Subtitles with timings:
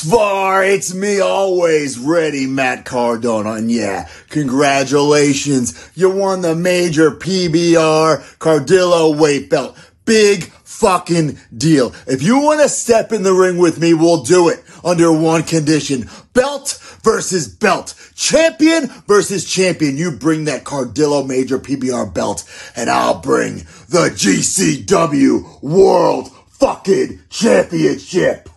[0.00, 3.52] Husvar, it's me always ready, Matt Cardona.
[3.52, 5.90] And yeah, congratulations.
[5.94, 9.76] You won the major PBR Cardillo weight belt.
[10.06, 11.94] Big fucking deal.
[12.06, 15.42] If you want to step in the ring with me, we'll do it under one
[15.42, 16.08] condition.
[16.32, 17.94] Belt versus belt.
[18.14, 19.98] Champion versus champion.
[19.98, 22.44] You bring that Cardillo Major PBR belt
[22.74, 28.49] and I'll bring the GCW World fucking Championship.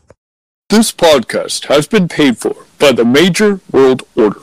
[0.73, 4.39] This podcast has been paid for by the Major World Order.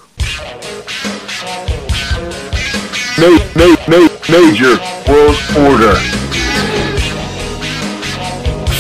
[3.19, 4.79] Ma- ma- ma- major
[5.11, 5.97] World Order.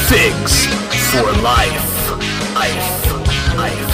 [0.06, 0.66] Figs
[1.10, 2.10] for life.
[2.54, 3.56] Life.
[3.56, 3.90] Life.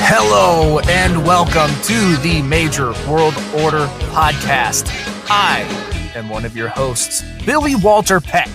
[0.00, 4.88] Hello and welcome to the Major World Order podcast.
[5.30, 5.60] I
[6.16, 8.48] am one of your hosts, Billy Walter Peck.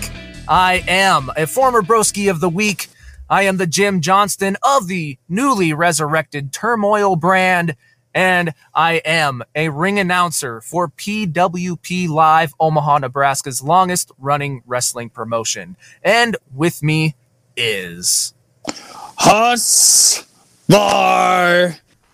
[0.46, 2.90] I am a former broski of the week.
[3.28, 7.74] I am the Jim Johnston of the newly resurrected Turmoil brand,
[8.14, 15.76] and I am a ring announcer for PWP Live, Omaha, Nebraska's longest running wrestling promotion.
[16.04, 17.16] And with me
[17.56, 18.32] is.
[19.18, 20.28] Husvar,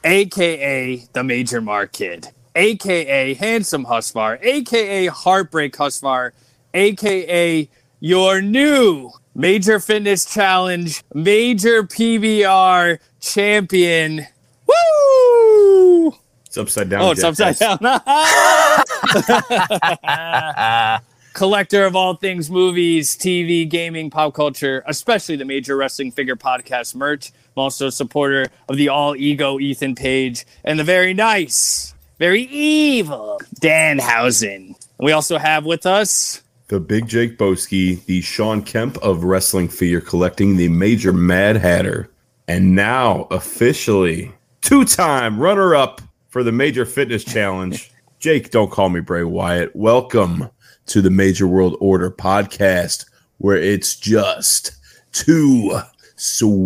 [0.05, 6.31] aka the Major Mark Kid, aka Handsome Husvar, aka Heartbreak Husvar,
[6.73, 7.69] aka
[8.01, 14.27] your new Major Fitness Challenge, Major PBR champion.
[14.67, 16.15] Woo!
[16.45, 17.01] It's upside down.
[17.01, 17.79] Oh, it's upside down.
[21.33, 26.95] Collector of all things movies, TV, gaming, pop culture, especially the Major Wrestling Figure Podcast
[26.95, 27.33] merch.
[27.57, 32.43] I'm also a supporter of the all ego Ethan Page and the very nice, very
[32.43, 34.75] evil Danhausen.
[34.99, 36.42] We also have with us
[36.73, 42.09] The Big Jake Boski, the Sean Kemp of wrestling figure collecting, the Major Mad Hatter,
[42.48, 47.92] and now officially two-time runner-up for the Major Fitness Challenge.
[48.20, 49.77] Jake, don't call me Bray Wyatt.
[49.77, 50.48] Welcome
[50.86, 53.05] to the Major World Order podcast,
[53.36, 54.73] where it's just
[55.13, 55.79] too
[56.17, 56.64] sweet.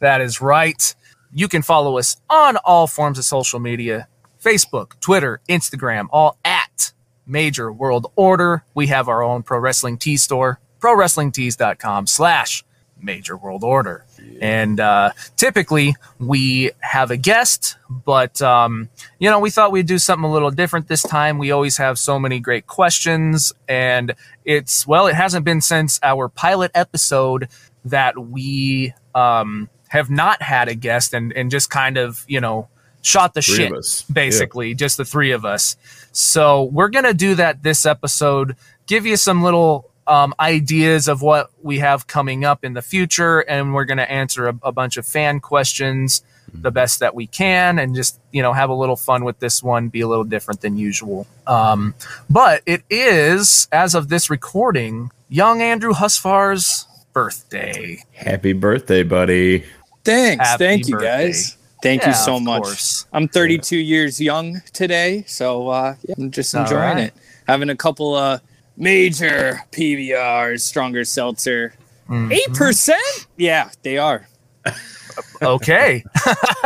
[0.00, 0.94] That is right.
[1.32, 4.06] You can follow us on all forms of social media
[4.44, 6.61] Facebook, Twitter, Instagram, all at
[7.26, 8.64] Major World Order.
[8.74, 12.64] We have our own pro wrestling tee store, prowrestlingtees.com slash
[13.02, 14.04] Major World Order.
[14.40, 18.88] And uh, typically we have a guest, but um,
[19.18, 21.38] you know, we thought we'd do something a little different this time.
[21.38, 26.28] We always have so many great questions, and it's well, it hasn't been since our
[26.28, 27.48] pilot episode
[27.84, 32.68] that we um, have not had a guest and and just kind of you know
[33.02, 35.76] shot the Three shit basically just the three of us
[36.12, 38.56] so we're gonna do that this episode
[38.86, 43.40] give you some little um, ideas of what we have coming up in the future
[43.40, 46.22] and we're gonna answer a, a bunch of fan questions
[46.54, 49.62] the best that we can and just you know have a little fun with this
[49.62, 51.94] one be a little different than usual um,
[52.28, 59.64] but it is as of this recording young andrew husfar's birthday Happy birthday, buddy.
[60.04, 60.46] Thanks.
[60.46, 61.26] Happy Thank you birthday.
[61.26, 61.56] guys.
[61.82, 62.62] Thank Yeah, you so much.
[62.62, 63.06] course.
[63.12, 66.98] I'm 32 years young today, so uh, yeah, I'm just enjoying right.
[67.08, 67.14] it.
[67.48, 68.40] Having a couple of
[68.76, 71.74] major PBRs, stronger seltzer.
[72.08, 72.32] Mm-hmm.
[72.32, 73.26] 8 percent?
[73.36, 74.28] Yeah, they are.
[75.42, 76.04] okay.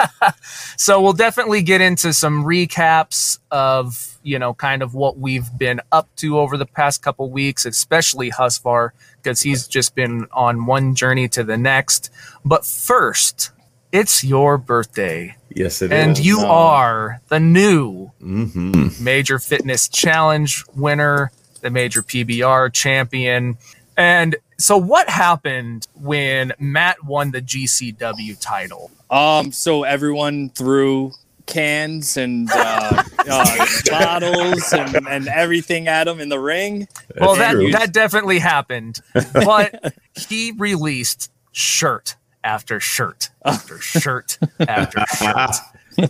[0.76, 5.80] so we'll definitely get into some recaps of, you know, kind of what we've been
[5.92, 8.90] up to over the past couple weeks, especially Husvar,
[9.22, 12.10] because he's just been on one journey to the next.
[12.44, 13.50] But first,
[13.96, 15.36] it's your birthday.
[15.54, 15.98] Yes, it is.
[15.98, 23.56] and you are the new hmm Major Fitness Challenge winner, the Major PBR champion.
[23.96, 28.90] And so, what happened when Matt won the GCW title?
[29.10, 31.12] Um, so everyone threw
[31.46, 36.88] cans and uh, uh, bottles and, and everything at him in the ring.
[37.18, 37.70] well, that true.
[37.70, 39.00] that definitely happened,
[39.32, 42.16] but he released shirt
[42.46, 45.56] after shirt after shirt after shirt.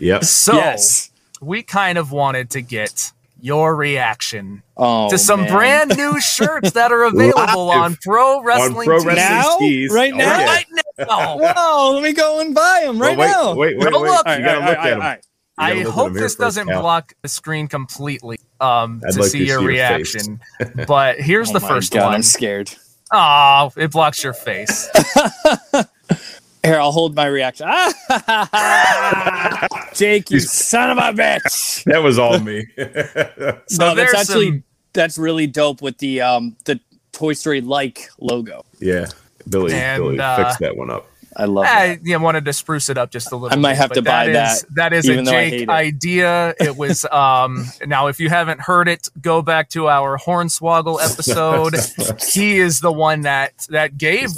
[0.00, 0.24] Yep.
[0.24, 1.10] So yes.
[1.40, 5.52] we kind of wanted to get your reaction Oh, to some man.
[5.52, 9.58] brand new shirts that are available on Pro Wrestling Pro Wrestling Now?
[9.58, 9.92] Tees.
[9.92, 10.38] Right Oh, now?
[10.38, 10.46] yeah.
[10.46, 10.66] right
[10.98, 11.38] now.
[11.54, 13.78] Whoa, let me go and buy them right Well, wait, now.
[13.78, 14.10] wait, wait, Don't wait.
[14.10, 14.26] look.
[14.26, 15.00] You gotta look at them.
[15.00, 15.26] right.
[15.58, 19.58] I hope this doesn't block the screen completely um, I'd to like see to your
[19.60, 20.40] see your reaction.
[20.86, 22.14] but here's Oh the my first God, one.
[22.16, 22.74] I'm scared.
[23.12, 24.88] Oh, it blocks your face.
[26.64, 27.68] Here, I'll hold my reaction.
[29.94, 31.84] Jake, you son of a bitch.
[31.84, 32.66] That was all me.
[33.68, 36.80] So no, that's actually some- that's really dope with the um the
[37.12, 38.64] Toy Story like logo.
[38.80, 39.06] yeah.
[39.48, 41.08] Billy, And, Billy uh, fixed that one up.
[41.36, 41.76] I love that.
[41.78, 43.56] I yeah, wanted to spruce it up just a little.
[43.56, 45.62] I might bit, have but to buy is- that, That is even a though Jake
[45.62, 45.68] it.
[45.68, 46.54] idea.
[46.58, 47.66] It was um.
[47.84, 51.74] now, if you haven't heard it, go back to our Hornswoggle episode.
[52.32, 54.30] he is the one that that gave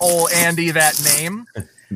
[0.00, 1.46] old Andy that name.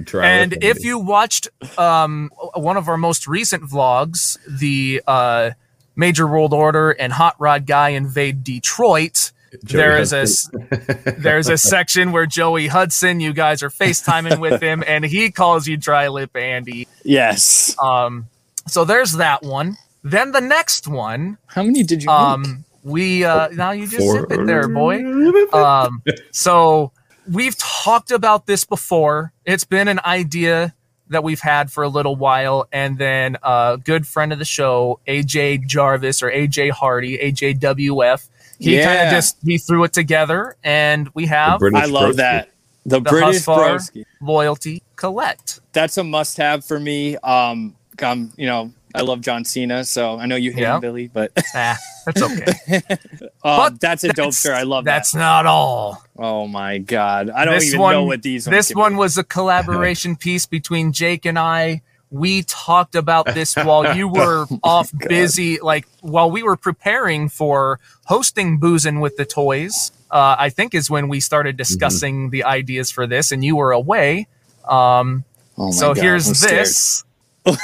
[0.06, 1.48] Try And if you watched
[1.78, 5.50] um, one of our most recent vlogs, the uh,
[5.96, 9.32] Major World Order and Hot Rod Guy invade Detroit,
[9.64, 10.68] Joey there is a Hudson.
[10.72, 15.30] s- there's a section where Joey Hudson, you guys are FaceTiming with him, and he
[15.30, 16.88] calls you Dry Lip Andy.
[17.04, 17.76] Yes.
[17.82, 18.26] Um,
[18.66, 19.76] so there's that one.
[20.04, 22.14] Then the next one, How many did you make?
[22.16, 24.20] um, we uh, now you just Four.
[24.22, 25.02] zip it there, boy.
[25.52, 26.02] Um,
[26.32, 26.90] so
[27.30, 29.32] we've talked about this before.
[29.44, 30.74] It's been an idea
[31.08, 34.98] that we've had for a little while, and then a good friend of the show,
[35.06, 38.28] AJ Jarvis or AJ Hardy, AJWF.
[38.62, 39.02] He kind Yeah.
[39.04, 42.16] of just he threw it together, and we have I love Broski.
[42.16, 42.48] that.
[42.84, 44.04] The, the British broski.
[44.20, 45.60] loyalty collect.
[45.72, 47.16] That's a must-have for me.
[47.18, 50.74] Um, um, you know, I love John Cena, so I know you hate Yeah.
[50.76, 51.76] him, Billy, but Ah,
[52.06, 52.80] that's okay.
[52.88, 52.96] uh,
[53.42, 54.54] But that's a dope That's- shirt.
[54.56, 55.18] I love That's that.
[55.18, 56.02] not all.
[56.18, 58.46] Oh my god, I don't This even one- know what these.
[58.46, 58.98] This could one be.
[58.98, 61.82] was a collaboration piece between Jake and I.
[62.12, 67.80] We talked about this while you were off busy, like while we were preparing for
[68.04, 69.90] hosting Boozin' with the Toys.
[70.10, 73.72] Uh, I think is when we started discussing the ideas for this, and you were
[73.72, 74.28] away.
[74.68, 75.24] Um,
[75.58, 77.04] Oh my so God, here's I'm this.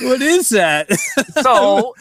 [0.00, 0.88] What is that?
[1.42, 1.94] So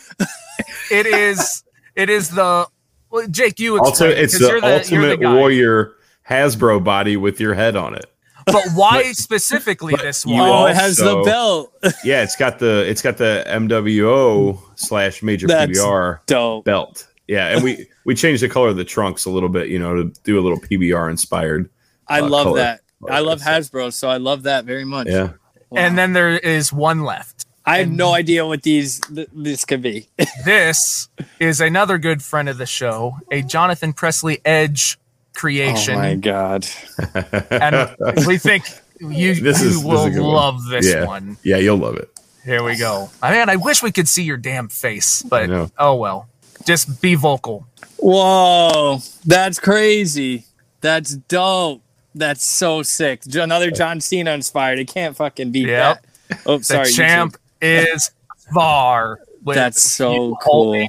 [0.91, 1.63] it is.
[1.95, 2.67] It is the.
[3.09, 4.23] Well, Jake, you Also, explain.
[4.23, 5.33] it's 'cause the you're you're ultimate guy.
[5.33, 5.93] warrior
[6.29, 8.10] Hasbro body with your head on it.
[8.51, 10.39] But why specifically this one?
[10.39, 11.73] oh, it has the belt.
[12.03, 16.65] Yeah, it's got the it's got the MWO slash major That's PBR Dope.
[16.65, 17.07] belt.
[17.27, 19.95] Yeah, and we we changed the color of the trunks a little bit, you know,
[19.95, 21.69] to do a little PBR inspired.
[22.07, 22.57] I uh, love color.
[22.57, 22.81] that.
[23.09, 25.07] I love Hasbro, so I love that very much.
[25.07, 25.31] Yeah,
[25.71, 25.81] Wow.
[25.81, 27.45] And then there is one left.
[27.65, 30.09] I have no idea what these th- this could be.
[30.43, 31.07] This
[31.39, 34.97] is another good friend of the show, a Jonathan Presley Edge
[35.43, 36.67] Oh my god.
[37.51, 37.95] and
[38.27, 38.65] we think
[38.99, 40.33] you, This you is- this will a good one.
[40.33, 41.05] love this Yeah.
[41.05, 41.37] one.
[41.43, 42.09] yeah, you'll love it.
[42.45, 43.09] Here we go.
[43.21, 46.27] I mean, I wish we could see your damn face, but oh well.
[46.65, 47.65] Just be vocal.
[47.97, 50.45] Whoa, that's crazy.
[50.81, 51.81] That's dope.
[52.13, 53.21] That's so sick.
[53.33, 54.79] Another John Cena inspired.
[54.79, 56.05] It can't fucking beat Yep.
[56.29, 56.39] that.
[56.45, 56.91] Oh, The sorry.
[56.91, 58.11] champ is
[58.53, 59.21] far.
[59.43, 60.87] with That's so cool.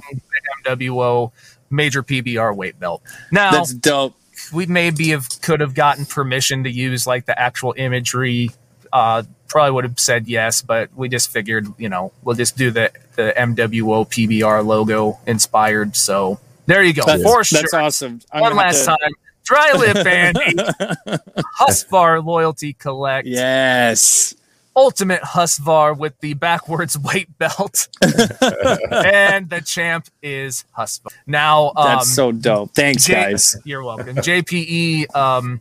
[0.66, 1.32] MWO
[1.70, 3.02] major PBR weight belt.
[3.30, 4.14] Now That's dope.
[4.52, 8.50] We maybe have could have gotten permission to use like the actual imagery.
[8.92, 12.70] Uh, probably would have said yes, but we just figured, you know, we'll just do
[12.70, 15.96] the the MWO PBR logo inspired.
[15.96, 17.04] So there you go.
[17.04, 17.80] That's, For that's sure.
[17.80, 18.20] awesome.
[18.32, 19.12] I'm One last to- time.
[19.44, 20.54] Dry lip Andy.
[21.58, 23.26] Husvar loyalty collect.
[23.26, 24.34] Yes.
[24.74, 27.88] Ultimate Husvar with the backwards weight belt.
[28.02, 31.08] and the champ is Husvar.
[31.26, 32.74] Now um, That's so dope.
[32.74, 33.56] Thanks, J- guys.
[33.64, 34.16] You're welcome.
[34.16, 35.60] JPE um,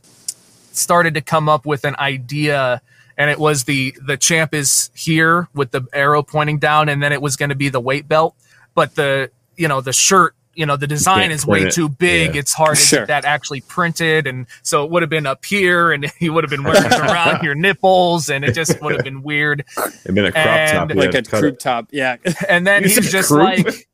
[0.72, 2.82] started to come up with an idea,
[3.18, 7.12] and it was the the champ is here with the arrow pointing down, and then
[7.12, 8.36] it was going to be the weight belt,
[8.74, 10.36] but the you know the shirt.
[10.54, 11.74] You know the design can't is way it.
[11.74, 12.34] too big.
[12.36, 12.40] Yeah.
[12.42, 13.00] It's hard to Sure.
[13.00, 16.44] get that actually printed, and so it would have been up here, and you would
[16.44, 19.64] have been wearing it around your nipples, and it just would have been weird.
[20.04, 20.98] It'd been a crop And top.
[20.98, 21.88] Like a cut croup top.
[21.92, 22.18] Yeah.
[22.50, 23.44] And then You he's just croup?
[23.66, 23.88] like,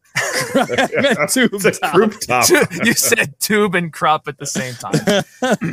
[1.29, 2.47] tube a top.
[2.47, 2.69] top.
[2.83, 5.23] you said tube and crop at the same time.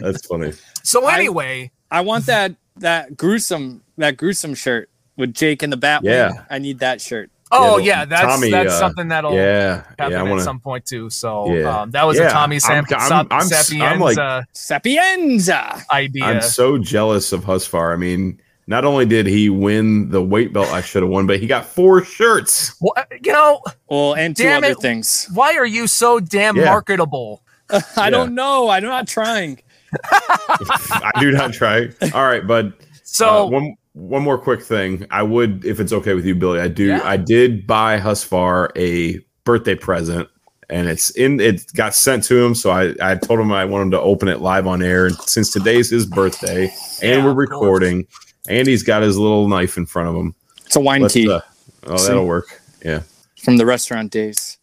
[0.00, 0.52] That's funny.
[0.82, 6.04] So anyway, I want that that gruesome that gruesome shirt with Jake in the Batwing.
[6.04, 6.44] Yeah.
[6.50, 7.30] I need that shirt.
[7.56, 10.18] Oh Yeah, yeah, that's Tommy, that's uh, something that'll Yeah, happen yeah.
[10.20, 10.44] At want to.
[10.44, 11.10] some point too.
[11.10, 11.80] So Yeah.
[11.82, 14.46] um, that was Yeah, a Tommy Sam- I'm- I'm- Sap- I'm s- I'm like- Sapienza
[14.52, 15.82] Sapienza.
[15.90, 16.24] idea.
[16.24, 17.92] I'm so jealous of Husfar.
[17.92, 21.38] I mean, not only did he win the weight belt I should have won, but
[21.38, 22.74] he got four shirts.
[22.80, 24.80] Well, you know, Well, and two Damn other it.
[24.80, 25.28] things.
[25.34, 26.64] why are you so damn Yeah.
[26.66, 27.42] marketable?
[27.96, 28.68] I don't know.
[28.70, 29.60] I'm not trying.
[30.10, 31.88] I do not try.
[32.12, 32.72] All right, bud.
[33.04, 35.06] So Uh, one one more quick thing.
[35.10, 36.60] I would, if it's okay with you, Billy.
[36.60, 36.84] I do.
[36.86, 37.00] Yeah.
[37.04, 40.28] I did buy Husfar a birthday present,
[40.68, 41.40] and it's in.
[41.40, 44.28] It got sent to him, so I I told him I want him to open
[44.28, 45.06] it live on air.
[45.06, 46.64] And since today's his birthday,
[47.02, 48.06] and Yeah, we're recording,
[48.48, 50.34] and he's got his little knife in front of him.
[50.66, 51.40] It's a wine Let's, key uh,
[51.86, 52.08] oh, See?
[52.08, 52.60] that'll work.
[52.84, 53.02] Yeah.
[53.42, 54.58] from the restaurant days.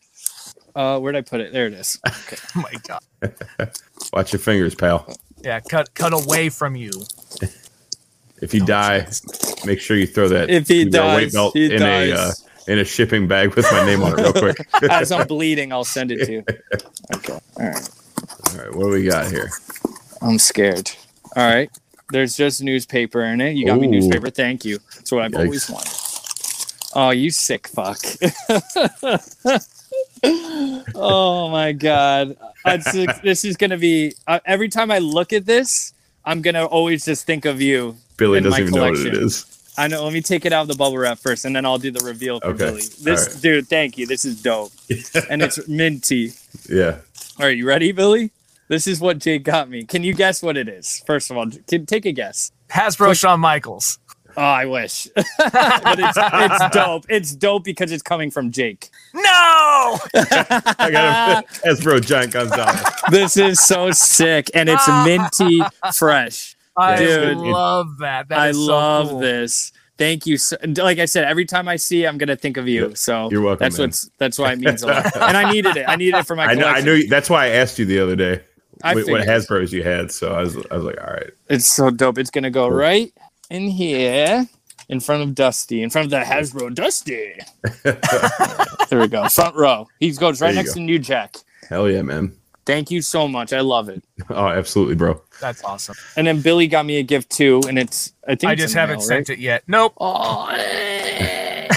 [0.75, 1.51] Uh, where'd I put it?
[1.53, 1.99] There it is.
[2.07, 2.37] Okay.
[2.55, 3.71] oh my god,
[4.13, 5.05] Watch your fingers, pal.
[5.43, 6.91] yeah, cut cut away from you.
[8.41, 9.07] If you die,
[9.65, 12.31] make sure you throw that If he your weight belt he in a uh,
[12.67, 14.67] in a shipping bag with my name on it, real quick.
[14.89, 16.43] As I'm bleeding, I'll send it to you.
[17.15, 17.33] Okay.
[17.33, 17.89] All right.
[18.49, 19.49] All right, what do we got here?
[20.21, 20.89] I'm scared.
[21.35, 21.69] All right.
[22.09, 23.51] There's just newspaper in it.
[23.57, 24.29] You got me newspaper.
[24.29, 24.79] Thank you.
[24.95, 25.45] That's what I've Yikes.
[25.45, 25.93] always wanted.
[26.95, 27.97] Oh, you sick fuck.
[30.95, 32.37] oh my god.
[32.65, 35.93] It's- this is gonna be uh, every time I look at this,
[36.23, 37.97] I'm gonna always just think of you.
[38.17, 39.45] Billy doesn't my even know what it is.
[39.77, 40.03] I know.
[40.03, 42.03] Let me take it out of the bubble wrap first, and then I'll do the
[42.05, 42.57] reveal for Okay.
[42.65, 42.81] Billy.
[42.81, 43.41] This All right.
[43.41, 44.05] dude, thank you.
[44.05, 44.71] This is dope,
[45.29, 46.33] and it's minty.
[46.69, 46.97] Yeah.
[47.39, 48.31] All right, you ready, Billy?
[48.67, 49.83] This is what Jake got me.
[49.83, 51.03] Can you guess what it is?
[51.05, 52.51] First of all, can, take a guess.
[52.69, 53.97] Hasbro Shawn Michaels.
[54.37, 57.05] Oh, I wish, but it's, it's dope.
[57.09, 58.89] It's dope because it's coming from Jake.
[59.13, 59.21] No!
[60.15, 62.81] I got Hasbro Giant Gonzalez.
[63.09, 65.61] This is so sick, and it's minty
[65.93, 66.55] fresh.
[66.77, 67.37] I Dude.
[67.37, 68.29] love that.
[68.29, 69.19] That I so love cool.
[69.19, 69.71] this.
[69.97, 70.37] Thank you.
[70.37, 72.95] So, like I said, every time I see, it, I'm gonna think of you.
[72.95, 73.89] So you're welcome, That's man.
[73.89, 75.15] what's that's why it means a lot.
[75.15, 75.85] and I needed it.
[75.87, 76.61] I needed it for my I know.
[76.61, 76.89] collection.
[76.89, 77.07] I knew.
[77.07, 78.41] That's why I asked you the other day
[78.83, 79.21] I what, what.
[79.27, 80.11] Hasbro's you had.
[80.11, 80.57] So I was.
[80.71, 81.29] I was like, all right.
[81.49, 82.17] It's so dope.
[82.17, 82.77] It's gonna go Cool.
[82.77, 83.13] right
[83.49, 84.47] in here,
[84.89, 87.33] in front of Dusty, in front of the Hasbro Dusty.
[87.83, 89.87] there we go, front row.
[89.99, 90.75] He goes right next go.
[90.75, 91.35] to New Jack.
[91.69, 92.35] Hell yeah, man.
[92.65, 93.53] Thank you so much.
[93.53, 94.03] I love it.
[94.29, 95.19] Oh, absolutely, bro.
[95.41, 95.95] That's awesome.
[96.15, 98.99] And then Billy got me a gift too, and it's I think I just haven't
[98.99, 99.37] mail, sent right?
[99.37, 99.63] it yet.
[99.67, 99.93] Nope.
[99.99, 100.47] Oh,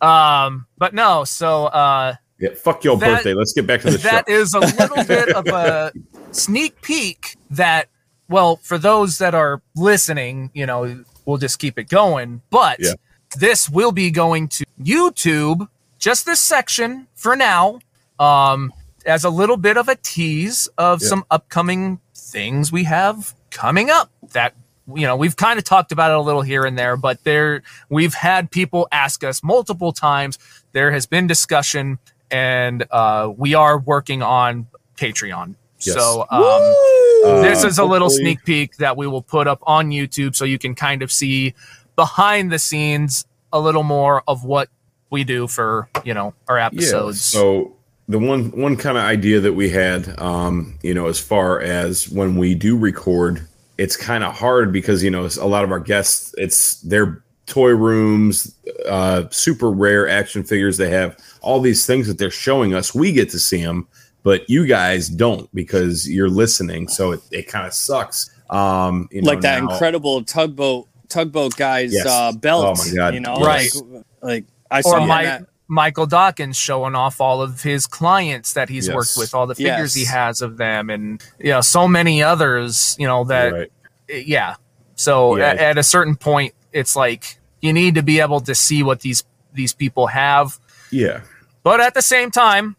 [0.00, 1.24] Um, but no.
[1.24, 2.50] So uh, Yeah.
[2.54, 3.34] Fuck your That- birthday.
[3.34, 4.08] Let's get back to the show.
[4.08, 5.92] that is a little bit of a
[6.32, 7.88] sneak peek that
[8.28, 12.92] well for those that are listening you know we'll just keep it going but Yeah.
[13.38, 15.66] this will be going to youtube
[15.98, 17.78] just this section for now
[18.20, 18.72] um
[19.06, 21.08] as a little bit of a tease of Yeah.
[21.08, 24.54] some upcoming things we have coming up that
[24.94, 27.62] you know we've kind of talked about it a little here and there but there
[27.88, 30.38] we've had people ask us multiple times
[30.72, 31.98] there has been discussion
[32.30, 35.94] and uh, we are working on patreon Yes.
[35.94, 40.34] so um, this is a little sneak peek that we will put up on youtube
[40.36, 41.54] so you can kind of see
[41.96, 44.68] behind the scenes a little more of what
[45.10, 47.40] we do for you know our episodes Yeah.
[47.40, 47.76] So
[48.08, 52.08] the one one kind of idea that we had, um, you know, as far as
[52.08, 53.46] when we do record,
[53.76, 57.70] it's kind of hard because you know a lot of our guests, it's their toy
[57.70, 58.54] rooms,
[58.88, 60.76] uh, super rare action figures.
[60.78, 62.94] They have all these things that they're showing us.
[62.94, 63.86] We get to see them,
[64.22, 66.88] but you guys don't because you're listening.
[66.88, 68.30] So it, it kind of sucks.
[68.50, 72.06] Um, you know, like that now- incredible tugboat tugboat guy's Yes.
[72.06, 72.64] uh, belt.
[72.78, 73.80] Oh my God, You know, yes.
[73.80, 75.46] like, like I or saw my, that.
[75.68, 78.94] Michael Dawkins showing off all of his clients that he's Yes.
[78.96, 82.96] worked with, all the figures he has of them, and you know, so many others.
[82.98, 83.72] You know that, Right.
[84.08, 84.54] yeah.
[84.94, 85.48] So Yeah.
[85.50, 89.00] At, at a certain point, it's like you need to be able to see what
[89.00, 90.58] these these people have,
[90.90, 91.20] Yeah.
[91.64, 92.76] but at the same time,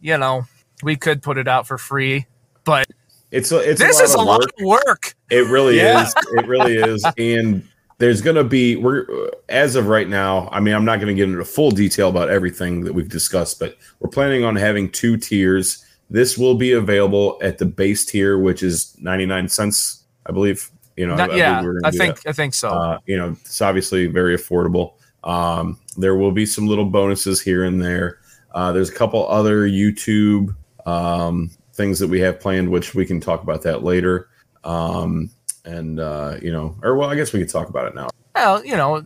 [0.00, 0.46] you know,
[0.82, 2.26] we could put it out for free.
[2.64, 2.86] But
[3.30, 4.50] It's a, it's this a lot is a of lot work.
[4.58, 5.14] of work.
[5.30, 6.04] It really Yeah.
[6.06, 6.14] is.
[6.32, 7.04] It really is.
[7.18, 7.66] And
[7.98, 9.06] there's going to be we're
[9.48, 10.48] as of right now.
[10.50, 13.58] I mean, I'm not going to get into full detail about everything that we've discussed,
[13.58, 15.84] but we're planning on having two tiers.
[16.08, 20.70] This will be available at the base tier, which is 99 cents, I believe.
[20.96, 22.30] You know, Not- I, yeah, we're I think that.
[22.30, 22.70] I think so.
[22.70, 24.94] Uh, you know, it's obviously very affordable.
[25.24, 28.20] Um, there will be some little bonuses here and there.
[28.52, 33.20] Uh, there's a couple other YouTube um, things that we have planned, which we can
[33.20, 34.28] talk about that later.
[34.64, 35.30] Um,
[35.68, 38.08] and uh, you know, or well, I guess we could talk about it now.
[38.34, 39.04] Well, you know,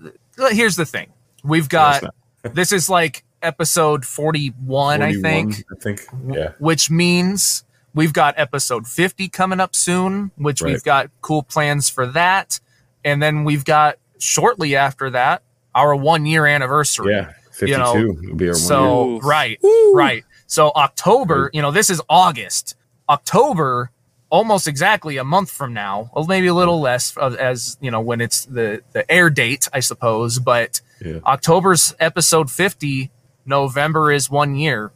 [0.50, 1.12] here's the thing.
[1.44, 2.04] We've got
[2.42, 6.00] this is like episode 41, I think, I think.
[6.28, 6.52] Yeah.
[6.58, 7.64] which means
[7.94, 10.72] we've got episode 50 coming up soon, which Right.
[10.72, 12.60] we've got cool plans for that.
[13.04, 15.42] And then we've got shortly after that
[15.74, 17.14] our 1 year anniversary.
[17.14, 17.32] Yeah.
[17.52, 18.54] 52 You know, will be our one year.
[18.54, 19.18] So, year.
[19.22, 19.58] right,
[19.94, 20.24] right.
[20.46, 22.76] So October, you know, this is August.
[23.08, 23.90] October
[24.32, 28.20] almost exactly a month from now, or maybe a little less as, you know, when
[28.22, 31.18] it's the the air date, I suppose, but Yeah.
[31.26, 33.10] October's episode 50,
[33.44, 34.90] November is 1 year.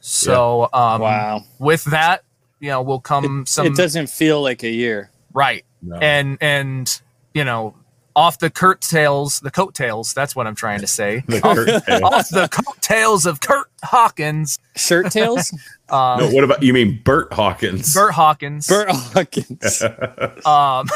[0.00, 2.22] So, um Wow, with that,
[2.60, 5.10] you know, will come some it doesn't feel like a year.
[5.34, 5.64] right.
[5.82, 5.96] No.
[5.98, 6.86] And and
[7.34, 7.74] you know,
[8.18, 11.22] off the curtails, the coattails, that's what I'm trying to say.
[11.28, 12.04] The curtain tail.
[12.04, 15.52] off the coattails of Kurt Hawkins, Shirt tails,
[15.88, 17.94] um, no, what about you mean Bert Hawkins?
[17.94, 18.66] Burt Hawkins.
[18.66, 19.82] Burt Hawkins.
[20.44, 20.88] Um,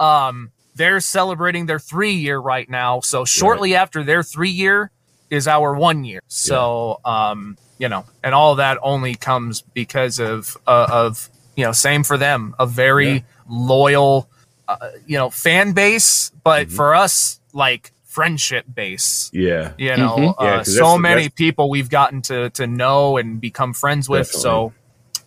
[0.00, 3.00] um, they're celebrating their three year right now.
[3.00, 4.90] So shortly after their three year
[5.30, 6.20] is our one year.
[6.28, 11.72] So, um, you know, and all that only comes because of, uh, of, you know,
[11.72, 13.20] same for them, a very Yeah.
[13.48, 14.28] loyal,
[14.68, 16.72] uh, you know, fan base, but Mhm.
[16.72, 19.30] for us, like friendship base.
[19.32, 19.72] yeah.
[19.76, 20.22] You know, Mhm.
[20.40, 23.74] Yeah, uh, 'cause so that's- many that's- people we've gotten to to know and become
[23.74, 24.28] friends with.
[24.28, 24.72] So,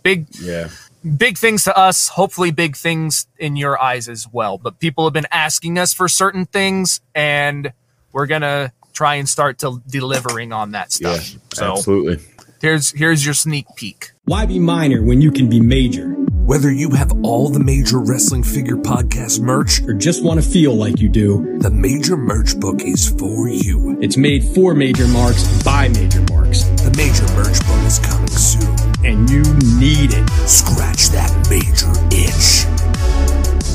[0.04, 0.70] big Yeah.
[1.18, 4.58] big things to us, hopefully big things in your eyes as well.
[4.58, 7.72] But people have been asking us for certain things and
[8.12, 11.14] we're going to try and start to delivering on that Yeah.
[11.20, 11.36] stuff.
[11.54, 12.20] so Absolutely.
[12.62, 14.12] here's here's your sneak peek.
[14.26, 16.16] Why be minor when you can be major?
[16.50, 20.74] Whether you have all the major wrestling figure podcast merch, Or just want to feel
[20.74, 21.60] like you do?
[21.60, 24.00] the Major Merch Book is for you.
[24.02, 26.64] It's made for major marks by major marks.
[26.64, 28.76] The Major Merch Book is coming soon.
[29.06, 29.44] And you
[29.78, 30.28] need it.
[30.50, 32.66] Scratch that major itch.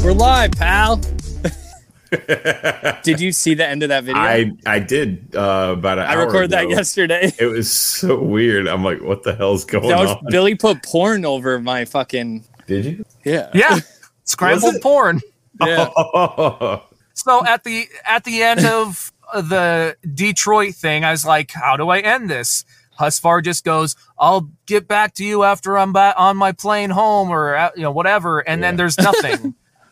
[0.04, 0.96] We're live, pal.
[3.04, 4.20] Did you see the end of that video?
[4.20, 7.32] I I did uh, about an I hour recorded that yesterday.
[7.38, 8.66] It was so weird.
[8.66, 10.24] I'm like, what the hell's going That was on?
[10.28, 13.04] Billy put porn over my fucking Did you?
[13.24, 13.78] yeah Yeah.
[14.24, 15.20] Scrambled porn.
[15.60, 15.90] yeah.
[17.16, 21.88] So at the at the end of the Detroit thing, I was like, "How do
[21.88, 22.64] I end this?"
[22.98, 27.30] Husfar just goes, "I'll get back to you after I'm back on my plane home,
[27.30, 29.32] or uh, you know whatever." And then there's nothing.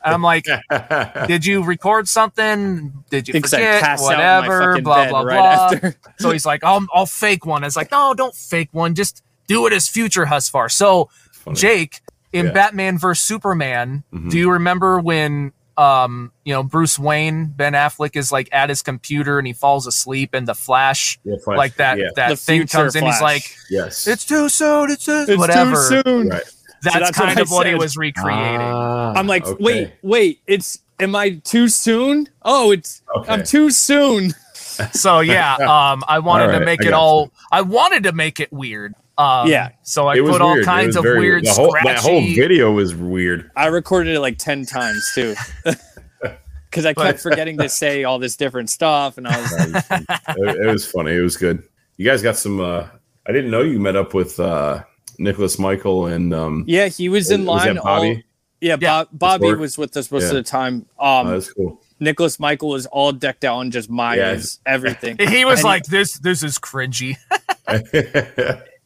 [0.05, 0.47] and I'm like,
[1.29, 2.93] "Did you record something?
[3.09, 3.83] Did you Thinks forget?
[3.83, 5.71] passed out in my Whatever." Blah blah right blah.
[5.77, 5.95] after.
[6.19, 8.97] so he's like, "I'll I'll fake one." It's like, "No, don't fake one.
[8.97, 11.55] Just do it as future Husfar." So Funny.
[11.57, 12.01] Jake
[12.33, 12.53] in Yeah.
[12.53, 14.31] Batman vs Superman, Mhm.
[14.31, 18.83] do you remember when um you know Bruce Wayne Ben Affleck is like at his
[18.83, 22.09] computer and he falls asleep and the Flash Yeah, Flash- like that Yeah.
[22.17, 24.07] that The thing future comes in he's like Yes.
[24.07, 26.29] it's too soon it's too It's whatever too soon.
[26.29, 26.43] right.
[26.83, 29.57] that's, that's kind I of what he was recreating Ah, I'm like, okay.
[29.65, 30.41] wait, wait.
[30.47, 32.29] It's am I too soon?
[32.43, 33.33] Oh, it's Okay.
[33.33, 34.35] I'm too soon.
[34.93, 38.13] so yeah um I wanted All to make I it got all I wanted to
[38.13, 39.71] make it weird um Yeah.
[39.83, 40.65] so I It put all weird.
[40.65, 43.51] Kinds of very weird The whole, scratchy that whole video was weird.
[43.57, 45.35] I recorded it like ten times too.
[46.71, 49.53] Because I kept forgetting to say all this different stuff, and I was
[49.91, 51.15] it, it was funny.
[51.15, 51.63] It was good.
[51.99, 52.61] You guys got some.
[52.61, 52.87] uh
[53.27, 54.83] I didn't know you met up with uh
[55.19, 56.65] Nicholas Michael and um.
[56.67, 57.75] yeah, he was in was line.
[57.75, 58.09] that Bobby?
[58.09, 58.15] All,
[58.63, 59.05] yeah, Yeah.
[59.05, 59.59] Bob, Bobby Work.
[59.59, 60.29] was with us most Yeah.
[60.31, 60.87] of the time.
[60.99, 61.79] Oh, Um, that's cool.
[62.01, 65.19] Nicholas Michael was all decked out in just Myers, everything.
[65.29, 67.17] he was And like this this is cringy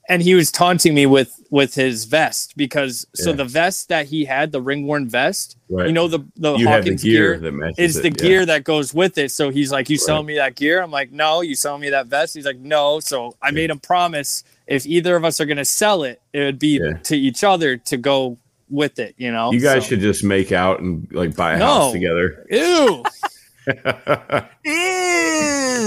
[0.08, 4.24] and he was taunting me with with his vest because so the vest that he
[4.24, 5.86] had, the ring worn vest, right.
[5.86, 8.28] you know the the you have the Hawkins gear, gear, is it, the yeah.
[8.30, 9.30] gear that goes with it.
[9.30, 10.00] So he's like, "You Right.
[10.00, 12.34] selling me that gear?" I'm like, "No." You selling me that vest?
[12.34, 16.02] He's like, "No." So I made him promise if either of us are gonna sell
[16.02, 16.94] it, it would be Yeah.
[17.04, 18.38] to each other to go
[18.68, 19.14] with it.
[19.16, 21.66] You know, You guys So- should just make out and like buy a No.
[21.66, 22.44] house together.
[22.50, 23.04] Ew.
[24.64, 24.72] Ew.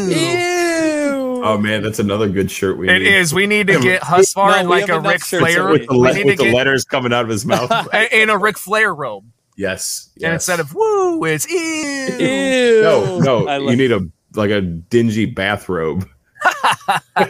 [0.09, 1.41] Ew.
[1.41, 3.07] Oh man, that's another good shirt we It need.
[3.07, 3.33] is.
[3.33, 5.69] We need to get Husfar No, in like a enough Ric Flair.
[5.69, 7.71] with the, le- with the get letters coming out of his mouth.
[8.11, 10.23] in a Ric Flair robe, yes, yes.
[10.25, 12.81] and instead of "woo," it's "ew." Ew.
[12.81, 14.01] no, no, I you need a
[14.35, 16.07] like a dingy bathrobe.
[17.15, 17.25] I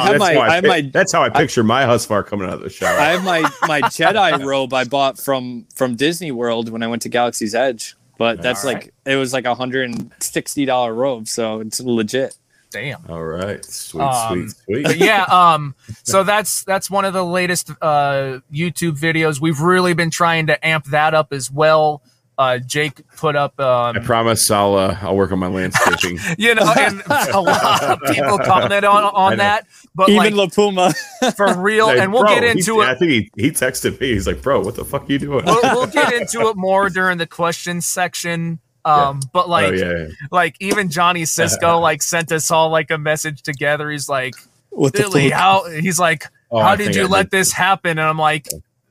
[0.00, 2.54] have That's my how I have my That's how I picture my Husfar coming out
[2.54, 2.98] of the shower.
[2.98, 7.02] I have my my Jedi robe I bought from from Disney World when I went
[7.02, 7.96] to Galaxy's Edge.
[8.18, 11.80] But that's All like it was like a hundred and sixty dollar robe, so it's
[11.80, 12.36] legit.
[12.70, 13.04] Damn.
[13.08, 14.96] All right, sweet, Um, sweet, sweet.
[14.96, 19.40] yeah, um, so that's that's one of the latest uh YouTube videos.
[19.40, 22.02] We've really been trying to amp that up as well.
[22.36, 26.18] Uh, Jake put up, I um, promise I'll uh, I'll work on my landscaping.
[26.38, 27.00] you know, and
[27.32, 30.92] a lot of people comment on on that, but Even like La Puma.
[31.36, 32.86] for real, Like, and we'll bro, get into it.
[32.88, 34.08] I think he, he texted me.
[34.12, 36.90] He's like, "Bro, what the fuck are you doing?" we'll, we'll get into it more
[36.90, 38.58] during the question section.
[38.84, 40.06] Um, but like, oh yeah, yeah.
[40.32, 43.90] like even Johnny Cisco like sent us all like a message together.
[43.90, 44.34] He's like,
[44.70, 45.70] What Billy, how?
[45.70, 47.38] He's like, Oh, how I did you I let did.
[47.38, 47.92] this happen?
[47.92, 48.48] And I'm like,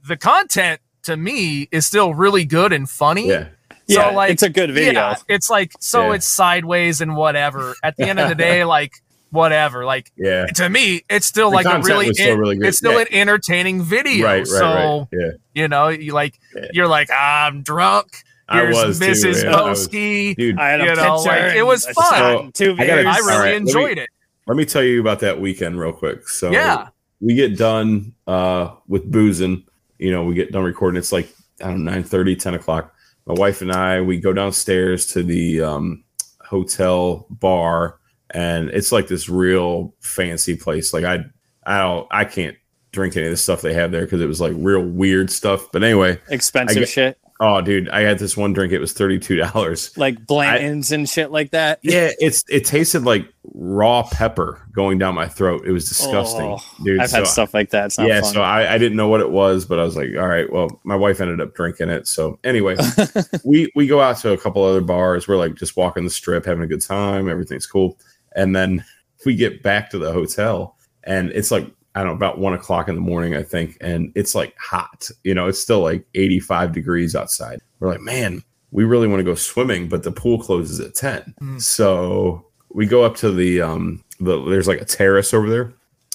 [0.07, 3.27] the content to me is still really good and funny.
[3.29, 3.47] yeah.
[3.89, 4.93] So yeah, like, it's a good video.
[4.93, 6.13] Yeah, it's like so Yeah.
[6.15, 7.75] it's sideways and whatever.
[7.83, 8.93] At the end of the day, like
[9.29, 9.83] whatever.
[9.83, 10.45] Like Yeah.
[10.55, 12.67] to me, it's still The like a really, was still en- really good.
[12.67, 12.99] it's still Yeah.
[13.01, 14.25] an entertaining video.
[14.25, 14.63] Right, right, so
[14.99, 15.07] right.
[15.11, 15.31] Yeah.
[15.53, 16.67] you know, you like Yeah.
[16.71, 18.07] you're like I'm drunk.
[18.47, 19.43] I Here's was too, Mrs.
[19.43, 19.55] yeah.
[19.55, 20.35] I was- Posky.
[20.35, 21.29] Dude, I had a you know, picture.
[21.29, 21.95] like, it was fun.
[22.13, 23.17] shot and two I gotta- I beers.
[23.17, 24.09] really All right, let me- enjoyed it.
[24.47, 26.27] let me tell you about that weekend real quick.
[26.29, 26.87] So Yeah.
[27.19, 29.63] we get done uh with boozing,
[30.03, 30.99] you know, we get done recording.
[30.99, 32.93] It's like I don't know, 9 30, 10 o'clock.
[33.25, 36.03] My wife and I we go downstairs to the um
[36.41, 37.99] hotel bar
[38.31, 40.93] and it's like this real fancy place.
[40.93, 41.19] Like I
[41.65, 42.57] I don't I can't
[42.91, 45.71] drink any of the stuff they have there because it was like real weird stuff.
[45.71, 47.17] But anyway, Expensive I shit.
[47.43, 49.97] Oh dude, I had this one drink, it was $32.
[49.97, 51.79] Like Blanton's and shit like that.
[51.81, 55.65] Yeah, it's it tasted like raw pepper going down my throat.
[55.65, 57.01] It was disgusting, Oh, dude.
[57.01, 57.95] I've so, had stuff like that.
[57.97, 58.33] Yeah, fun.
[58.33, 60.79] so I, I didn't know what it was, but I was like, all right, well,
[60.85, 62.07] my wife ended up drinking it.
[62.07, 62.77] So anyway,
[63.43, 65.27] we we go out to a couple other bars.
[65.27, 67.29] We're like just walking the strip, having a good time.
[67.29, 67.99] Everything's cool,
[68.35, 68.85] and then
[69.25, 72.89] we get back to the hotel, and it's like I don't know, about one o'clock
[72.89, 75.09] in the morning, I think, and it's like hot.
[75.23, 77.61] You know, it's still like 85 degrees outside.
[77.79, 81.35] We're like, man, we really want to go swimming, but the pool closes at 10.
[81.59, 85.73] So we go up to the um the there's like a terrace over there.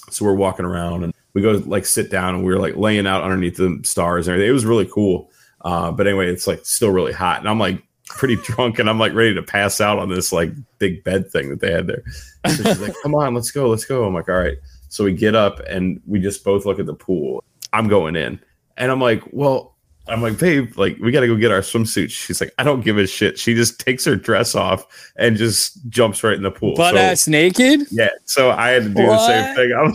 [0.09, 3.07] So we're walking around and we go like sit down and we are like laying
[3.07, 4.49] out underneath the stars and everything.
[4.49, 5.31] It was really cool.
[5.61, 7.39] Uh, but anyway, it's like still really hot.
[7.39, 10.51] And I'm like pretty drunk and I'm like ready to pass out on this like
[10.79, 12.03] big bed thing that they had there.
[12.47, 14.05] So she's like, come on, let's go, let's go.
[14.05, 14.57] I'm like, all right.
[14.89, 17.43] So we get up and we just both look at the pool.
[17.73, 18.39] I'm going in.
[18.77, 19.75] And I'm like, well,
[20.07, 22.09] I'm like, babe, like we gotta go get our swimsuits.
[22.09, 23.37] She's like, I don't give a shit.
[23.37, 26.73] She just takes her dress off and just jumps right in the pool.
[26.75, 27.81] Butt So- ass naked.
[27.91, 29.71] yeah, so I had to do the same thing.
[29.77, 29.93] I'm,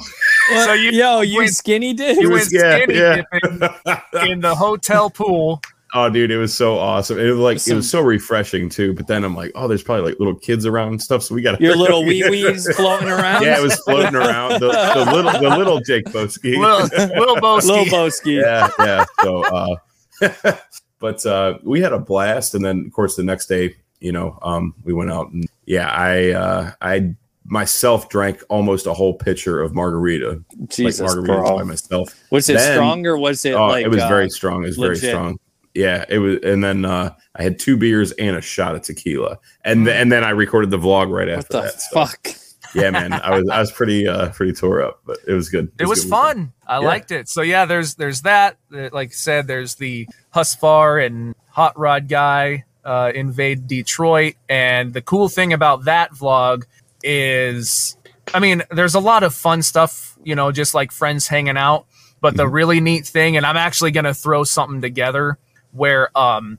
[0.67, 2.19] So you- yo, you you went- skinny did.
[2.19, 3.23] You went yeah, skinny yeah.
[3.33, 5.61] dipping in the hotel pool.
[5.95, 7.19] Oh, dude, it was so awesome.
[7.19, 8.93] It was like it was so refreshing too.
[8.93, 11.43] But then I'm like, oh, there's probably like little kids around and stuff, so we
[11.43, 13.43] got Your little wee wees floating around.
[13.43, 14.61] Yeah, it was floating around.
[14.61, 16.57] The, the little, the little Jake Boski.
[16.59, 17.69] Little, little Boski.
[17.69, 18.43] Lil Boski.
[18.43, 19.05] yeah, yeah.
[19.23, 20.57] So, uh,
[20.99, 24.39] but uh, we had a blast, and then of course the next day, you know,
[24.43, 27.15] um, we went out and yeah, I, uh, I
[27.47, 32.25] myself drank almost a whole pitcher of margarita, Jesus, like margaritas by myself.
[32.31, 33.85] Was it Then- strong or was it oh, like?
[33.85, 34.65] it was uh, very strong.
[34.65, 35.39] It was very strong.
[35.75, 39.39] Yeah, it was, and then uh, I had two beers and a shot of tequila,
[39.65, 41.81] and th- and then I recorded the vlog right What after the that.
[41.81, 42.29] So, fuck?
[42.77, 45.73] yeah, man, I was I was pretty uh, pretty tore up, but it was good.
[45.81, 46.37] It was a good weekend.
[46.37, 46.53] fun.
[46.69, 46.87] I Yeah.
[46.87, 47.29] liked it.
[47.29, 48.57] So yeah, there's there's that.
[48.73, 54.95] Uh, Like I said, there's the Husfar and Hot Rod guy uh, invade Detroit, and
[54.95, 56.65] the cool thing about that vlog
[57.03, 57.97] is,
[58.33, 60.17] I mean, there's a lot of fun stuff.
[60.23, 61.87] You know, just like friends hanging out.
[62.21, 65.37] But the really neat thing, and I'm actually gonna throw something together
[65.75, 66.59] where um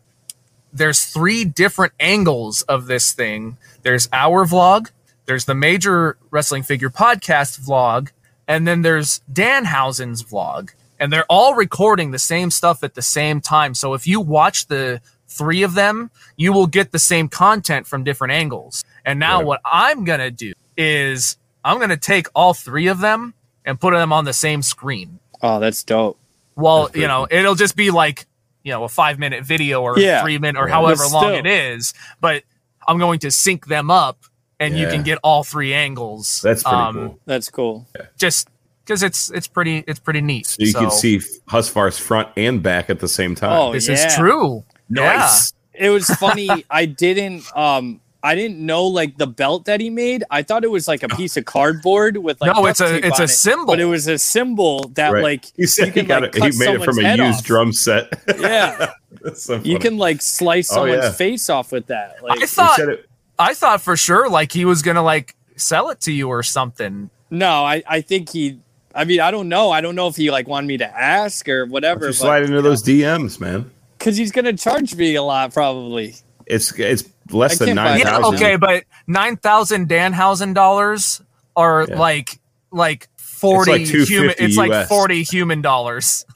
[0.74, 3.58] there's three different angles of this thing.
[3.84, 4.92] There's our vlog,
[5.26, 8.10] there's the major wrestling figure podcast vlog,
[8.48, 10.72] and then there's Danhausen's vlog.
[11.00, 13.74] And they're all recording the same stuff at the same time.
[13.74, 18.04] So if you watch the three of them, you will get the same content from
[18.06, 18.84] different angles.
[19.06, 19.46] And now Right.
[19.46, 23.34] what I'm going to do is I'm going to take all three of them
[23.66, 25.20] and put them on the same screen.
[25.42, 26.18] Oh, that's dope.
[26.56, 28.26] Well, That's you know, it'll just be like,
[28.66, 30.22] you know, a five minute video or Yeah.
[30.22, 30.74] three minute or Right.
[30.74, 31.94] however But long it is.
[32.20, 32.44] But
[32.88, 34.18] I'm going to sync them up
[34.60, 36.42] and you can get all three angles.
[36.44, 37.20] That's pretty um, cool.
[37.26, 37.88] That's cool.
[38.18, 38.50] Just
[38.84, 40.48] because it's it's pretty it's pretty neat.
[40.48, 43.52] So you can see Husfar's front and back at the same time.
[43.52, 43.94] Oh, this yeah.
[44.08, 44.64] is true.
[44.90, 45.54] nice.
[45.74, 46.50] It was funny.
[46.70, 50.24] I didn't um I didn't know like the belt that he made.
[50.32, 53.20] I thought it was like a piece of cardboard with like no, it's a it's
[53.20, 53.66] a it, symbol.
[53.68, 55.24] but it was a symbol that Right.
[55.24, 56.54] like He said you he can, got like, it.
[56.54, 57.44] He made it from a used off.
[57.44, 58.12] drum set.
[58.40, 58.94] yeah.
[59.22, 61.12] That's so You can like slice Oh, someone's yeah.
[61.12, 62.24] face off with that.
[62.24, 66.02] Like I thought it- I thought for sure like he was gonna like sell it
[66.02, 67.10] to you or something.
[67.30, 68.60] no, I I think he.
[68.94, 69.72] I mean, I don't know.
[69.72, 72.08] I don't know if he like wanted me to ask or whatever.
[72.08, 73.70] you slide into those DMs, man.
[74.00, 76.16] because he's gonna charge me a lot probably.
[76.46, 78.00] It's it's less than can't nine.
[78.00, 81.22] Yeah, okay, but nine thousand Danhausen dollars
[81.56, 82.00] are Yeah.
[82.00, 82.40] like
[82.72, 84.36] like forty like human.
[84.38, 86.26] It's like forty human dollars.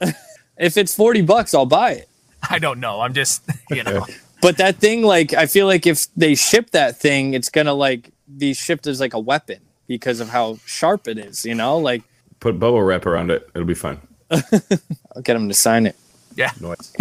[0.58, 2.08] If it's forty bucks, I'll buy it.
[2.50, 3.00] I don't know.
[3.00, 4.06] I'm just you know.
[4.42, 8.10] But that thing, like, I feel like if they ship that thing, it's gonna like
[8.38, 11.44] be shipped as like a weapon because of how sharp it is.
[11.44, 12.02] You know, like
[12.40, 13.48] Put bubble wrap around it.
[13.54, 14.00] It'll be fine.
[14.30, 15.96] I'll get him to sign it.
[16.36, 16.52] Yeah.
[16.60, 16.92] Noise.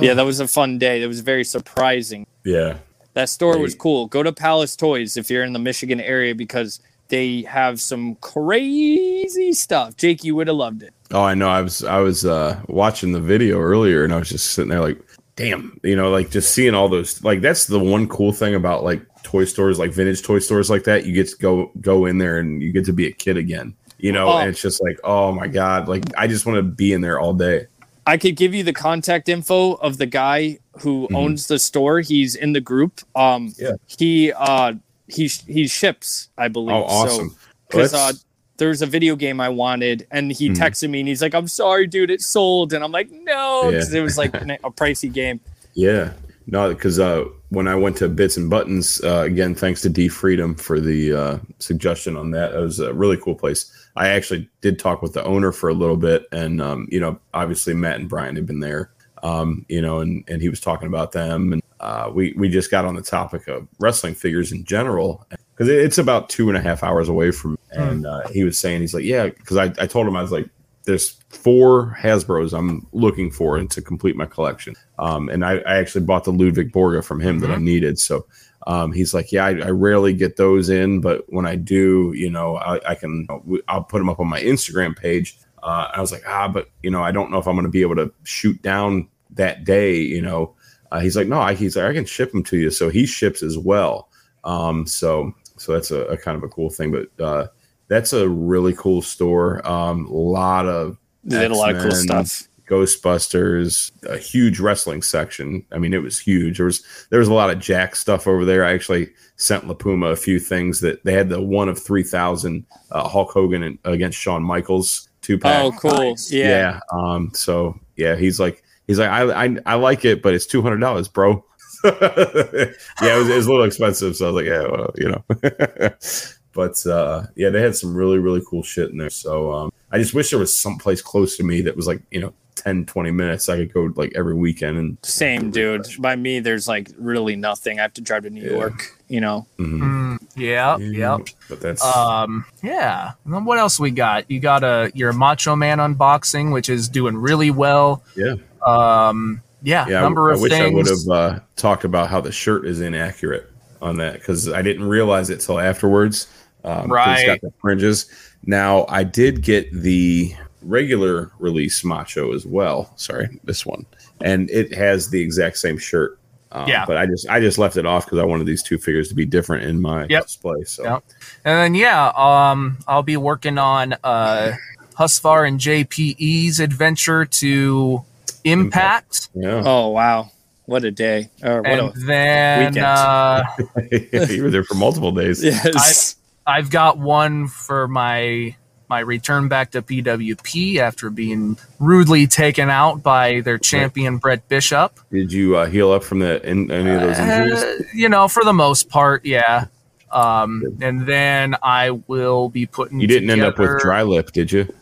[0.00, 1.02] Yeah, that was a fun day.
[1.02, 2.26] It was very surprising.
[2.44, 2.78] Yeah.
[3.14, 4.06] That store was cool.
[4.08, 9.52] Go to Palace Toys if you're in the Michigan area because they have some crazy
[9.52, 9.96] stuff.
[9.96, 10.92] Jake, you would have loved it.
[11.12, 11.48] Oh, I know.
[11.48, 14.80] I was I was uh watching the video earlier, and I was just sitting there
[14.80, 15.00] like,
[15.36, 17.22] damn, you know, like just seeing all those.
[17.22, 20.84] Like that's the one cool thing about like toy stores, like vintage toy stores like
[20.84, 21.06] that.
[21.06, 23.74] You get to go go in there and you get to be a kid again.
[23.98, 24.38] You know, Oh.
[24.38, 27.20] and it's just like, oh my god, like I just want to be in there
[27.20, 27.66] all day.
[28.06, 31.16] I could give you the contact info of the guy who Mhm.
[31.16, 32.00] owns the store.
[32.00, 33.00] He's in the group.
[33.14, 33.72] Um, Yeah.
[33.86, 34.74] he uh,
[35.08, 36.76] he he ships, I believe.
[36.76, 37.34] Oh, awesome.
[37.68, 38.24] Because uh, that's-
[38.56, 40.56] there's a video game I wanted, and he Mhm.
[40.56, 43.92] texted me, and he's like, "I'm sorry, dude, it sold," and I'm like, "No," because
[43.92, 44.00] Yeah.
[44.00, 44.32] it was like
[44.64, 45.40] a pricey game.
[45.74, 46.12] Yeah.
[46.46, 50.08] No, because uh, when I went to Bits and Buttons, uh, again, thanks to D
[50.08, 52.52] Freedom for the uh, suggestion on that.
[52.54, 53.70] It was a really cool place.
[53.96, 57.18] I actually did talk with the owner for a little bit, and um, you know,
[57.32, 58.90] obviously Matt and Brian had been there,
[59.22, 62.70] um, you know, and and he was talking about them, and uh, we we just
[62.70, 66.60] got on the topic of wrestling figures in general because it's about two and a
[66.60, 69.86] half hours away from, and uh, he was saying he's like, yeah, because I I
[69.86, 70.48] told him I was like,
[70.84, 74.74] there's four Hasbro's I'm looking for and to complete my collection.
[74.98, 77.98] Um, and I, I actually bought the Ludwig Borga from him that I needed.
[77.98, 78.26] So
[78.66, 82.30] Um, he's like, yeah, I, I rarely get those in, but when I do, you
[82.30, 83.26] know, I, I can,
[83.68, 85.38] I'll put them up on my Instagram page.
[85.62, 87.70] Uh, I was like, ah, but you know, I don't know if I'm going to
[87.70, 89.96] be able to shoot down that day.
[89.96, 90.54] You know,
[90.92, 92.70] uh, he's like, no, I, he's like, I can ship them to you.
[92.70, 94.08] So he ships as well.
[94.44, 96.92] Um, so so that's a, a kind of a cool thing.
[96.92, 97.46] But uh,
[97.88, 99.66] that's a really cool store.
[99.66, 102.48] Um, a lot of They a lot of cool stuff.
[102.68, 105.64] Ghostbusters, a huge wrestling section.
[105.72, 106.56] I mean, it was huge.
[106.56, 108.64] There was there was a lot of Jack stuff over there.
[108.64, 112.02] I actually sent La Puma a few things that they had the one of three
[112.02, 115.62] thousand uh, Hulk Hogan and, against Shawn Michaels two pack.
[115.62, 116.14] Oh, cool.
[116.30, 116.48] Yeah.
[116.48, 116.80] yeah.
[116.92, 117.30] Um.
[117.34, 120.78] So yeah, he's like he's like I I, I like it, but it's two hundred
[120.78, 121.44] dollars, bro.
[121.84, 125.08] yeah, it was, it was a little expensive, so I was like, yeah, well, you
[125.10, 125.24] know.
[126.54, 129.10] but uh, yeah, they had some really really cool shit in there.
[129.10, 132.00] So um, I just wish there was some place close to me that was like
[132.10, 132.32] you know
[132.64, 133.48] 10, 20 minutes.
[133.48, 135.86] I could go like every weekend and Same, dude.
[135.98, 137.78] By me, there's like really nothing.
[137.78, 138.50] I have to drive to New Yeah.
[138.52, 139.46] York, you know?
[139.58, 139.78] Mhm.
[139.80, 141.26] Mm, yeah, Yeah, yep.
[141.48, 143.12] But that's Um, yeah.
[143.24, 144.30] And then what else we got?
[144.30, 148.02] You got a your Macho Man unboxing, which is doing really well.
[148.16, 148.34] yeah.
[148.66, 152.20] Um, yeah, Yeah, number I, of I wish I would have uh, talked about how
[152.22, 153.50] the shirt is inaccurate
[153.82, 156.28] on that because I didn't realize it till afterwards.
[156.64, 157.26] Um, 'cause It's Right.
[157.26, 158.06] got the fringes.
[158.46, 162.92] Now I did get the regular release macho as well.
[162.96, 163.86] Sorry, this one,
[164.22, 166.18] and it has the exact same shirt.
[166.52, 166.84] Um, Yeah.
[166.86, 169.14] but I just I just left it off because I wanted these two figures to
[169.14, 170.22] be different in my Yep.
[170.22, 170.62] display.
[170.64, 171.04] So Yep.
[171.44, 174.52] And then yeah, um, I'll be working on uh,
[174.96, 178.04] Husfar and JPE's adventure to
[178.44, 180.30] Impact, yeah, Oh, wow.
[180.66, 181.30] What a day.
[181.42, 182.78] Or what and then weekend.
[182.86, 183.42] uh,
[184.32, 185.42] you were there for multiple days.
[185.42, 185.46] a.
[185.46, 186.16] Yes.
[186.46, 188.54] I've got one for my
[188.88, 194.98] my return back to PWP after being rudely taken out by their champion Brett Bishop.
[195.10, 197.62] Did you uh, heal up from the in, any of those injuries?
[197.62, 199.66] Uh, you know, for the most part, yeah.
[200.12, 203.00] Um, and then I will be putting.
[203.00, 204.72] you didn't end up with dry lip, did you?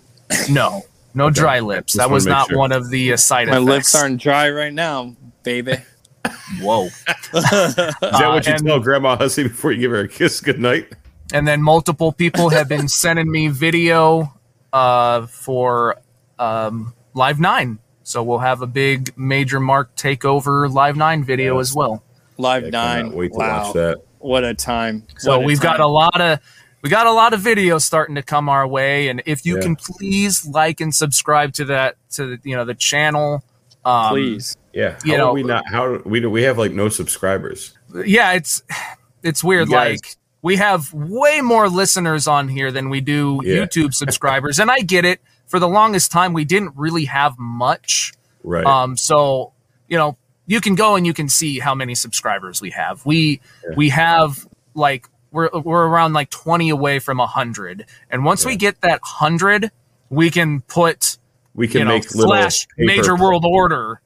[0.51, 0.83] No,
[1.15, 1.95] no dry lips.
[1.95, 2.59] Just that was not sure.
[2.59, 3.67] one of the uh, side My effects.
[3.67, 5.77] My lips aren't dry right now, baby.
[6.61, 6.87] Whoa.
[6.87, 6.95] Is
[7.33, 10.93] that what you Uh, and- tell Grandma Hussey before you give her a kiss goodnight?
[11.33, 14.33] And then multiple people have been sending me video
[14.73, 15.97] uh, for
[16.39, 17.79] um, Live Nine.
[18.05, 22.03] So we'll have a big major mark takeover Live Nine video as well.
[22.39, 23.05] Live I nine.
[23.05, 23.65] cannot wait to wow.
[23.65, 24.03] watch that.
[24.19, 25.07] What a time.
[25.19, 26.39] So What we've got a lot of
[26.83, 29.63] we got a lot of videos starting to come our way, and if you Yeah.
[29.63, 33.45] can please like and subscribe to that to you know the channel.
[33.85, 34.57] Um, Please.
[34.73, 35.65] Yeah, how You are know- we not?
[35.69, 36.31] How we do?
[36.31, 37.77] We have like no subscribers.
[38.05, 38.63] yeah, it's
[39.23, 39.69] it's weird.
[39.69, 43.65] You guys- like we have way more listeners on here than we do Yeah.
[43.65, 45.21] YouTube subscribers, and I get it.
[45.47, 48.13] For the longest time, we didn't really have much.
[48.43, 48.65] Right.
[48.65, 49.53] Um, so
[49.89, 53.05] you know, you can go and you can see how many subscribers we have.
[53.07, 53.41] We
[53.77, 58.57] we have like we're we're around like twenty away from a hundred, and once we
[58.57, 59.71] get that hundred,
[60.11, 61.19] we can put
[61.55, 64.01] we can you know make little slash major world order.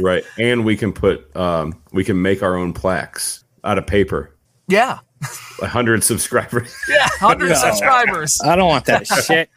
[0.00, 4.34] right, and we can put um, we can make our own plaques out of paper.
[4.68, 4.98] Yeah,
[5.62, 6.74] A hundred subscribers.
[6.88, 7.54] yeah, hundred No.
[7.56, 8.40] subscribers.
[8.44, 9.50] I don't want that shit.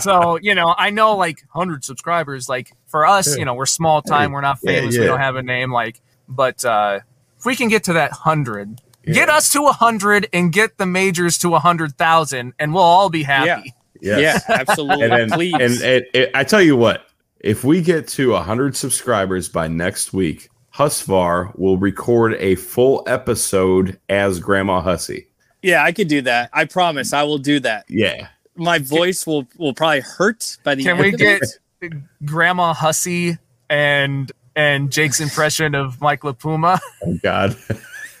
[0.00, 4.00] so you know i know like 100 subscribers like for us you know we're small
[4.00, 7.00] time we're not Yeah, famous we don't have a name like but uh
[7.36, 9.14] if we can get to that 100 Yeah.
[9.14, 13.74] get us to 100 and get the majors to 100000 and we'll all be happy
[14.00, 14.44] Yes.
[14.48, 15.02] Yeah, absolutely.
[15.04, 15.54] And then, Please.
[15.54, 17.06] and it, it, I tell you what,
[17.40, 23.98] if we get to hundred subscribers by next week, Husvar will record a full episode
[24.08, 25.28] as Grandma Hussey.
[25.62, 26.50] yeah, I could do that.
[26.52, 27.12] I promise.
[27.12, 27.84] I will do that.
[27.88, 28.28] Yeah.
[28.56, 31.42] My voice will will probably hurt by the can end we of get
[31.82, 31.92] it.
[32.24, 33.38] grandma Hussey
[33.70, 37.56] and and jake's impression of mike lapuma Oh God.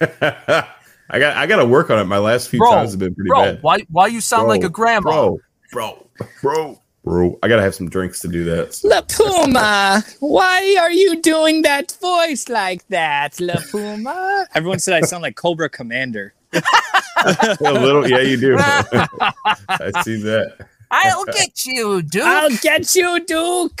[1.10, 2.04] I got I got to work on it.
[2.04, 3.62] My last few bro times have been pretty bro bad.
[3.62, 5.38] why why you sound Bro, like a grandma Bro,
[5.70, 6.06] bro,
[6.40, 7.38] bro, bro.
[7.42, 8.74] I gotta have some drinks to do that.
[8.74, 8.88] So.
[8.88, 14.46] La Puma, why are you doing that voice like that, La Puma?
[14.54, 16.34] Everyone said I sound like Cobra Commander.
[16.52, 18.56] a little, yeah, you do.
[18.60, 20.66] I see that.
[20.90, 22.24] i'll get you Duke.
[22.24, 23.80] I'll get you, Duke.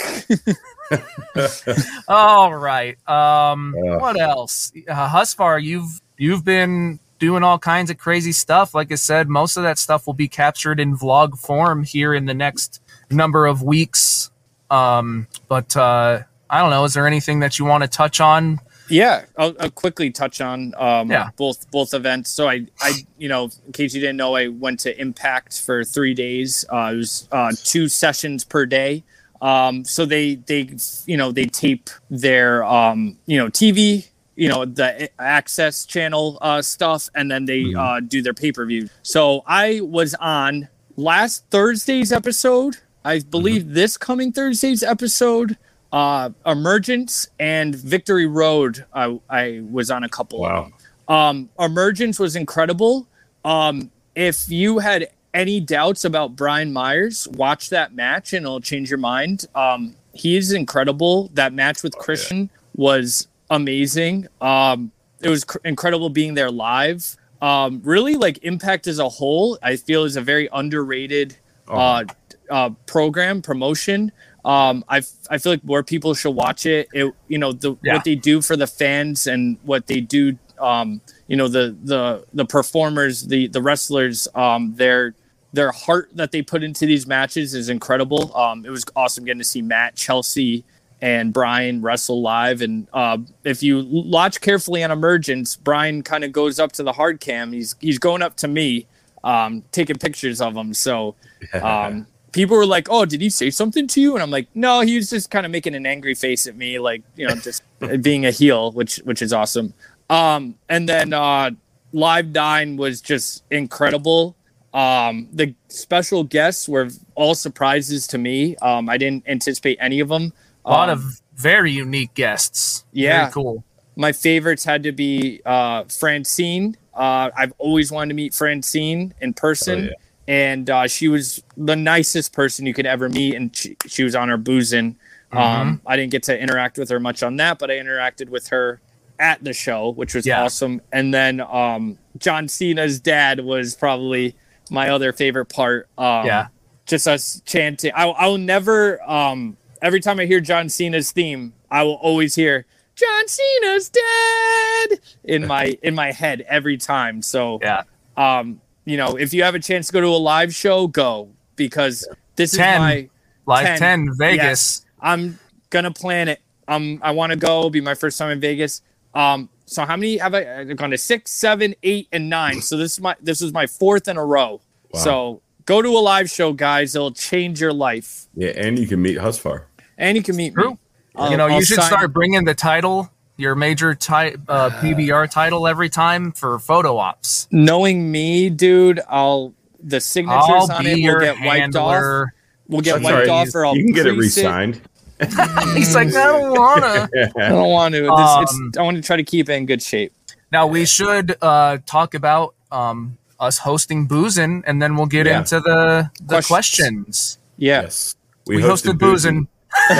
[2.08, 2.96] All right.
[3.08, 3.98] Um, Uh.
[3.98, 4.72] what else?
[4.88, 8.74] Uh, Husfar, you've you've been doing all kinds of crazy stuff.
[8.74, 12.24] Like I said, most of that stuff will be captured in vlog form here in
[12.26, 12.80] the next
[13.12, 14.30] number of weeks.
[14.70, 16.84] Um, but uh, I don't know.
[16.84, 18.60] Is there anything that you want to touch on?
[18.88, 21.30] Yeah, I'll, I'll quickly touch on um, Yeah.
[21.36, 22.30] both both events.
[22.30, 25.84] So I, I, you know, in case you didn't know, I went to Impact for
[25.84, 26.64] three days.
[26.72, 29.04] Uh, it was uh, two sessions per day.
[29.40, 30.68] Um, so they they
[31.06, 36.60] you know they tape their um, you know TV you know the access channel uh,
[36.62, 38.88] stuff, and then they uh, do their pay per view.
[39.02, 42.76] So I was on last Thursday's episode.
[43.04, 45.56] I believe this coming Thursday's episode.
[45.92, 48.86] Uh, Emergence and Victory Road.
[48.94, 50.44] I, I was on a couple.
[50.46, 50.72] of
[51.08, 51.28] Wow.
[51.30, 53.06] Um, Emergence was incredible.
[53.44, 58.90] Um, if you had any doubts about Brian Myers, watch that match and it'll change
[58.90, 59.46] your mind.
[59.54, 61.30] Um, he's incredible.
[61.34, 64.28] That match with Christian was amazing.
[64.40, 67.16] Um, it was cr- incredible being there live.
[67.40, 71.36] Um, really, like Impact as a whole, I feel is a very underrated
[71.68, 72.04] uh,
[72.52, 74.12] uh, program promotion.
[74.44, 74.98] Um, I
[75.30, 76.88] I feel like more people should watch it.
[76.92, 77.94] It you know the Yeah.
[77.94, 80.36] what they do for the fans and what they do.
[80.60, 85.14] Um, you know the the the performers, the the wrestlers, um, their
[85.52, 88.34] their heart that they put into these matches is incredible.
[88.36, 90.64] Um, it was awesome getting to see Matt, Chelsea,
[91.00, 92.62] and Brian wrestle live.
[92.62, 96.92] And uh, if you watch carefully on Emergence, Brian kind of goes up to the
[96.92, 97.52] hard cam.
[97.52, 98.86] He's he's going up to me,
[99.24, 100.72] um, taking pictures of him.
[100.74, 101.14] So
[101.54, 104.80] um, people were like, "Oh, did he say something to you?" And I'm like, "No,
[104.80, 107.62] he was just kind of making an angry face at me, like you know, just
[108.02, 109.72] being a heel, which which is awesome."
[110.10, 111.50] Um, and then uh,
[111.92, 114.36] Live Nine was just incredible.
[114.74, 118.56] Um, the special guests were all surprises to me.
[118.56, 120.32] Um, I didn't anticipate any of them.
[120.64, 122.84] A lot Um, of very unique guests.
[122.92, 123.22] Yeah.
[123.22, 123.64] Very cool.
[123.96, 126.76] my favorites had to be uh, Francine.
[126.94, 129.92] Uh, I've always wanted to meet Francine in person, Oh, yeah.
[130.32, 133.34] And uh, she was the nicest person you could ever meet.
[133.34, 134.96] And she, she was on her boozing.
[135.30, 138.48] Um, I didn't get to interact with her much on that, but I interacted with
[138.48, 138.80] her
[139.18, 140.42] at the show, which was Yeah.
[140.42, 140.80] awesome.
[140.90, 144.34] And then um, John Cena's dad was probably
[144.70, 145.88] my other favorite part.
[145.98, 146.46] Um, Yeah.
[146.86, 147.92] just us chanting.
[147.94, 149.02] I, I will never.
[149.08, 152.64] Um, every time I hear John Cena's theme, I will always hear
[152.94, 157.22] John Cena's dad in my in my head every time.
[157.22, 157.82] So Yeah.
[158.16, 161.30] um, you know, if you have a chance to go to a live show, go
[161.56, 162.74] because this 10.
[162.74, 163.08] is my
[163.44, 164.42] Live 10, 10, Vegas.
[164.42, 164.86] Yes.
[165.00, 165.38] I'm
[165.70, 166.40] gonna plan it.
[166.68, 167.68] Um, I want to go.
[167.70, 168.82] Be my first time in Vegas.
[169.14, 170.98] Um, so how many have I I've gone to?
[170.98, 172.60] Six, seven, eight, and nine.
[172.62, 174.60] So this is my this is my fourth in a row.
[174.94, 176.94] So go to a live show, guys.
[176.94, 179.64] It'll change your life, Yeah, and you can meet Husfar.
[179.98, 180.72] and you can meet True.
[180.72, 180.78] me.
[181.16, 184.70] I'll- you know, I'll you should sign- start bringing the title, your major ti- uh,
[184.80, 187.48] PBR title every time for photo ops.
[187.50, 191.92] Knowing me, dude, I'll the signatures I'll on be it will your get wiped off.
[191.92, 192.34] handler.
[192.68, 193.48] We'll get That's wiped all right.
[193.48, 194.80] off, or I'll you can get it crease re-signed.
[195.76, 197.08] He's like, I don't wanna.
[197.38, 198.04] I don't want to.
[198.04, 200.12] It's, Um, it's, I want to try to keep it in good shape.
[200.50, 205.38] Now we should uh, talk about um, us hosting boozing, and then we'll get Yeah.
[205.38, 206.48] into the the Questions.
[206.48, 207.38] questions.
[207.56, 207.82] Yeah.
[207.82, 208.16] Yes.
[208.46, 209.46] We, hosted, boozing.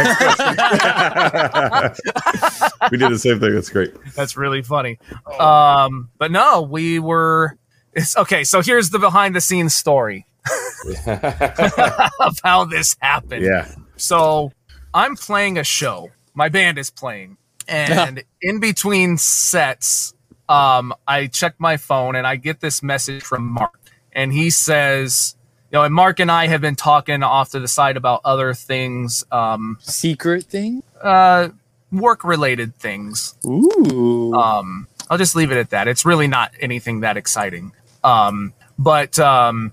[2.91, 3.55] we did the same thing.
[3.55, 3.95] That's great.
[4.15, 4.99] That's really funny.
[5.39, 7.57] Um, but no, we were.
[7.93, 8.45] It's okay.
[8.45, 10.27] So here's the behind the scenes story
[11.07, 13.45] of how this happened.
[13.45, 13.75] Yeah.
[13.97, 14.53] So
[14.93, 16.11] I'm playing a show.
[16.35, 20.15] My band is playing, and in between sets,
[20.49, 23.79] um, I check my phone and I get this message from Mark,
[24.13, 25.37] and he says,
[25.73, 28.53] "You know, and Mark and I have been talking off to the side about other
[28.55, 30.83] things, um, Secret thing.
[31.03, 31.49] uh,
[31.91, 33.35] work related things.
[33.45, 34.35] Ooh.
[34.35, 35.89] Um, I'll just leave it at that.
[35.89, 37.73] It's really not anything that exciting.
[38.05, 39.73] Um, but um,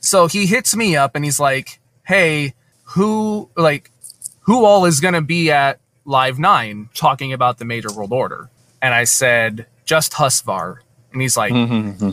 [0.00, 3.90] so he hits me up and he's like, "Hey, who like
[4.40, 8.50] who all is going to be at Live Nine talking about the Major World Order?"
[8.80, 10.78] And I said, "Just Husvar."
[11.12, 11.52] And he's like,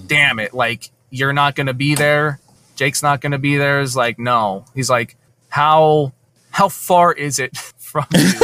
[0.07, 0.53] "Damn it!
[0.53, 2.39] Like you're not going to be there.
[2.79, 3.81] Jake's not going to be there.
[3.81, 5.17] Is like, "No." He's like,
[5.49, 6.13] "How
[6.49, 8.39] how far is it from you?"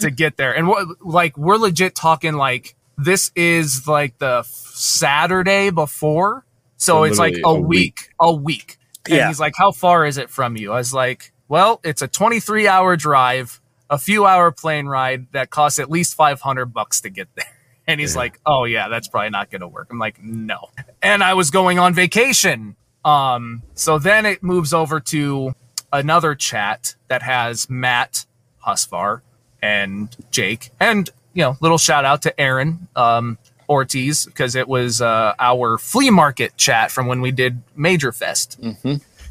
[0.00, 0.52] to get there.
[0.54, 6.44] And what like we're legit talking like this is like the Saturday before.
[6.76, 8.10] So So it's like a, a week, week.
[8.20, 8.78] a week.
[9.06, 9.28] And Yeah.
[9.28, 10.72] he's like, How far is it from you?
[10.72, 15.48] I was like, Well, it's a 23 hour drive, a few hour plane ride that
[15.50, 17.46] costs at least 500 bucks to get there.
[17.86, 19.88] And he's like, Oh, yeah, that's probably not going to work.
[19.90, 20.68] I'm like, No.
[21.02, 22.76] And I was going on vacation.
[23.04, 25.54] Um, so then it moves over to
[25.92, 28.26] another chat that has Matt
[28.66, 29.22] Husvar
[29.62, 33.38] and Jake, and you know, little shout out to Aaron um,
[33.68, 38.58] Ortiz because it was uh, our flea market chat from when we did Major Fest.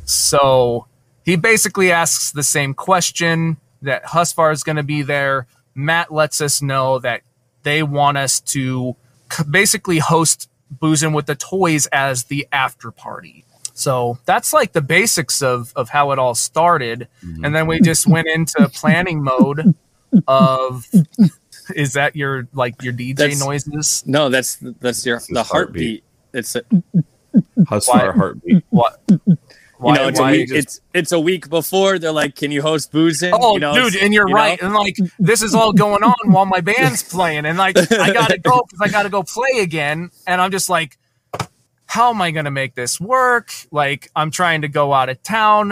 [0.05, 0.87] So
[1.23, 5.45] he basically asks the same question that Husvar is going to be there.
[5.75, 7.21] Matt lets us know that
[7.63, 8.95] they want us to
[9.49, 13.45] basically host Boozing with the Toys as the after party.
[13.79, 17.45] So that's like the basics of of how it all started, mm-hmm.
[17.45, 19.73] and then we just went into planning mode
[20.27, 20.85] of
[21.75, 24.03] Is that your like your DJ That's- noises?
[24.05, 26.03] No, that's that's your It's the heartbeat.
[26.33, 26.33] heartbeat.
[26.33, 26.63] It's a,
[27.67, 28.63] Hustler heartbeat.
[28.69, 28.99] What?
[29.09, 32.51] you know it's a why week just- it's it's a week before they're like, can
[32.51, 33.31] you host boozing?
[33.33, 34.41] Oh, you know, dude, and you're you know?
[34.41, 34.61] right.
[34.61, 38.39] And like, this is all going on while my band's playing, and like, I gotta
[38.39, 40.09] go because I gotta go play again.
[40.27, 40.97] And I'm just like,
[41.89, 43.51] how am I gonna make this work?
[43.71, 45.71] Like, I'm trying to go out of town.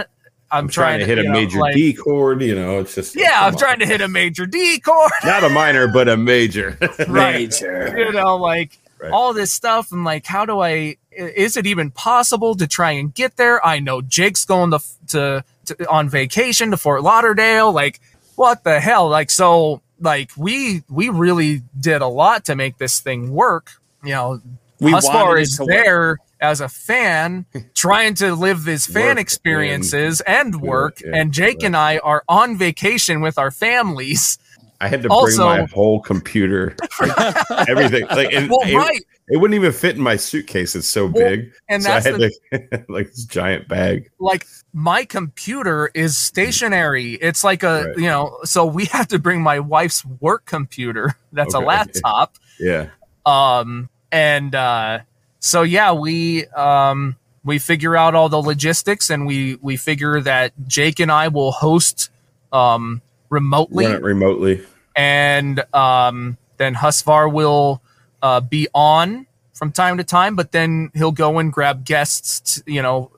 [0.49, 2.41] I'm, I'm trying to hit a know, major like- D chord.
[2.41, 3.59] You know, it's just Yeah, come I'm on.
[3.59, 5.11] trying to hit a major D chord.
[5.23, 6.75] not a minor, but a major.
[7.07, 7.49] right.
[7.49, 7.93] Major.
[7.97, 9.11] You know, like Right.
[9.11, 10.69] all this stuff, and like, how do I?
[10.71, 13.63] i- Is it even possible to try and get there?
[13.63, 17.71] I know Jake's going to to, to on vacation to Fort Lauderdale.
[17.71, 17.99] Like,
[18.37, 19.07] what the hell?
[19.07, 23.69] Like, so like we we really did a lot to make this thing work.
[24.03, 24.41] You know,
[24.79, 24.97] We it
[25.39, 25.69] is to work.
[25.69, 31.01] there as a fan, trying to live his fan experiences and work.
[31.01, 34.37] yeah, and Jake and I are on vacation with our families.
[34.79, 36.75] I had to Also- bring my whole computer,
[37.67, 38.05] everything.
[38.07, 39.01] Like, and Well, it, right.
[39.27, 40.75] it wouldn't even fit in my suitcase.
[40.75, 44.11] It's so big, and so I had the- to like this giant bag.
[44.19, 47.13] like my computer is stationary.
[47.13, 47.97] It's like a Right.
[47.97, 51.15] you know, so we have to bring my wife's work computer.
[51.31, 52.35] That's a laptop.
[52.59, 52.89] Yeah,
[53.25, 54.99] Um and uh
[55.39, 60.53] so yeah, we um we figure out all the logistics and we we figure that
[60.67, 62.09] Jake and I will host
[62.51, 64.65] um remotely run it remotely.
[64.95, 67.81] and um, then Husvar will
[68.21, 72.81] uh, be on from time to time, but then he'll go and grab guests, you
[72.81, 73.11] know,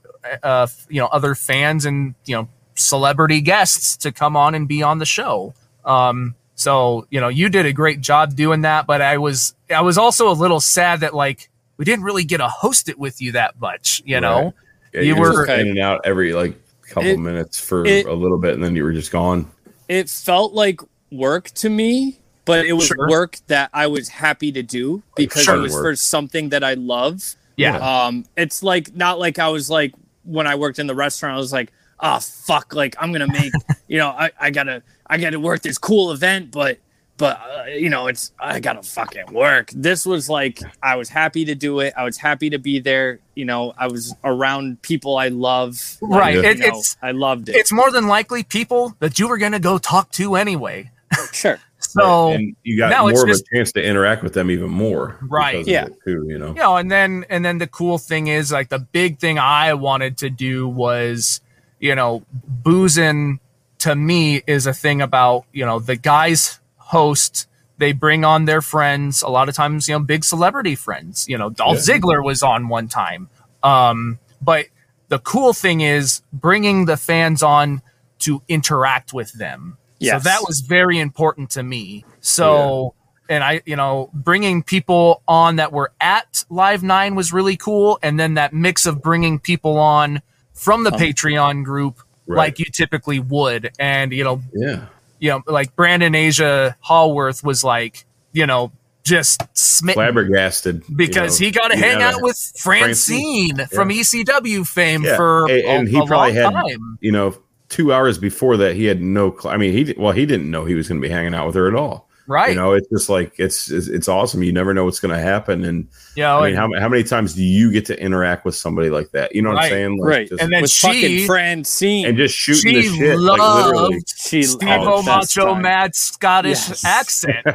[0.44, 4.84] uh, you know, other fans and you know, celebrity guests to come on and be
[4.84, 5.54] on the show.
[5.86, 9.82] Um, so you know, you did a great job doing that, but I was I
[9.82, 13.22] was also a little sad that like we didn't really get to host it with
[13.22, 14.54] you that much, you know.
[14.94, 16.56] Yeah, You you, were- were in and out every like
[16.90, 19.50] couple It- minutes for it- a little bit, and then you were just gone.
[19.88, 23.08] it felt like work to me, but it was Sure.
[23.10, 25.56] work that I was happy to do because Sure.
[25.56, 25.84] it was Work.
[25.84, 27.36] for something that I love.
[27.56, 27.78] Yeah.
[27.78, 29.94] Um, it's like not like I was like
[30.26, 33.52] when I worked in the restaurant, I was like, oh fuck, like I'm gonna make,
[33.88, 36.78] you know, I, I gotta I gotta work this cool event, but
[37.20, 39.70] but uh, you know, it's I gotta fucking work.
[39.76, 41.94] This was like I was happy to do it.
[41.96, 43.20] I was happy to be there.
[43.36, 45.98] You know, I was around people I love.
[46.02, 46.34] Like, Right.
[46.36, 47.56] you It- know, it's- I loved it.
[47.56, 50.90] It's more than likely people that you were going to go talk to anyway.
[51.32, 51.60] sure.
[51.82, 54.50] So and you got now it's more of just- a chance to interact with them
[54.52, 55.18] even more.
[55.22, 55.66] Right.
[55.68, 55.88] Yeah.
[56.06, 56.48] Too, you know.
[56.50, 59.74] you know and then and then the cool thing is like the big thing i
[59.74, 61.40] wanted to do was
[61.80, 62.24] you know
[62.64, 63.40] boozing
[63.80, 66.60] to me is a thing about you know the guys
[66.90, 71.26] host they bring on their friends a lot of times you know big celebrity friends
[71.30, 71.96] you know dolph Yeah.
[71.98, 73.30] ziggler was on one time
[73.64, 74.66] um but
[75.10, 77.82] the cool thing is bringing the fans on
[78.20, 80.24] to interact with them Yes.
[80.24, 82.94] so that was very important to me so
[83.32, 88.00] and I, you know, bringing people on that were at Live Nine was really cool,
[88.02, 90.24] and then that mix of bringing people on
[90.56, 92.38] from the Patreon group, Right.
[92.38, 94.86] like you typically would, and you know, Yeah.
[95.20, 98.72] You know, like Brandon Asia Hallworth was like, you know,
[99.04, 101.48] just smitten Flabbergasted because you know.
[101.48, 105.16] he got to hang gotta- out with Francine, from ECW fame Yeah.
[105.16, 106.98] for and, a, he probably had time.
[107.02, 107.36] you know
[107.70, 110.66] two hours before that he had no cl- i mean he well he didn't know
[110.66, 112.50] he was going to be hanging out with her at all Right.
[112.52, 115.20] you know it's just like it's it's, it's awesome you never know what's going to
[115.22, 118.00] happen and yeah, know, i oh, mean how, how many times do you get to
[118.00, 119.64] interact with somebody like that you know what Right.
[119.66, 120.30] i'm saying like, Right.
[120.30, 122.06] just- And then With she- fucking Francine.
[122.06, 125.56] and just shooting the she shit like literally loved she Steve Oh, O best Macho.
[125.56, 126.86] Mad Scottish Yes.
[126.86, 127.46] accent.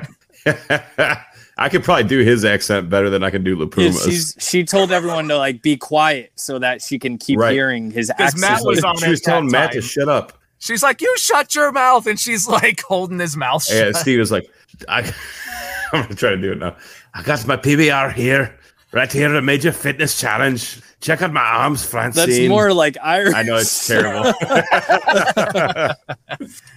[1.57, 4.65] i could probably do his accent better than i can do Yeah, lapuma's she's she
[4.65, 7.53] told everyone to like be quiet so that she can keep Right.
[7.53, 8.41] hearing his accent.
[8.41, 11.55] Matt was on she was telling that matt to shut up She's like, "You shut
[11.55, 13.77] your mouth," and she's like holding his mouth shut.
[13.77, 14.49] Yeah, Steve was like,
[14.89, 15.01] I,
[15.93, 16.77] I'm gonna try to do it now.
[17.15, 18.59] I got my PBR here,
[18.93, 20.81] right here, a Major Fitness Challenge.
[21.01, 22.29] Check out my arms, Francine.
[22.29, 23.35] That's more like Irish.
[23.35, 24.33] I know it's terrible.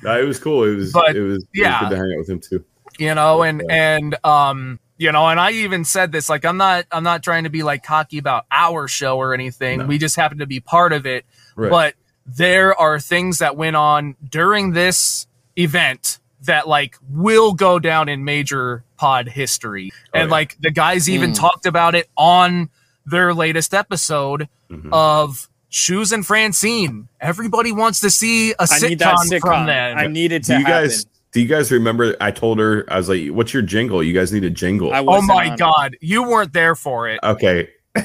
[0.03, 0.63] no, it was cool.
[0.65, 0.91] It was.
[0.91, 1.45] But, it was.
[1.53, 1.67] yeah.
[1.67, 2.65] it was good to hang out with him too.
[2.99, 6.85] you know, and and um, you know, and I even said this, like, I'm not,
[6.91, 9.79] I'm not trying to be like cocky about our show or anything.
[9.79, 9.85] No.
[9.85, 11.25] We just happen to be part of it,
[11.55, 11.69] Right.
[11.69, 11.93] but
[12.25, 18.25] there are things that went on during this event that like will go down in
[18.25, 19.91] major pod history.
[20.13, 20.31] Oh, and yeah.
[20.31, 21.35] like the guys even Mm.
[21.39, 22.69] talked about it on
[23.05, 24.89] their latest episode Mhm.
[24.91, 27.07] of Shoes and Francine.
[27.21, 29.41] Everybody wants to see a I need that sitcom, sitcom.
[29.41, 29.97] from them.
[29.97, 30.87] I need it to do you happen.
[30.89, 31.05] guys?
[31.33, 32.15] Do you guys remember?
[32.19, 34.01] I told her I was like, "What's your jingle?
[34.01, 35.59] You guys need a jingle." I oh my on it.
[35.59, 37.19] god, you weren't there for it.
[37.23, 37.67] okay,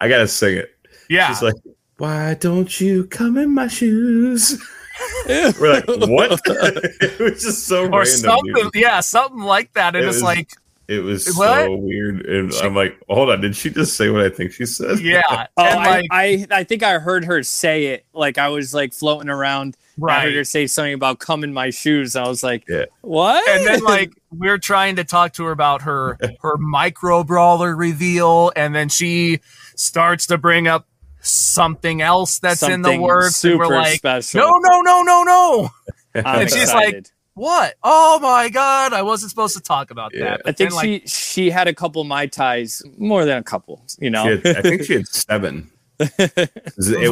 [0.00, 0.70] I gotta sing it.
[1.08, 1.28] Yeah.
[1.28, 1.54] She's like,
[1.96, 4.62] "Why don't you come in my shoes?"
[5.28, 6.40] We're like, what?
[6.46, 8.06] it was just so or random.
[8.06, 8.54] something.
[8.54, 8.70] dude.
[8.74, 9.94] Yeah, something like that.
[9.96, 10.50] And It it's was- like,
[10.86, 11.64] It was What?
[11.64, 12.26] so weird.
[12.26, 15.00] And I'm like, hold on, did she just say what I think she said?
[15.00, 15.46] yeah.
[15.56, 18.04] Oh, and I, like, I I think I heard her say it.
[18.12, 19.76] Like I was like floating around.
[19.96, 20.34] I heard right.
[20.34, 22.86] her say something about "come in my shoes." I was like, Yeah.
[23.02, 27.74] "What?" and then like we're trying to talk to her about her her micro brawler
[27.76, 29.38] reveal and then she
[29.76, 30.86] starts to bring up
[31.24, 34.40] something else that's in the Something works and we're like special.
[34.40, 35.70] no no no no no
[36.24, 40.36] I'm and she's like, what oh my god i wasn't supposed to talk about Yeah.
[40.36, 43.42] that I think And, like, she she had a couple mai tais, more than a
[43.42, 43.84] couple.
[43.98, 45.70] You know, had, I think she had seven.
[46.00, 46.10] At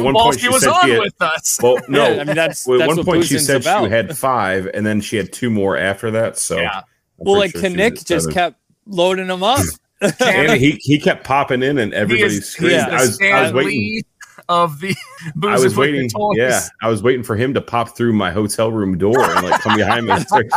[0.01, 2.07] one while point, she she, was said on she had, with us Well, no.
[2.13, 3.85] Yeah, I mean that's Well, at that's one what point, she said about.
[3.85, 6.37] she had five, and then she had two more after that.
[6.37, 6.83] So, yeah I'm
[7.17, 8.33] well, like pretty sure she Kinnick just seven.
[8.33, 9.59] kept loading them up.
[10.01, 12.73] and he he kept popping in, and everybody is, screamed.
[12.73, 12.89] he's Yeah.
[12.89, 13.71] the I was I was waiting.
[13.79, 14.03] Lee
[14.49, 14.95] of the
[15.47, 16.09] I was waiting.
[16.09, 16.37] Toys.
[16.37, 19.61] Yeah, I was waiting for him to pop through my hotel room door and like
[19.61, 20.47] come behind me and start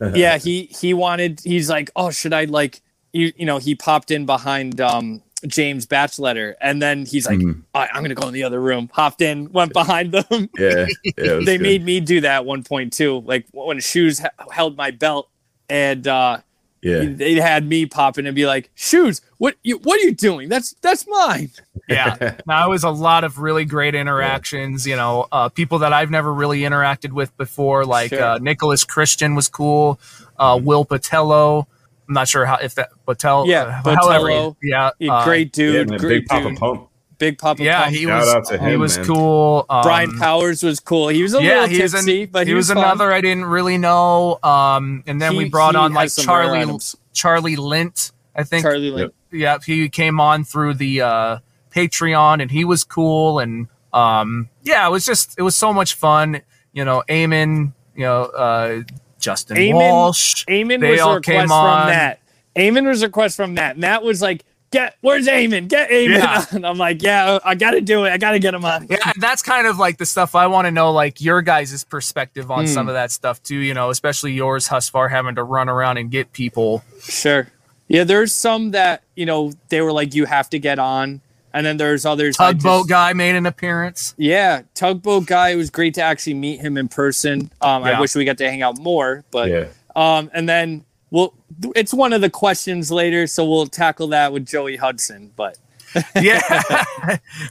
[0.14, 1.40] yeah, he he wanted.
[1.44, 2.80] He's like, oh, should I like
[3.12, 3.32] you?
[3.36, 7.40] You know, he popped in behind um James Batchletter, and then he's like.
[7.42, 8.88] "All right, I'm gonna go in the other room.
[8.92, 10.48] Hopped in, went behind them.
[10.58, 11.40] Yeah, yeah.
[11.44, 11.60] they good.
[11.60, 13.20] made me do that at one point too.
[13.20, 15.28] Like when shoes ha- held my belt,
[15.68, 16.38] and uh
[16.82, 20.12] Yeah, they had me pop in and be like, "Shoes, what you what are you
[20.14, 20.48] doing?
[20.48, 21.50] That's that's mine."
[21.88, 25.92] yeah now it was a lot of really great interactions you know uh, people that
[25.92, 28.22] i've never really interacted with before like Sure.
[28.22, 29.98] uh, nicholas christian was cool
[30.38, 31.66] uh, will patello
[32.08, 34.56] i'm not sure how if that patel Yeah, uh, however- Botello.
[34.62, 36.88] yeah Yeah, uh, great dude, man, great Big Papa dude, Pump.
[37.22, 37.62] Big Papa.
[37.62, 37.94] yeah Pump.
[37.96, 39.06] he Shout was out to he was man.
[39.06, 41.08] cool um, Brian Powers was cool.
[41.08, 42.78] He was a yeah little tipsy, an, but he was, fun.
[42.78, 46.96] another i didn't really know um and then we brought on like charlie items.
[47.12, 49.10] charlie lint i think Charlie Lynn.
[49.30, 51.38] yeah, he came on through the uh,
[51.74, 55.94] Patreon, and he was cool, and um, yeah, it was just it was so much
[55.94, 56.40] fun.
[56.72, 58.82] You know, Eamon, you know, uh,
[59.18, 60.44] Justin Eamon- Walsh.
[60.46, 61.86] Eamon They was a all request came from on.
[61.88, 62.20] Matt.
[62.56, 63.78] Eamon was a request from Matt.
[63.78, 65.68] Matt was like, "Get where's Eamon?
[65.68, 66.44] Get Eamon!" Yeah.
[66.52, 68.10] And I'm like, "Yeah, I got to do it.
[68.10, 70.66] I got to get him on." Yeah, that's kind of like the stuff I want
[70.66, 72.70] to know, like your guys' perspective on Hmm.
[72.72, 73.56] some of that stuff too.
[73.56, 76.82] You know, especially yours, Husfar, having to run around and get people.
[77.02, 77.48] Sure.
[77.88, 81.20] Yeah, there's some that you know they were like, "You have to get on,"
[81.52, 82.36] and then there's others.
[82.36, 84.14] Tugboat just- guy made an appearance.
[84.16, 85.50] Yeah, tugboat guy.
[85.50, 87.50] It was great to actually meet him in person.
[87.60, 89.64] Um, I wish we got to hang out more, but Yeah,
[89.94, 91.34] um, and then we'll.
[91.76, 95.30] It's one of the questions later, so we'll tackle that with Joey Hudson.
[95.36, 95.56] But
[96.20, 96.40] Yeah,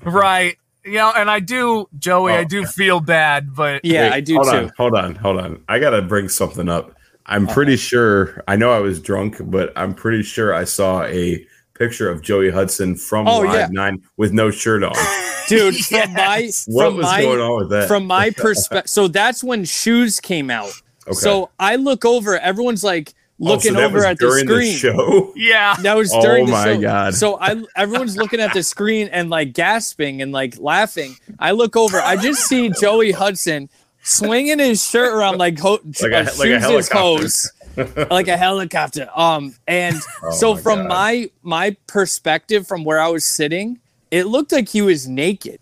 [0.03, 0.57] right.
[0.84, 2.43] You know, and I do, Joey, I Oh.
[2.45, 4.51] do feel bad, but yeah, Wait, I do hold too.
[4.57, 5.64] On, hold on, hold on.
[5.70, 6.95] I gotta bring something up.
[7.28, 8.43] I'm pretty sure.
[8.47, 11.45] I know I was drunk, but I'm pretty sure I saw a
[11.76, 13.68] picture of Joey Hudson from Oh, Live yeah.
[13.72, 14.93] Nine with no shirt on.
[15.47, 17.88] dude from my What from was my going on with that?
[17.88, 20.72] from my perspective so that's when shoes came out
[21.07, 21.14] Okay.
[21.16, 25.33] so i look over everyone's like Oh, so looking over at the screen show.
[25.35, 26.57] yeah, that was Oh during the show.
[26.57, 26.81] Oh my show.
[26.81, 27.15] God.
[27.15, 31.75] so i everyone's looking at the screen and like gasping and like laughing i look
[31.75, 33.67] over i just see joey hudson
[34.03, 36.97] swinging his shirt around like ho- Like a- like a helicopter.
[36.97, 37.51] hose
[38.11, 40.87] like a helicopter um and Oh so my from God.
[40.89, 43.79] my my perspective from where i was sitting
[44.11, 45.59] it looked like he was naked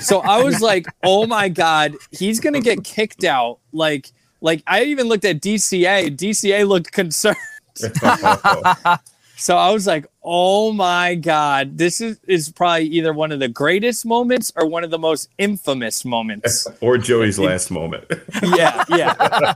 [0.00, 4.10] so I was like, "Oh my god, he's gonna get kicked out!" Like,
[4.40, 6.16] like I even looked at DCA.
[6.16, 7.36] DCA looked concerned.
[9.40, 13.46] So I was like, "Oh my god, this is is probably either one of the
[13.46, 18.04] greatest moments or one of the most infamous moments." or Joey's last moment.
[18.42, 19.54] yeah, yeah,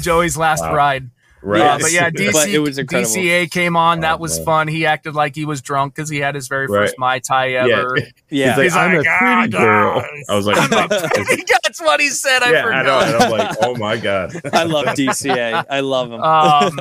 [0.00, 0.76] Joey's last Wow.
[0.76, 1.10] ride.
[1.46, 1.60] Right.
[1.60, 3.14] Uh, but yeah, DC, But it was incredible.
[3.14, 3.98] DCA came on.
[3.98, 4.44] Oh, that was man.
[4.46, 4.68] fun.
[4.68, 6.86] He acted like he was drunk because he had his very Right.
[6.86, 7.96] first Mai Tai ever.
[8.30, 8.48] yeah.
[8.48, 10.00] He's like, He's I'm like, a "Ah, pretty girl.
[10.00, 10.70] guys." I was like,
[11.62, 12.42] That's what he said.
[12.42, 12.98] I yeah, I know.
[13.00, 14.32] And I'm like, oh my god.
[14.52, 15.64] I love DCA.
[15.70, 16.20] I love him.
[16.20, 16.80] um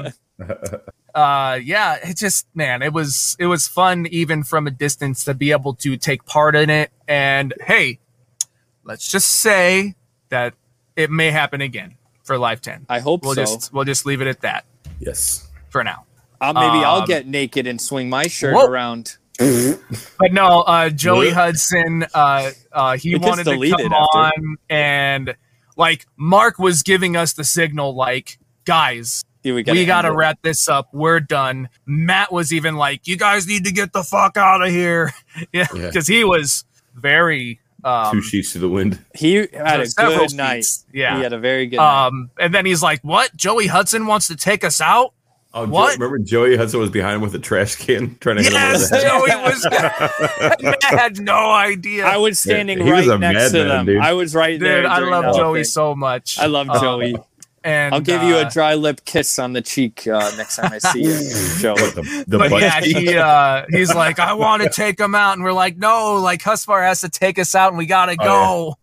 [1.13, 5.33] uh yeah it just man it was it was fun even from a distance to
[5.33, 7.97] be able to take part in it and hey
[8.83, 9.95] let's just say
[10.27, 10.53] that
[10.97, 11.95] it may happen again
[12.25, 13.41] for live 10 I hope we'll so.
[13.41, 14.65] just we'll just leave it at that
[14.99, 15.49] Yes.
[15.69, 16.05] for now
[16.41, 18.65] uh, maybe I'll um, get naked and swing my shirt Whoa.
[18.67, 19.15] around.
[19.39, 24.17] but no uh joey hudson uh uh he gets wanted to deleted come after.
[24.17, 25.35] on and
[25.77, 30.67] like mark was giving us the signal like guys Yeah, we we gotta wrap this
[30.69, 30.87] up.
[30.93, 31.69] We're done.
[31.85, 35.11] Matt was even like, "You guys need to get the fuck out of here,"
[35.53, 35.85] yeah, Yeah.
[35.87, 36.63] because he was
[36.95, 38.99] very um, Two sheets to the wind.
[39.13, 40.65] He had a several good night.
[40.65, 40.85] seats.
[40.93, 41.15] Yeah.
[41.17, 42.07] he had a very good night.
[42.07, 43.35] um, and then he's like, "What?
[43.35, 45.13] Joey Hudson wants to take us out?"
[45.53, 45.91] Oh, What?
[45.91, 48.57] Joey, remember Joey Hudson was behind him with a trash can trying to hit him
[48.61, 49.07] over Yes, the head?
[49.07, 50.59] Joey was.
[50.61, 52.05] Matt had no idea.
[52.05, 53.85] I was standing he was right a next to madman, them.
[53.85, 54.01] dude.
[54.03, 54.85] I was right there.
[54.85, 55.63] I love Joey thing.
[55.65, 56.37] so much.
[56.39, 57.15] I love Um, Joey.
[57.65, 60.71] And I'll give you a uh, dry lip kiss on the cheek uh, next time
[60.71, 61.19] I see you,
[61.59, 61.73] Joey.
[61.81, 65.15] What, the, the but butt yeah, he uh, he's like, I want to take him
[65.15, 68.15] out, and we're like, no, like Husvar has to take us out, and we gotta
[68.19, 68.67] Oh, go.
[68.69, 68.73] yeah,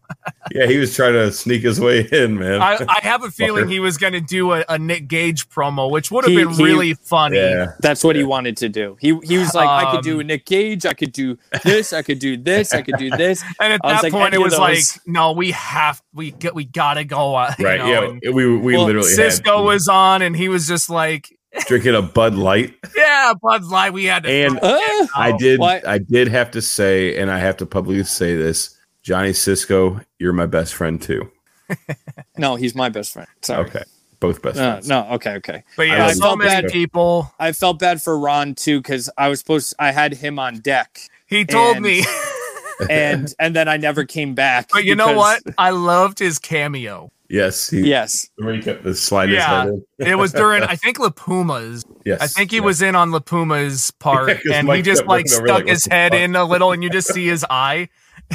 [0.51, 2.61] he was trying to sneak his way in, man.
[2.61, 6.11] I, I have a feeling he was gonna do a, a Nick Gage promo, which
[6.11, 7.39] would have been he- really funny.
[7.39, 8.97] yeah, That's what he wanted to do.
[9.01, 11.93] He he was like, I could do Um, a Nick Gage, I could do this,
[11.93, 13.43] I could do this, I could do this.
[13.61, 16.55] And at I that like, point, any it was like, no, we have, we get,
[16.55, 17.35] we gotta go.
[17.35, 17.79] Uh, you right.
[17.79, 20.91] know, yeah, and we we Well, literally Cisco had was on, and he was just
[20.91, 21.29] like,
[21.67, 23.93] drinking a Bud Light, yeah, Bud Light.
[23.93, 24.31] We had to.
[24.31, 24.79] and Uh,
[25.15, 25.87] I did What?
[25.87, 28.72] I did have to say, and I have to publicly say this,
[29.03, 31.31] Johnny Cisco, you're my best friend too.
[32.39, 33.29] no, he's my best friend.
[33.43, 33.67] Sorry.
[33.67, 33.83] Okay,
[34.21, 34.89] both best No, friends.
[34.89, 35.65] no, okay, okay.
[35.77, 36.69] but yeah, love so many Cisco.
[36.73, 37.33] people.
[37.39, 41.01] I felt bad for Ron too because I was supposed I had him on deck
[41.27, 42.05] He told And- me,
[42.91, 44.69] and and then I never came back.
[44.73, 45.43] but you know what?
[45.59, 47.11] I loved his cameo.
[47.29, 48.29] Yes, he, Yes.
[48.37, 49.65] where he kept the slide his Yeah.
[49.65, 50.07] head in.
[50.07, 51.83] It was during, I think, Lapuma's.
[52.05, 52.65] Yes, I think he yes.
[52.65, 56.13] was in on Lapuma's part, Yeah, 'cause and he just like stuck like, his head
[56.13, 57.89] in a little, and you just see his eye,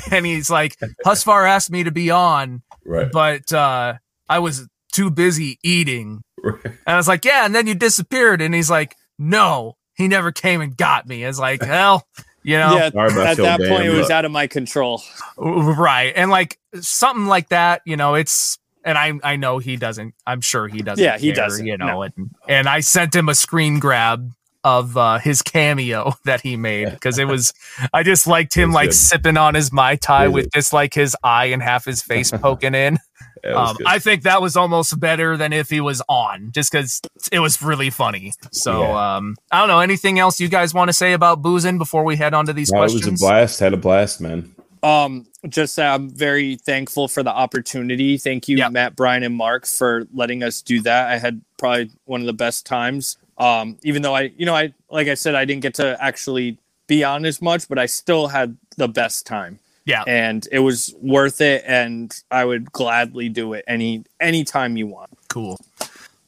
[0.11, 0.75] and he's like,
[1.05, 3.11] Husfar asked me to be on, right.
[3.11, 3.95] but uh,
[4.29, 6.63] I was too busy eating." right.
[6.65, 10.31] And I was like, "Yeah," and then you disappeared, and he's like, "No, he never
[10.31, 12.07] came and got me." It's like, hell,
[12.43, 12.85] you know, Yeah.
[12.87, 14.11] At that point, it was luck.
[14.11, 15.01] out of my control.
[15.37, 16.13] right?
[16.15, 18.57] And like something like that, you know, it's.
[18.85, 20.13] And I, I know he doesn't.
[20.25, 21.03] I'm sure he doesn't.
[21.03, 22.01] Yeah, he care, doesn't, You know, no.
[22.03, 24.31] and and I sent him a screen grab
[24.67, 27.53] of uh, his cameo that he made because it was.
[27.93, 28.95] I just liked him like good.
[28.95, 32.01] sipping on his mai tai It was with just like his eye and half his
[32.01, 32.97] face poking in.
[33.45, 33.77] Um.
[33.85, 37.01] I think that was almost better than if he was on, just because
[37.31, 38.33] it was really funny.
[38.51, 39.15] So Yeah.
[39.17, 39.79] um, I don't know.
[39.79, 42.71] Anything else you guys want to say about boozing before we head on to these
[42.71, 43.59] No, it was a blast.
[43.59, 44.53] Had a blast, man.
[44.83, 48.17] Um, just uh, I'm very thankful for the opportunity.
[48.17, 48.71] Thank you, Yep.
[48.71, 51.09] Matt, Brian, and Mark, for letting us do that.
[51.09, 53.17] I had probably one of the best times.
[53.37, 56.57] Um, even though I, you know, I like I said, I didn't get to actually
[56.87, 60.03] be on as much, but I still had the best time, yeah.
[60.07, 61.63] and it was worth it.
[61.67, 65.11] And I would gladly do it any any time you want.
[65.27, 65.59] Cool.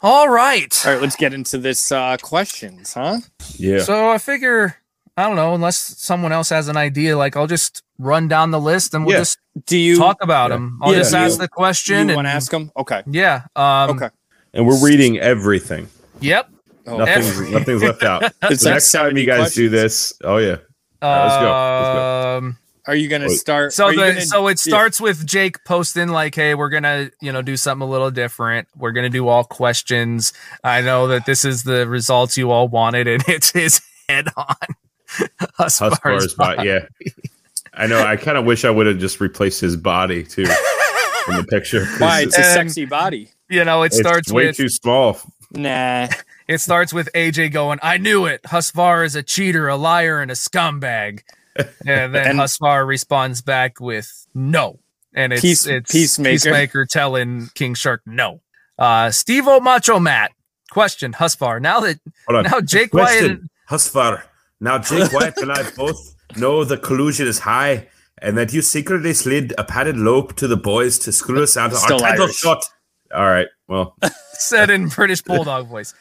[0.01, 0.74] All right.
[0.86, 3.18] All right, let's get into this uh, questions, huh?
[3.57, 3.80] Yeah.
[3.80, 4.78] So I figure,
[5.18, 8.62] I don't know, unless someone else has an idea, like I'll just run down the
[8.62, 9.22] list and we'll Yeah.
[9.22, 10.55] just Do you talk about Yeah.
[10.55, 10.80] them.
[10.82, 10.99] I'll Yeah.
[10.99, 12.72] just Do ask you- the question you and want to ask them?
[12.78, 13.41] Okay, yeah.
[13.57, 14.10] Um, okay.
[14.53, 15.89] and we're reading everything.
[16.22, 16.49] Yep.
[16.89, 18.23] Oh, Nothing's Every- nothing's left out.
[18.43, 20.57] It's the like next time you guys do this, oh yeah.
[21.01, 21.49] All right, let's go.
[21.81, 22.37] Let's go.
[22.37, 23.73] Um, Are you gonna start?
[23.73, 24.71] So the gonna- so it yeah.
[24.71, 28.67] starts with Jake posting like, "Hey, we're gonna you know do something a little different.
[28.75, 30.33] We're gonna do all questions.
[30.63, 34.45] I know that this is the results you all wanted, and it's his head on
[35.59, 36.67] Huspar's Huspar's body.
[36.67, 36.79] Yeah.
[37.73, 38.01] I know.
[38.03, 40.45] I kind of wish I would have just replaced his body too
[41.25, 41.85] from the picture.
[41.99, 42.21] Why?
[42.21, 43.29] It's a sexy body.
[43.47, 45.19] You know, it it's starts way with too small.
[45.51, 46.07] Nah.
[46.49, 48.41] It starts with AJ going, "I knew it.
[48.43, 51.21] Husvar is a cheater, a liar, and a scumbag."
[51.85, 54.79] And then And- Husvar responds back with "No,"
[55.13, 56.33] and it's Peace- it's Peacemaker.
[56.33, 58.41] Peacemaker telling King Shark "No."
[58.77, 60.31] Uh, Steve O Macho Matt
[60.71, 61.61] question Husvar.
[61.61, 64.23] Now that now Jake White Question, Husfar.
[64.61, 67.87] Now Jake White and I both know the collusion is high,
[68.21, 71.67] and that you secretly slid a padded lope to the boys to screw us out
[71.71, 72.37] of our Still title Irish.
[72.37, 72.63] shot.
[73.13, 73.47] All right.
[73.67, 73.97] Well,
[74.33, 75.93] said in British bulldog voice.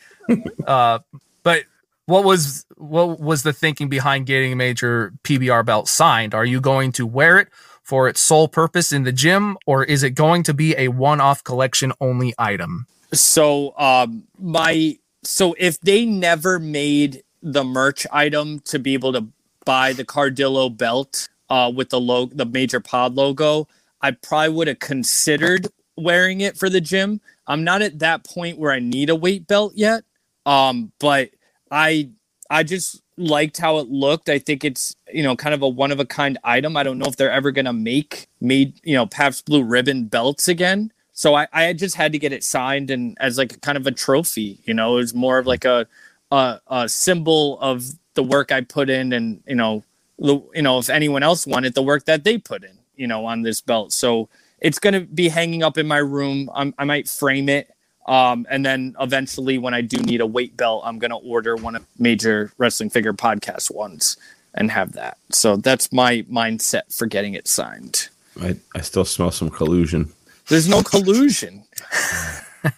[0.67, 0.99] Uh,
[1.43, 1.65] but
[2.07, 6.35] what was what was the thinking behind getting a major PBR belt signed?
[6.35, 7.49] Are you going to wear it
[7.83, 11.43] for its sole purpose in the gym, or is it going to be a one-off
[11.45, 12.87] collection only item?
[13.13, 19.27] So um my so if they never made the merch item to be able to
[19.65, 23.69] buy the Cardillo belt uh with the logo the major pod logo,
[24.01, 27.21] I probably would have considered wearing it for the gym.
[27.47, 30.05] I'm not at that point where I need a weight belt yet.
[30.49, 31.31] Um but
[31.71, 32.11] I
[32.51, 34.29] I just liked how it looked.
[34.29, 36.77] I think it's, you know, kind of a one of a kind item.
[36.77, 40.49] I don't know if they're ever to make made, you know, Pabst Blue Ribbon belts
[40.49, 40.93] again.
[41.13, 43.91] So I, I just had to get it signed and as like kind of a
[43.93, 45.87] trophy, you know, it was more of like a,
[46.31, 47.85] a, a symbol of
[48.15, 49.83] the work I put in and, you know,
[50.19, 53.43] you know, if anyone else wanted the work that they put in, you know, on
[53.43, 53.93] this belt.
[53.93, 54.29] So
[54.61, 56.51] it's going to be hanging up in my room.
[56.55, 57.71] I'm, I might frame it.
[58.09, 61.57] Um, and then eventually, when I do need a weight belt, I'm going to order
[61.57, 64.17] one of major wrestling figure podcast ones
[64.55, 65.19] and have that.
[65.31, 68.09] So that's my mindset for getting it signed.
[68.41, 70.11] I, I still smell some collusion.
[70.49, 71.65] There's no collusion.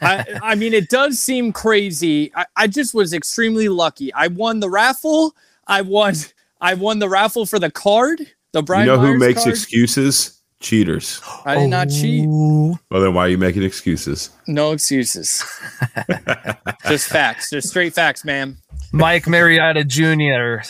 [0.02, 2.32] I, I mean, it does seem crazy.
[2.34, 4.12] I, I just was extremely lucky.
[4.12, 5.36] I won the raffle.
[5.66, 6.14] I won.
[6.60, 8.26] I won the raffle for the card.
[8.52, 8.86] The Brian.
[8.86, 9.54] you know who makes card.
[9.54, 10.39] excuses?
[10.60, 11.20] Cheaters.
[11.46, 12.26] I did not cheat.
[12.28, 14.30] Well, then why are you making excuses?
[14.46, 15.42] No excuses.
[16.88, 17.50] just facts.
[17.50, 18.56] Just straight facts, man.
[18.92, 20.62] Mike Marietta Jr.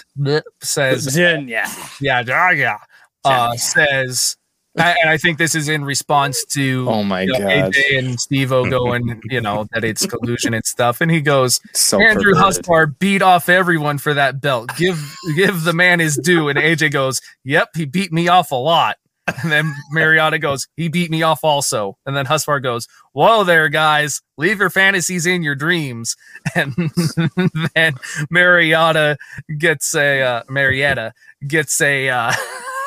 [0.62, 1.38] says, yeah.
[1.38, 1.68] yeah,
[2.00, 2.76] yeah, yeah,
[3.24, 4.36] uh, says,
[4.78, 7.72] I- and I think this is in response to Oh my you know, god.
[7.72, 11.00] AJ and Steve O going, you know, that it's collusion and stuff.
[11.00, 12.64] And he goes, So Andrew perverted.
[12.64, 14.70] Huspar beat off everyone for that belt.
[14.76, 14.96] Give
[15.34, 16.48] give the man his due.
[16.48, 18.98] And AJ goes, Yep, he beat me off a lot.
[19.42, 21.96] And then Mariota goes, He beat me off also.
[22.06, 24.20] And then Husfar goes, Whoa there, guys.
[24.36, 26.16] Leave your fantasies in your dreams.
[26.54, 26.74] And
[27.74, 27.94] then
[28.30, 29.16] Mariota
[29.58, 31.12] gets a uh, Marietta
[31.46, 32.32] gets a uh,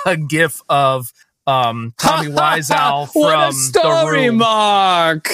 [0.06, 1.12] a gif of
[1.46, 4.38] um Tommy Wiseau what a from story, the room.
[4.38, 5.30] Mark.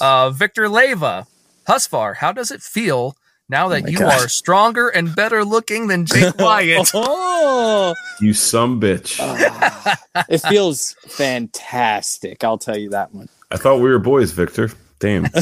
[0.00, 1.26] Uh, Victor Leva,
[1.68, 3.14] Husfar, how does it feel
[3.52, 4.20] now that my you God.
[4.20, 6.90] are stronger and better looking than Jake Wyatt?
[6.94, 9.18] oh, You some bitch.
[10.28, 12.42] it feels fantastic.
[12.42, 13.28] I'll tell you that one.
[13.50, 14.70] I thought we were boys, Victor.
[14.98, 15.26] Damn.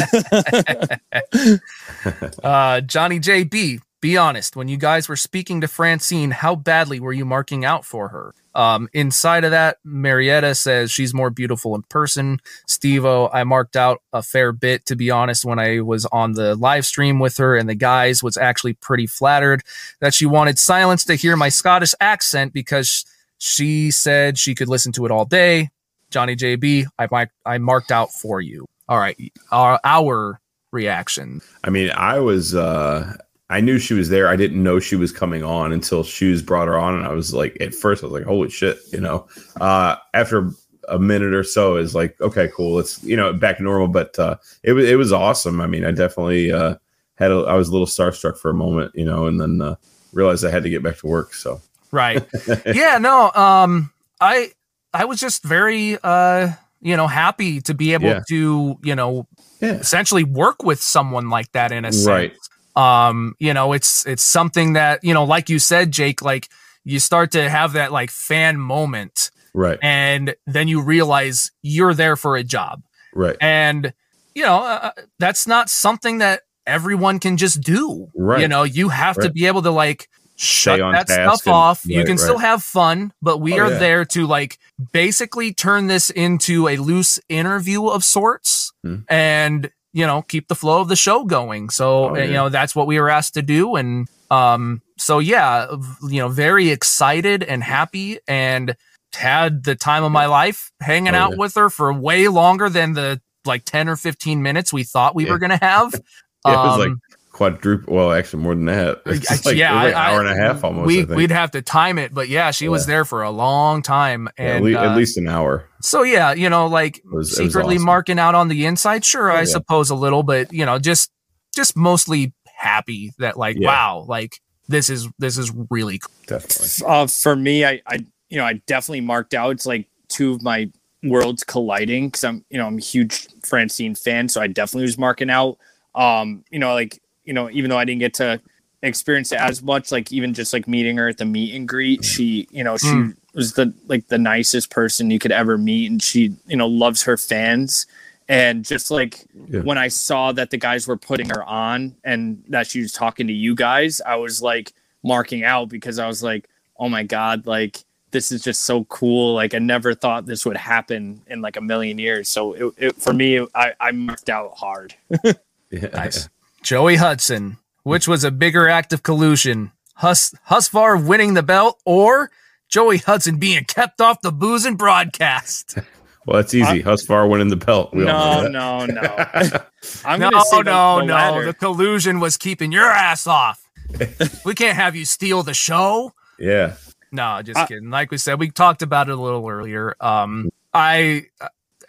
[2.43, 4.57] uh, Johnny JB, be honest.
[4.57, 8.35] When you guys were speaking to Francine, how badly were you marking out for her?
[8.55, 12.39] Um, inside of that, Marietta says she's more beautiful in person.
[12.67, 16.55] Stevo, I marked out a fair bit, to be honest, when I was on the
[16.57, 19.63] live stream with her, and the guys was actually pretty flattered
[20.01, 23.05] that she wanted silence to hear my Scottish accent because
[23.39, 25.71] she said she could listen to it all day.
[26.11, 28.67] Johnny JB, I, I marked out for you.
[28.89, 29.17] All right,
[29.53, 30.41] our, our
[30.73, 31.41] reaction.
[31.63, 33.17] I mean, I was uh
[33.51, 34.29] I knew she was there.
[34.29, 37.35] I didn't know she was coming on until Shoes brought her on and I was
[37.35, 39.27] like at first I was like, holy shit, you know.
[39.61, 40.51] Uh after
[40.89, 42.79] a minute or so is like, okay, cool.
[42.79, 43.89] It's you know, back to normal.
[43.89, 45.61] But uh it was it was awesome.
[45.61, 46.77] I mean, I definitely uh
[47.17, 49.75] had a I was a little starstruck for a moment, you know, and then uh
[50.13, 51.35] realized I had to get back to work.
[51.35, 51.61] So
[51.93, 52.25] Right.
[52.67, 54.53] yeah, no, um I
[54.95, 58.21] I was just very uh you know happy to be able Yeah.
[58.29, 59.27] to, you know,
[59.61, 59.73] yeah.
[59.75, 62.07] essentially work with someone like that in a sense.
[62.07, 62.33] Right.
[62.81, 66.49] Um, you know, it's it's something that, you know, like you said, Jake, like
[66.85, 69.79] you start to have that like fan moment Right.
[69.83, 72.83] and then you realize you're there for a job.
[73.15, 73.37] Right.
[73.41, 73.93] And
[74.35, 78.09] you know, uh, that's not something that everyone can just do.
[78.15, 78.41] Right.
[78.41, 81.81] You know, you have to be able to like shut that stuff and- off.
[81.85, 83.79] you right, can still have fun, but we Oh, are yeah.
[83.79, 84.59] there to like
[84.93, 88.99] basically turn this into a loose interview of sorts Hmm.
[89.09, 91.71] and you know keep the flow of the show going.
[91.71, 95.19] So Oh, uh, you know that's what we were asked to do, and um, so
[95.19, 95.67] yeah,
[96.09, 98.77] you know, very excited and happy and
[99.15, 101.37] had the time of my life hanging Oh, out yeah.
[101.37, 105.25] with her for way longer than the like 10 or 15 minutes we thought we
[105.25, 105.33] Yeah.
[105.33, 105.95] were going to have.
[106.47, 107.01] Yeah, it was like Um,
[107.41, 109.01] quadruple well, actually more than that.
[109.07, 110.87] It's like, yeah, it was like I- an hour and a half almost.
[110.87, 111.17] we, I think.
[111.17, 114.29] we'd have to time it, but yeah, she was there for a long time.
[114.39, 115.67] Yeah, at, le- uh, at least an hour.
[115.81, 117.87] so yeah, you know, like was- secretly awesome.
[117.87, 119.45] marking out on the inside, sure, Oh, I yeah.
[119.47, 121.11] suppose a little, but you know, just
[121.55, 123.69] just mostly happy that like Yeah.
[123.69, 124.39] wow, like
[124.69, 126.13] this is this is really cool.
[126.27, 126.87] Definitely.
[126.87, 129.53] uh, for me, I, I, you know, I definitely marked out.
[129.53, 130.71] It's like two of my
[131.03, 134.99] worlds colliding because I'm, you know, I'm a huge Francine fan, so I definitely was
[134.99, 135.57] marking out.
[135.95, 137.01] Um, you know, like,
[137.31, 138.41] you know, even though I didn't get to
[138.83, 142.05] experience it as much, like even just like meeting her at the meet and greet,
[142.05, 143.17] she, you know, she Mm.
[143.35, 147.05] was the like the nicest person you could ever meet, and she, you know, loves
[147.05, 147.87] her fans.
[148.29, 149.61] And just like Yeah.
[149.61, 153.29] when I saw that the guys were putting her on and that she was talking
[153.29, 154.73] to you guys, I was like
[155.05, 156.49] marking out because I was like,
[156.81, 157.79] oh my God, like
[158.11, 159.35] this is just so cool.
[159.35, 162.29] Like I never thought this would happen in like a million years.
[162.29, 164.95] So it, it for me, I, I marked out hard.
[165.73, 165.87] Yeah.
[165.95, 166.29] Nice.
[166.63, 169.73] Joey Hudson, which was a bigger act of collusion?
[169.97, 172.31] Hus Husvar winning the belt or
[172.69, 175.79] Joey Hudson being kept off the booze and broadcast?
[176.27, 176.83] Well, that's easy.
[176.83, 177.95] Husfar winning the belt.
[177.95, 179.43] We all No, know that.
[179.43, 179.65] no, no.
[180.05, 181.45] I'm no, gonna say the- no, the no.
[181.47, 183.67] The collusion was keeping your ass off.
[184.45, 186.13] we can't have you steal the show.
[186.39, 186.75] Yeah.
[187.11, 187.89] No, just I- kidding.
[187.89, 189.97] Like we said, we talked about it a little earlier.
[189.99, 191.25] Um, I,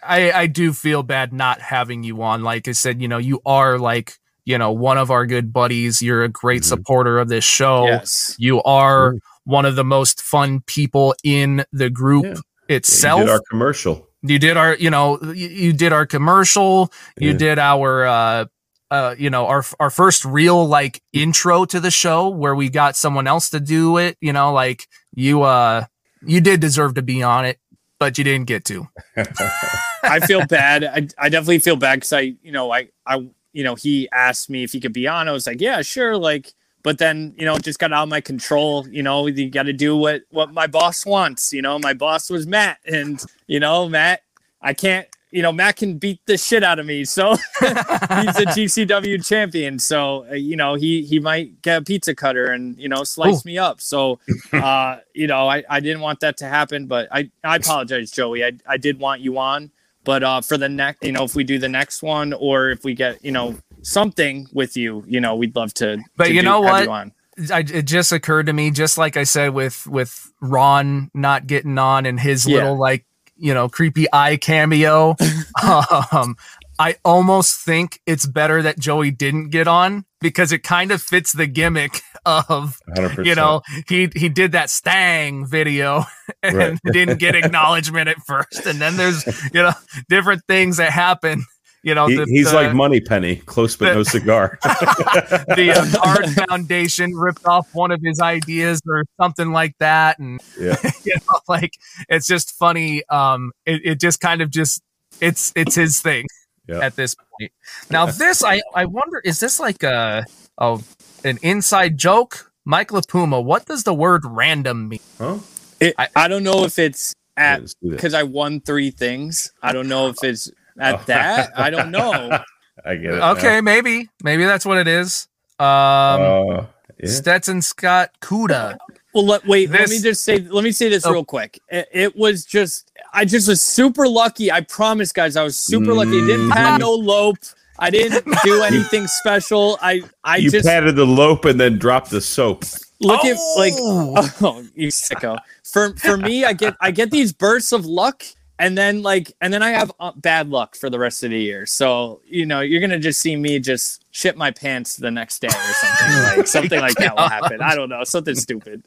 [0.02, 2.42] I, I do feel bad not having you on.
[2.42, 6.02] Like I said, you know, you are like, you know, one of our good buddies.
[6.02, 6.66] You're a great Mhm.
[6.66, 7.86] supporter of this show.
[7.86, 8.34] yes.
[8.38, 9.14] You are
[9.44, 12.34] one of the most fun people in the group Yeah.
[12.76, 13.20] itself.
[13.20, 14.08] You did our commercial.
[14.24, 18.44] you did our you know you, you did our commercial you did our uh
[18.92, 22.94] uh you know our our first real like intro to the show where we got
[22.94, 25.84] someone else to do it you know like you uh
[26.24, 27.58] you did deserve to be on it
[27.98, 28.86] but you didn't get to.
[30.04, 30.84] I feel bad.
[30.84, 34.50] I, I definitely feel bad because I, you know, I, I, you know, he asked
[34.50, 35.28] me if he could be on.
[35.28, 36.16] I was like, yeah, sure.
[36.16, 38.86] Like, but then, you know, just got out of my control.
[38.88, 41.52] You know, you got to do what what my boss wants.
[41.52, 44.22] You know, my boss was Matt, and you know, Matt,
[44.60, 45.06] I can't.
[45.30, 47.06] You know, Matt can beat the shit out of me.
[47.06, 47.30] So
[47.60, 49.78] he's a GCW champion.
[49.78, 53.44] So uh, you know, he he might get a pizza cutter and you know slice
[53.44, 53.48] Ooh.
[53.48, 53.80] me up.
[53.80, 54.18] So
[54.52, 58.44] uh, you know, I, I didn't want that to happen, but I I apologize, Joey.
[58.44, 59.70] I I did want you on,
[60.04, 62.84] but uh, for the next, you know, if we do the next one or if
[62.84, 65.98] we get you know something with you, you know, we'd love to.
[66.16, 66.84] But to you know what?
[66.84, 67.12] you.
[67.52, 71.78] I, it just occurred to me, just like I said with with Ron not getting
[71.78, 72.56] on and his Yeah.
[72.56, 75.16] little like you know creepy eye cameo.
[76.12, 76.36] um,
[76.78, 81.32] I almost think it's better that Joey didn't get on because it kind of fits
[81.32, 83.24] the gimmick of 100%.
[83.26, 86.04] you know he he did that Stang video
[86.42, 86.78] and Right.
[86.92, 89.72] didn't get acknowledgement at first, and then there's you know
[90.08, 91.44] different things that happen.
[91.84, 94.58] You know, He- the- he's the- like Money Penny, close but no cigar.
[94.62, 100.40] the uh, Card Foundation ripped off one of his ideas or something like that, and
[100.58, 100.76] yeah.
[101.04, 101.72] you know, like
[102.08, 103.02] it's just funny.
[103.08, 104.80] Um, it, it just kind of just
[105.20, 106.26] it's it's his thing
[106.68, 106.78] Yeah.
[106.78, 107.52] at this point.
[107.90, 110.24] Now, this I I wonder is this like a
[110.58, 110.78] a
[111.24, 112.50] an inside joke?
[112.64, 115.00] Mike LaPuma, what does the word random mean?
[115.18, 115.38] Huh?
[115.80, 117.96] It, I- I, don't know if it's at let's do this.
[117.96, 119.52] because I won three things.
[119.62, 120.48] I don't know if it's
[120.78, 121.02] at Oh.
[121.06, 121.50] that.
[121.58, 122.38] I don't know.
[122.84, 123.16] I get it.
[123.18, 123.32] now.
[123.32, 125.26] Okay, maybe maybe that's what it is.
[125.58, 126.66] Um, Uh,
[127.00, 127.08] yeah.
[127.08, 128.76] Stetson Scott Kuda.
[129.12, 129.68] Well, let, wait.
[129.70, 130.38] let me just say.
[130.38, 131.12] Let me say this Oh.
[131.12, 131.58] real quick.
[131.68, 132.91] It, it was just.
[133.12, 134.50] I just was super lucky.
[134.50, 135.36] I promise, guys.
[135.36, 136.22] I was super lucky.
[136.22, 137.38] I didn't have no lope.
[137.78, 139.78] I didn't do anything special.
[139.82, 142.64] I I you just patted the lope and then dropped the soap.
[143.00, 144.30] look at like Oh.
[144.42, 145.38] oh you sicko.
[145.64, 148.24] For for me, I get I get these bursts of luck.
[148.58, 151.38] And then like, and then I have uh, bad luck for the rest of the
[151.40, 151.66] year.
[151.66, 155.48] So you know, you're gonna just see me just shit my pants the next day
[155.48, 157.60] or something like something like that will happen.
[157.62, 158.84] I don't know, something stupid.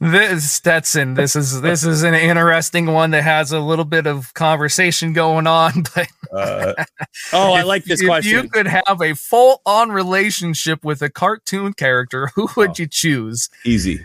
[0.00, 4.32] this Stetson, this is this is an interesting one that has a little bit of
[4.34, 5.84] conversation going on.
[5.94, 6.84] But Uh,
[7.32, 8.30] Oh, I like this if question.
[8.32, 12.74] you could have a full on relationship with a cartoon character, who would Oh.
[12.76, 13.48] you choose?
[13.64, 14.04] easy.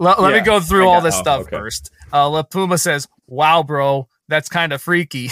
[0.00, 1.56] Let, let me go through all this oh, stuff okay.
[1.56, 1.90] first.
[2.12, 5.30] Uh, La Puma says, "Wow, bro, that's kind of freaky."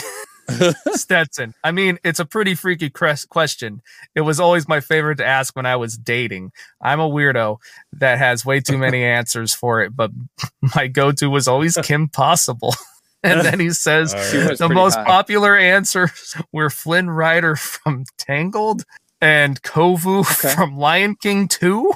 [0.93, 1.55] Stetson.
[1.65, 3.83] I mean, it's a pretty freaky cres- question.
[4.15, 6.53] It was always my favorite to ask when I was dating.
[6.81, 7.59] I'm a weirdo
[7.95, 10.11] that has way too many answers for it, but
[10.75, 12.75] my go-to was always Kim Possible.
[13.23, 14.57] and then he says right.
[14.59, 15.05] the most high.
[15.05, 18.85] popular answers were Flynn Rider from Tangled
[19.21, 20.55] and Kovu Okay.
[20.55, 21.93] from Lion King 2,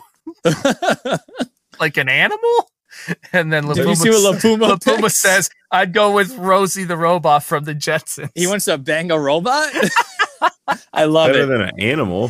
[1.79, 2.71] like an animal.
[3.33, 6.37] And then Did you LaPuma, see what La Puma La Puma says, I'd go with
[6.37, 8.31] Rosie the robot from the Jetsons.
[8.35, 9.71] He wants to bang a robot.
[10.93, 11.33] I love it.
[11.35, 11.47] Better it.
[11.47, 12.29] than an animal.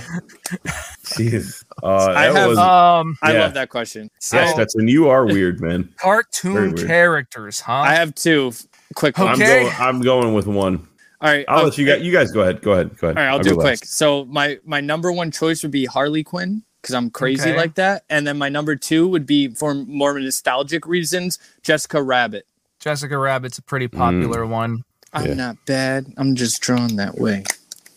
[1.04, 1.64] Jeez.
[1.82, 4.10] Uh, I that have- was, um, I love that question.
[4.18, 5.92] so yes, that's and you are weird, man.
[6.00, 6.86] Cartoon weird.
[6.86, 7.72] characters, huh?
[7.72, 8.52] I have two
[8.94, 9.30] quick Okay.
[9.30, 9.72] I'm going.
[9.78, 10.86] I'm going with one.
[11.22, 12.02] All right, I'll um, let you guys.
[12.02, 12.62] You guys go ahead.
[12.62, 12.96] Go ahead.
[12.96, 13.18] Go ahead.
[13.18, 13.64] All right, I'll, go do it quick.
[13.64, 13.86] last.
[13.88, 17.56] So my my number one choice would be Harley Quinn because I'm crazy Okay.
[17.56, 22.46] like that, and then my number two would be for more nostalgic reasons, Jessica Rabbit.
[22.78, 24.84] Jessica Rabbit's a pretty popular one.
[25.12, 25.34] I'm Yeah.
[25.34, 26.06] not bad.
[26.16, 27.44] I'm just drawn that way.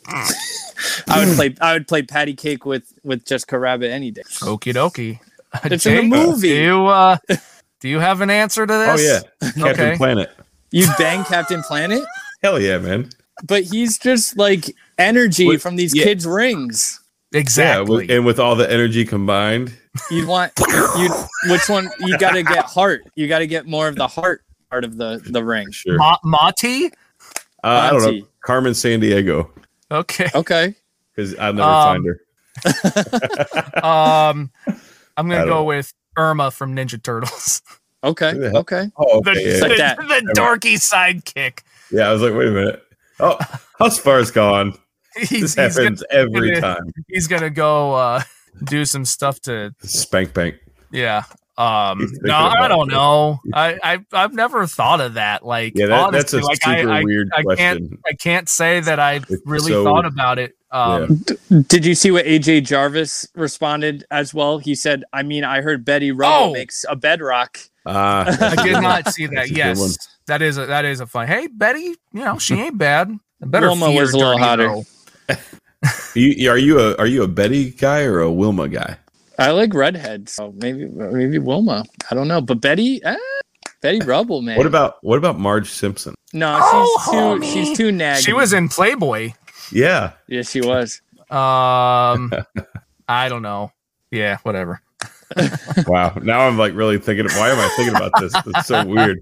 [0.08, 1.56] I would play.
[1.62, 4.24] I would play patty cake with with Jessica Rabbit any day.
[4.42, 5.20] Okie dokie.
[5.66, 6.50] It's in the movie.
[6.50, 7.18] Do you, uh,
[7.80, 9.00] do you have an answer to this?
[9.00, 9.04] Oh
[9.46, 9.98] yeah, Captain Okay.
[9.98, 10.32] Planet.
[10.72, 12.04] You bang Captain Planet,
[12.42, 13.10] Hell yeah, man.
[13.46, 16.06] but he's just like energy Wait, from these yeah.
[16.06, 17.00] kids' rings.
[17.34, 17.98] Yeah, Exactly.
[18.08, 19.74] with, and with all the energy combined,
[20.12, 20.52] You'd want
[20.98, 21.10] you.
[21.52, 21.90] Which one?
[22.00, 23.02] You got to get heart.
[23.16, 25.72] You got to get more of the heart part of the the ring.
[25.72, 25.96] sure.
[25.96, 26.90] Uh, Ma- Mati?
[27.64, 28.28] I don't know.
[28.46, 29.50] Carmen Sandiego,
[29.92, 30.28] Okay.
[30.36, 30.76] Okay.
[31.16, 32.20] because I'll never Um, find her.
[33.84, 34.52] Um,
[35.18, 35.64] I'm gonna go know.
[35.64, 37.62] with Irma from Ninja Turtles.
[38.06, 38.34] Okay.
[38.34, 38.92] Who the hell- Okay.
[38.98, 39.60] Oh, the, okay.
[39.60, 39.96] Yeah, the- that.
[39.98, 41.60] the dorky sidekick.
[41.90, 42.10] yeah.
[42.10, 42.84] I was like, wait a minute.
[43.22, 43.38] Oh,
[43.80, 44.74] how's far's gone?
[45.18, 46.94] He's, This he's, gonna, happens every gonna- time.
[47.08, 48.22] he's gonna go uh,
[48.66, 50.56] do some stuff to Spank bank.
[50.92, 51.24] yeah.
[51.56, 52.96] Um, no, I don't it.
[52.96, 53.40] know.
[53.54, 55.46] I, I I've never thought of that.
[55.46, 58.00] Like, Yeah, that, that's honestly, a like, super I, I, weird I can't.
[58.08, 60.56] I can't say that I've really so- thought about it.
[60.72, 61.24] Um,
[61.68, 64.58] Did you see what AJ Jarvis responded as well?
[64.58, 66.54] He said, "I mean, I heard Betty Rubble Oh!
[66.54, 68.26] makes a bedrock." Ah,
[68.58, 69.36] I did not see that.
[69.36, 69.78] That's a good one.
[69.78, 71.28] Yes, that is a that is a fun.
[71.28, 71.82] Hey, Betty,
[72.14, 73.16] you know she ain't bad.
[73.42, 74.68] Better Wilma her was a little dirty, hotter.
[74.70, 74.84] though.
[76.16, 78.98] You, are you a are you a Betty guy or a Wilma guy?
[79.40, 81.86] I like redheads, so maybe maybe Wilma.
[82.10, 83.16] I don't know, but Betty, eh,
[83.82, 84.58] Betty Rubble, man.
[84.58, 86.16] What about what about Marge Simpson?
[86.32, 87.54] No, Oh, she's too homie.
[87.54, 88.24] she's too naggy.
[88.24, 89.32] She was in Playboy.
[89.72, 91.02] Yeah, Yeah, she was.
[91.30, 92.32] Um,
[93.08, 93.72] I don't know.
[94.12, 94.82] Yeah, whatever.
[95.88, 96.16] wow.
[96.22, 97.26] Now I'm like really thinking.
[97.36, 98.34] Why am I thinking about this?
[98.46, 99.22] It's so weird.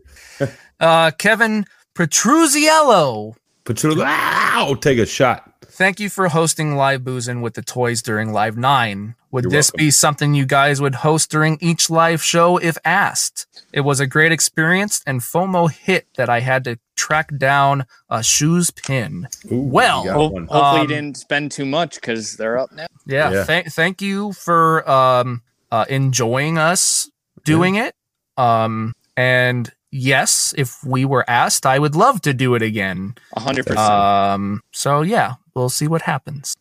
[0.79, 3.35] Uh, Kevin Petruziello.
[3.63, 5.50] But you wow, take a shot.
[5.71, 9.15] Thank you for hosting live boozing with the toys during Live 9.
[9.31, 9.85] Would You're this welcome.
[9.85, 13.47] be something you guys would host during each live show if asked?
[13.71, 18.21] It was a great experience and FOMO hit that I had to track down a
[18.21, 19.27] shoes pin.
[19.49, 22.87] Ooh, Well, you Ho- hopefully, Um, you didn't spend too much because they're up now.
[23.05, 23.43] Yeah, Yeah.
[23.45, 25.41] Thank, thank you for um,
[25.71, 27.09] uh, enjoying us
[27.45, 27.95] doing it.
[28.35, 33.15] Um, and yes, if we were asked, I would love to do it again.
[33.33, 33.89] A hundred percent.
[33.89, 36.55] Um, so yeah, we'll see what happens.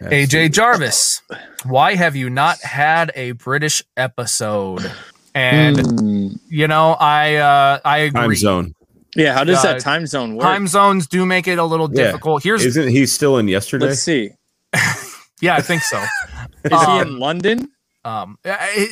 [0.00, 0.26] Absolutely.
[0.48, 1.22] AJ Jarvis,
[1.64, 4.90] why have you not had a British episode?
[5.34, 8.20] And you know, I uh, I agree.
[8.20, 8.72] time zone.
[9.16, 10.42] Yeah, how does uh, that time zone work?
[10.42, 12.04] Time zones do make it a little Yeah.
[12.04, 12.42] difficult.
[12.44, 13.86] Here's Isn't he still in yesterday?
[13.86, 14.30] Let's see.
[15.40, 15.98] yeah, I think so.
[16.64, 17.68] Is he Um, in London?
[18.04, 18.38] Um,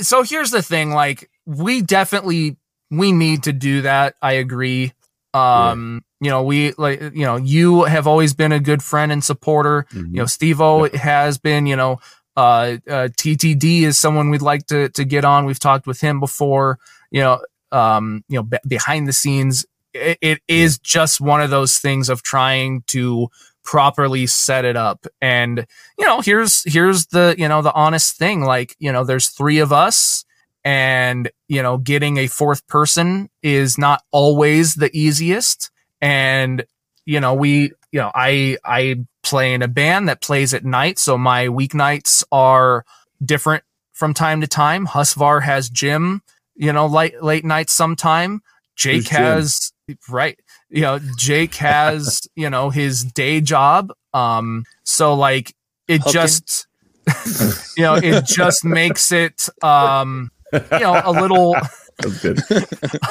[0.01, 2.57] so here's the thing, like we definitely
[2.91, 4.15] we need to do that.
[4.21, 4.93] I agree.
[5.35, 9.23] Um, you know, we like you know, you have always been a good friend and
[9.23, 9.87] supporter.
[9.93, 10.07] Mhm.
[10.13, 11.99] You know, Steve O has been, you know,
[12.37, 15.45] uh, uh, TTD is someone we'd like to to get on.
[15.47, 16.79] We've talked with him before.
[17.11, 17.41] You know,
[17.73, 19.65] um, you know, be- behind the scenes,
[19.95, 23.29] it, it is just one of those things of trying to
[23.65, 25.67] properly set it up and
[25.99, 29.59] you know here's here's the you know the honest thing like you know there's three
[29.59, 30.25] of us
[30.65, 36.65] and you know getting a fourth person is not always the easiest and
[37.05, 40.99] you know we you know i i play in a band that plays at night.
[40.99, 42.85] So my weeknights are
[43.25, 44.87] different from time to time.
[44.87, 46.23] Husvar has gym
[46.55, 48.43] you know late late nights sometime.
[48.77, 49.23] Jake Jim?
[49.23, 49.73] has
[50.09, 50.39] right
[50.69, 53.93] you know jake has you know his day job.
[54.15, 55.55] Um so like
[55.89, 56.67] it just
[57.77, 61.57] you know it just makes it um you know a little
[61.99, 62.39] That's good.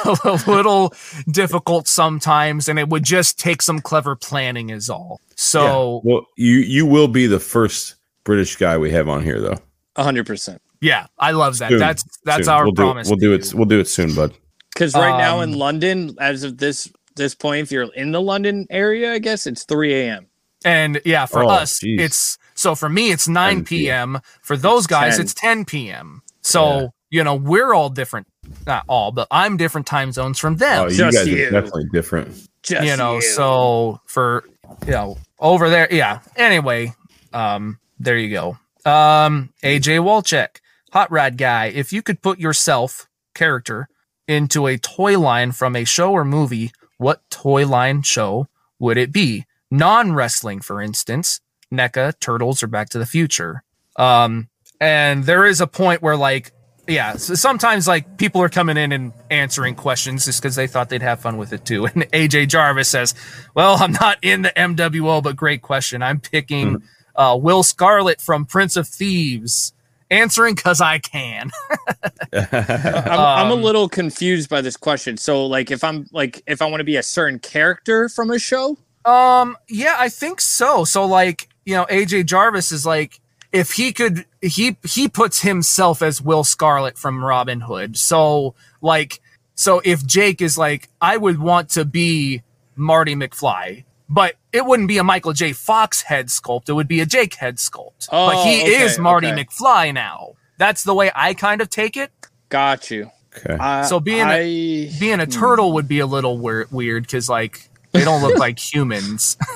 [0.04, 0.94] a little
[1.30, 6.58] difficult sometimes and it would just take some clever planning is all so Well, you
[6.58, 9.56] you will be the first British guy we have on here, though.
[9.96, 10.60] A hundred percent.
[10.80, 11.78] yeah, i love that Soon.
[11.78, 12.54] that's that's Soon.
[12.54, 13.50] our we'll promise Do we'll do it.
[13.50, 13.56] you.
[13.56, 14.34] We'll do it soon, bud.
[14.72, 18.20] Because right now in Um, London, as of this this point, if you're in the
[18.20, 20.26] London area, I guess it's three a.m.
[20.66, 22.00] and yeah for Oh, us geez.
[22.00, 25.20] it's so for me it's 9 10 p.m for those guys 10.
[25.24, 28.26] it's 10 p.m so you know we're all different
[28.66, 31.46] not all but i'm different time zones from them Oh, you Just guys you.
[31.46, 32.48] are definitely different.
[32.62, 34.44] Just you know so for
[34.86, 36.92] you know over there yeah anyway
[37.32, 38.50] um there you go
[38.90, 40.60] um aj walchek
[40.92, 43.88] hot rod guy if you could put yourself character
[44.28, 49.12] into a toy line from a show or movie what toy line show would it
[49.12, 51.40] be non-wrestling for instance
[51.72, 53.64] NECA, Turtles, or Back to the Future.
[53.96, 54.48] Um,
[54.80, 56.52] and there is a point where like,
[56.88, 60.88] yeah, so sometimes like people are coming in and answering questions just because they thought
[60.88, 61.86] they'd have fun with it too.
[61.94, 63.14] And AJ Jarvis says,
[63.54, 66.02] "Well, I'm not in the MWO, but great question.
[66.02, 66.82] I'm picking
[67.14, 69.72] uh, Will Scarlet from Prince of Thieves."
[70.08, 71.50] Answering because I can.
[72.32, 75.16] I'm, I'm a um, little confused by this question.
[75.16, 78.38] So, like, if I'm like, if I want to be a certain character from a
[78.38, 80.84] show, Um, yeah, I think so.
[80.84, 83.20] So like, you know, AJ Jarvis is like
[83.56, 87.96] if he could he he puts himself as Will Scarlet from Robin Hood.
[87.96, 89.20] So like
[89.54, 92.42] so if Jake is like I would want to be
[92.74, 95.54] Marty McFly, but it wouldn't be a Michael J.
[95.54, 98.08] Fox head sculpt, it would be a Jake head sculpt.
[98.12, 99.44] Oh, but he oh, okay, is Marty okay.
[99.44, 100.34] McFly now.
[100.58, 102.10] That's the way I kind of take it.
[102.50, 103.10] got you.
[103.34, 103.54] Okay.
[103.54, 105.30] I, So being a- I, Being a hmm.
[105.30, 109.38] turtle would be a little weird weird cuz like they don't look like humans.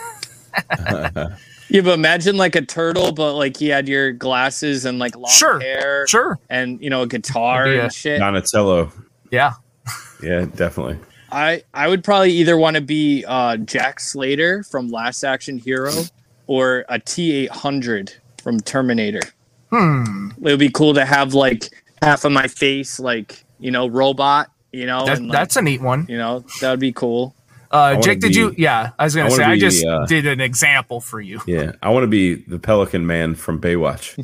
[1.71, 5.31] yeah, but imagine like a turtle, but like he had your glasses and like long
[5.31, 6.39] Sure, hair, Sure.
[6.51, 8.18] and you know a guitar That'd a- and shit.
[8.21, 8.93] Donatello.
[9.31, 9.53] Yeah.
[10.23, 10.99] Yeah, definitely.
[11.33, 15.93] I I would probably either want to be uh, Jack Slater from Last Action Hero
[16.47, 18.12] or a T eight hundred
[18.43, 19.21] from Terminator.
[19.71, 20.31] Hmm.
[20.39, 21.68] It would be cool to have like
[22.03, 24.51] half of my face, like you know, robot.
[24.73, 26.07] You know, That, and, like, that's a neat one.
[26.09, 27.35] you know that would be cool.
[27.71, 28.55] Uh, Jake, did be- you?
[28.59, 31.41] Yeah, I was gonna I say wanna I just uh, did an example for you.
[31.47, 34.16] Yeah, I want to be the Pelican Man from Baywatch.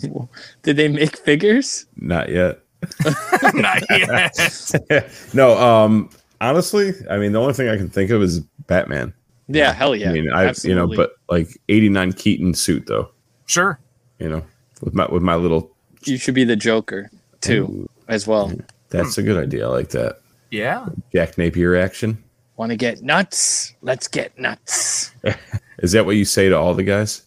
[0.63, 1.87] Did they make figures?
[1.97, 2.61] Not yet.
[3.55, 5.11] Not yet.
[5.35, 9.15] no, um, honestly, I mean, the only thing I can think of is Batman.
[9.49, 10.11] Yeah, hell yeah.
[10.11, 13.11] I mean, I you know, but like '89 Keaton suit though,
[13.47, 13.79] Sure.
[14.19, 14.43] you know,
[14.81, 15.71] with my with my little.
[16.05, 18.53] you should be the Joker too, as well.
[18.91, 19.67] That's a good idea.
[19.67, 20.19] I like that.
[20.51, 20.87] Yeah.
[21.13, 22.23] Jack Napier action.
[22.57, 23.75] Want to get nuts?
[23.83, 25.13] Let's get nuts.
[25.79, 27.23] Is that what you say to all the guys?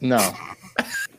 [0.00, 0.34] No,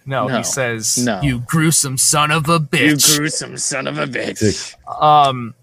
[0.05, 0.37] No, No.
[0.37, 1.21] he says, No.
[1.21, 4.75] "You gruesome son of a bitch." you gruesome son of a bitch.
[5.01, 5.53] um,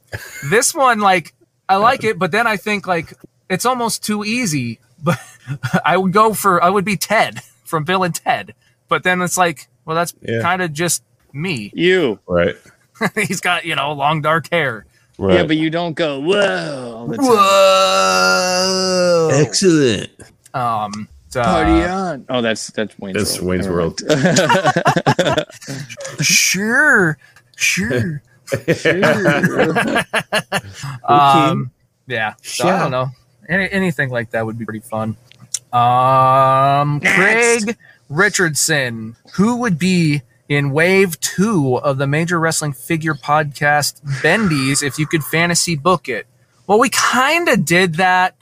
[0.50, 1.34] this one, like,
[1.68, 3.12] I like it, but then I think like
[3.48, 4.78] it's almost too easy.
[5.02, 5.18] But
[5.84, 8.54] I would go for I would be Ted from Bill and Ted.
[8.88, 10.40] But then it's like, well, that's Yeah.
[10.42, 11.70] kind of just me.
[11.74, 12.18] You.
[12.26, 12.56] Right.
[13.14, 14.86] He's got you know long dark hair.
[15.20, 15.34] Right.
[15.34, 16.94] Yeah, but you don't go whoa.
[16.96, 17.26] all the time.
[17.26, 19.28] Whoa!
[19.34, 20.10] Excellent.
[20.54, 22.24] Um, uh, Party on.
[22.30, 23.48] Oh, that's that's Wayne's That's World.
[23.50, 24.00] Wayne's World.
[24.08, 25.44] mind.
[26.22, 27.18] sure,
[27.54, 28.22] sure.
[31.04, 31.70] Um,
[32.06, 32.32] yeah.
[32.42, 33.08] So I don't know.
[33.46, 35.18] Any, anything like that would be pretty fun.
[35.70, 37.76] Um, Craig
[38.08, 44.98] Richardson, who would be in wave two of the Major Wrestling Figure Podcast Bendies if
[44.98, 46.26] you could fantasy book it?
[46.66, 48.34] Well, we kind of did that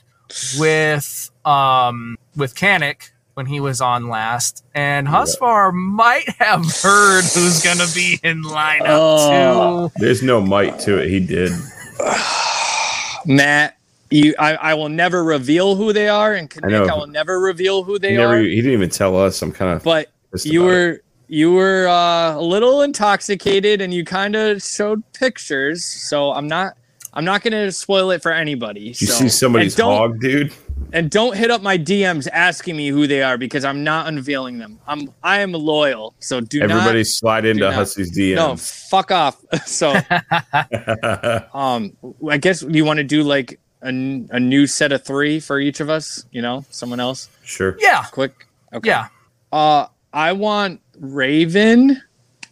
[0.59, 7.63] with um with Kanik when he was on last, and Husvar might have heard who's
[7.63, 9.87] gonna be in lineup Oh.
[9.89, 9.93] too.
[10.03, 11.09] There's no might to it.
[11.09, 11.51] He did.
[13.25, 13.77] Matt,
[14.09, 17.83] you I, I will never reveal who they are, and I I will never reveal
[17.83, 18.41] who they He, never, are.
[18.41, 19.41] he didn't even tell us.
[19.41, 19.83] I'm kind of.
[19.83, 20.07] But
[20.43, 25.85] you about were you were uh, a little intoxicated, and you kind of showed pictures.
[25.85, 26.75] So I'm not
[27.13, 28.91] I'm not gonna spoil it for anybody.
[28.91, 30.53] Did you so- see somebody's and don't, hog, dude?
[30.91, 34.57] And don't hit up my DMs asking me who they are because I'm not unveiling
[34.57, 34.79] them.
[34.87, 36.71] I'm I am loyal, so do not.
[36.71, 37.07] Everybody not.
[37.07, 37.73] slide into not.
[37.73, 39.43] Hussey's No, fuck off.
[39.65, 39.89] so,
[41.53, 41.93] um,
[42.27, 45.79] I guess you want to do like a, a new set of three for each
[45.79, 46.25] of us.
[46.31, 47.29] You know, someone else.
[47.43, 47.75] sure.
[47.79, 48.47] Yeah, Quick.
[48.73, 48.89] Okay.
[48.89, 49.09] yeah.
[49.51, 52.01] Uh, I want Raven,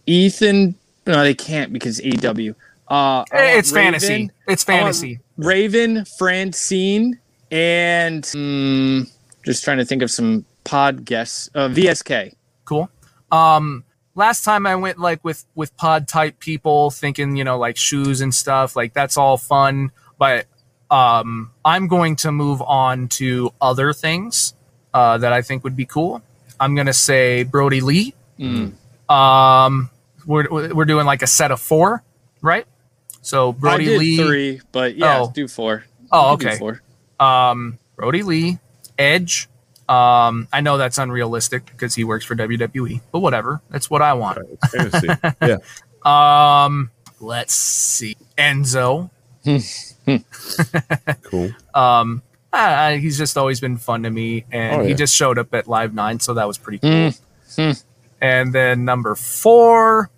[0.05, 0.75] Ethan.
[1.05, 2.53] No, they can't because AW.
[2.87, 4.31] Uh, It's Raven- fantasy.
[4.47, 5.19] It's fantasy.
[5.37, 7.19] Raven, Francine,
[7.51, 9.09] and mm,
[9.45, 11.49] just trying to think of some pod guests.
[11.53, 12.33] Uh, VSK.
[12.65, 12.89] Cool.
[13.31, 13.83] Um,
[14.15, 18.21] last time I went like with with pod type people, thinking you know like shoes
[18.21, 18.75] and stuff.
[18.75, 20.45] Like that's all fun, but
[20.89, 24.53] um, I'm going to move on to other things
[24.93, 26.21] uh, that I think would be cool.
[26.59, 28.13] I'm gonna say Brodie Lee.
[28.39, 28.73] Mm.
[29.11, 29.89] Um,
[30.25, 32.03] we're we're doing like a set of four,
[32.41, 32.65] right?
[33.21, 34.17] So I Brodie did Lee.
[34.17, 35.31] three, but yeah, Oh.
[35.33, 35.83] do four.
[36.11, 36.57] Oh, You can do okay.
[36.59, 36.81] four.
[37.25, 38.59] um, Brodie Lee,
[38.97, 39.49] Edge.
[39.89, 43.61] Um, I know that's unrealistic because he works for WWE, but whatever.
[43.69, 44.39] That's what I want.
[44.73, 45.57] It's yeah.
[46.05, 49.09] Um, let's see, Enzo.
[51.23, 51.51] Cool.
[51.73, 52.21] Um,
[52.53, 55.53] I, I- he's just always been fun to me, and Oh, he just showed up
[55.53, 57.71] at Live Nine, so that was pretty cool.
[58.21, 60.09] And then number four,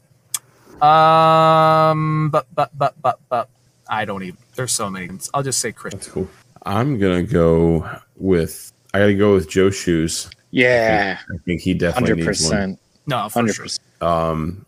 [0.81, 3.49] um, but but but but but
[3.89, 4.37] I don't even.
[4.55, 5.09] There's so many.
[5.33, 5.93] I'll just say Chris.
[5.93, 6.27] That's cool.
[6.65, 7.87] I'm gonna go
[8.17, 8.71] with.
[8.93, 10.29] I gotta go with Joe Shoes.
[10.51, 12.51] Yeah, I think he definitely hundred needs one.
[12.51, 13.65] percent, No, for hundred sure.
[13.65, 13.85] percent.
[14.01, 14.65] Um,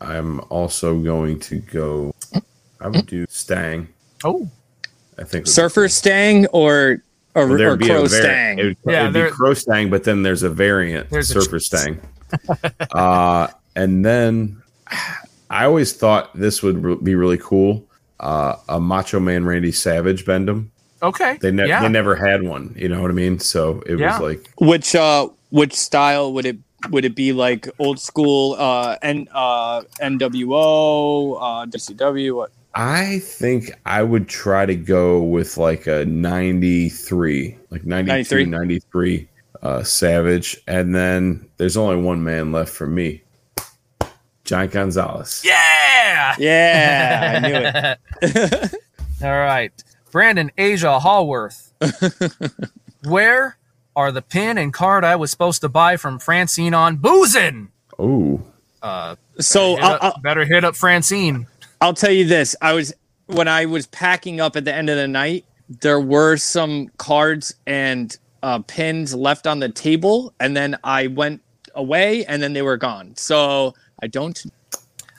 [0.00, 2.14] I'm also going to go.
[2.80, 3.88] I would do Stang.
[4.22, 4.48] Oh,
[5.18, 7.02] I think Surfer Stang or
[7.34, 8.58] or, or there'd a Crow vari- Stang.
[8.58, 11.40] It would, Yeah, it'd there- be Crow Stang, but then there's a variant, There's a
[11.42, 11.66] Surfer choice.
[11.66, 12.00] Stang.
[12.92, 14.62] uh, and then
[15.50, 17.84] I always thought this would re- be really cool.
[18.20, 20.68] Uh, a Macho Man Randy Savage Bendham.
[21.02, 21.36] okay.
[21.40, 21.82] They, ne- yeah.
[21.82, 22.74] they never had one.
[22.78, 23.38] You know what I mean?
[23.38, 24.12] So it Yeah.
[24.18, 26.56] was like Which uh, which style would it
[26.90, 33.70] would it be like old school uh N uh NWO uh WCW what I think
[33.86, 38.46] I would try to go with like a 93, like 92, 93?
[38.46, 39.28] 93
[39.64, 40.56] uh, Savage.
[40.68, 43.22] And then there's only one man left for me
[44.44, 45.42] Giant Gonzalez.
[45.44, 46.34] Yeah.
[46.38, 48.74] yeah I knew it
[49.22, 49.72] All right.
[50.12, 51.72] Brandon Asia Hallworth.
[53.04, 53.56] Where
[53.96, 57.68] are the pin and card I was supposed to buy from Francine on boozing?
[57.98, 58.40] Oh,
[58.82, 61.46] Uh, so hit I'll, up- I'll, better hit up Francine.
[61.80, 62.92] I'll tell you this I was
[63.26, 65.44] when I was packing up at the end of the night
[65.80, 71.40] there were some cards and uh, pins left on the table and then I went
[71.74, 74.36] away and then they were gone so I don't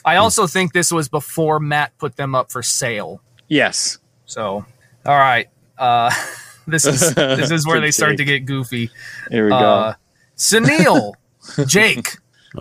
[0.06, 3.22] I also think this was before Matt put them up for sale.
[3.48, 4.64] yes So,
[5.06, 5.48] all right.
[5.78, 6.12] Uh,
[6.68, 7.00] this is
[7.42, 8.18] this is where they start Jake.
[8.20, 8.90] to get goofy.
[9.32, 9.94] here we go Uh,
[10.38, 11.14] Sunil,
[11.68, 12.10] Jake,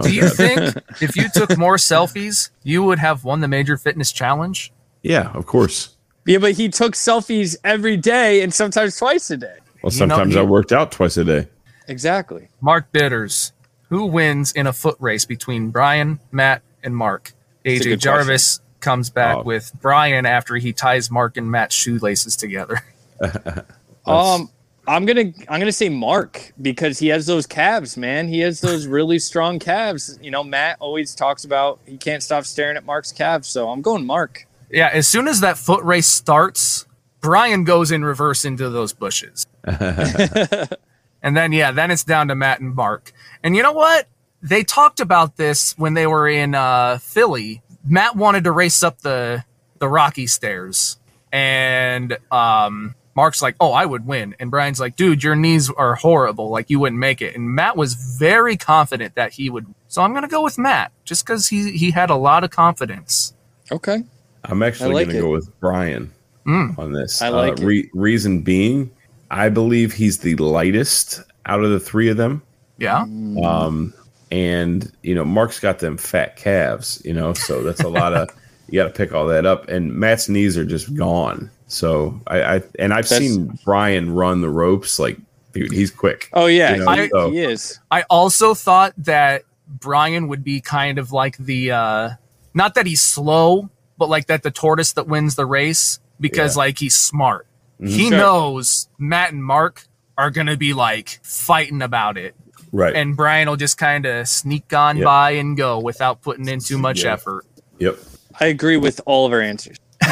[0.02, 0.60] do you think
[1.02, 4.72] if you took more selfies, you would have won the major fitness challenge?
[5.02, 5.96] yeah, of course.
[6.26, 9.58] Yeah, but he took selfies every day and sometimes twice a day.
[9.84, 11.48] Well, You know, sometimes he- I worked out twice a day.
[11.88, 12.48] Exactly.
[12.62, 13.52] Mark Bitters,
[13.90, 17.32] who wins in a foot race between Brian, Matt, and Mark?
[17.66, 19.42] AJ good Jarvis, comes back Oh.
[19.42, 22.80] with Brian after he ties Mark and Matt's shoelaces together.
[24.06, 24.50] Um,
[24.86, 28.28] I'm gonna I'm gonna say Mark because he has those calves, man.
[28.28, 30.18] He has those really strong calves.
[30.20, 33.80] You know, Matt always talks about he can't stop staring at Mark's calves, so I'm
[33.80, 34.46] going Mark.
[34.70, 36.84] Yeah, as soon as that foot race starts,
[37.22, 39.43] Brian goes in reverse into those bushes.
[41.22, 43.12] and then, yeah, then it's down to Matt and Mark.
[43.42, 44.08] And you know what?
[44.42, 47.62] They talked about this when they were in uh, Philly.
[47.86, 49.44] Matt wanted to race up the
[49.78, 50.98] the rocky stairs,
[51.32, 55.94] and um, Mark's like, "Oh, I would win," and Brian's like, "Dude, your knees are
[55.94, 56.50] horrible.
[56.50, 59.66] Like you wouldn't make it." And Matt was very confident that he would.
[59.88, 63.34] So I'm gonna go with Matt, just because he he had a lot of confidence.
[63.72, 64.04] Okay.
[64.44, 65.22] I'm actually like going to it.
[65.22, 66.12] go with Brian
[66.46, 66.78] Mm.
[66.78, 67.22] on this.
[67.22, 67.66] I like uh, it.
[67.66, 68.90] re- reason being,
[69.34, 72.42] I believe he's the lightest out of the three of them.
[72.78, 73.02] Yeah.
[73.02, 73.92] Um,
[74.30, 78.30] and you know, Mark's got them fat calves, you know, so that's a lot of
[78.68, 79.68] you got to pick all that up.
[79.68, 81.50] And Matt's knees are just gone.
[81.66, 85.18] So I, I and I've That's- seen Brian run the ropes like,
[85.52, 86.30] dude, he's quick.
[86.32, 87.78] Oh yeah, You know, he, so- he is.
[87.90, 92.10] I also thought that Brian would be kind of like the uh
[92.54, 96.60] not that he's slow, but like that the tortoise that wins the race because Yeah.
[96.60, 97.46] like he's smart.
[97.80, 98.18] He Sure.
[98.18, 99.86] knows Matt and Mark
[100.16, 102.34] are gonna be like fighting about it.
[102.72, 102.94] Right.
[102.94, 105.04] And Brian will just kind of sneak on Yep.
[105.04, 107.12] by and go without putting in too much Yeah.
[107.14, 107.44] effort.
[107.78, 107.96] yep.
[108.40, 109.76] I agree with all of our answers.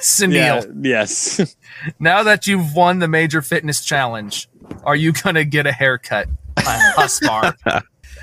[0.00, 0.62] Sunil, Yeah.
[1.04, 1.54] Yes.
[1.98, 4.48] now that you've won the major fitness challenge,
[4.84, 6.28] are you gonna get a haircut?
[6.58, 7.54] Husvar.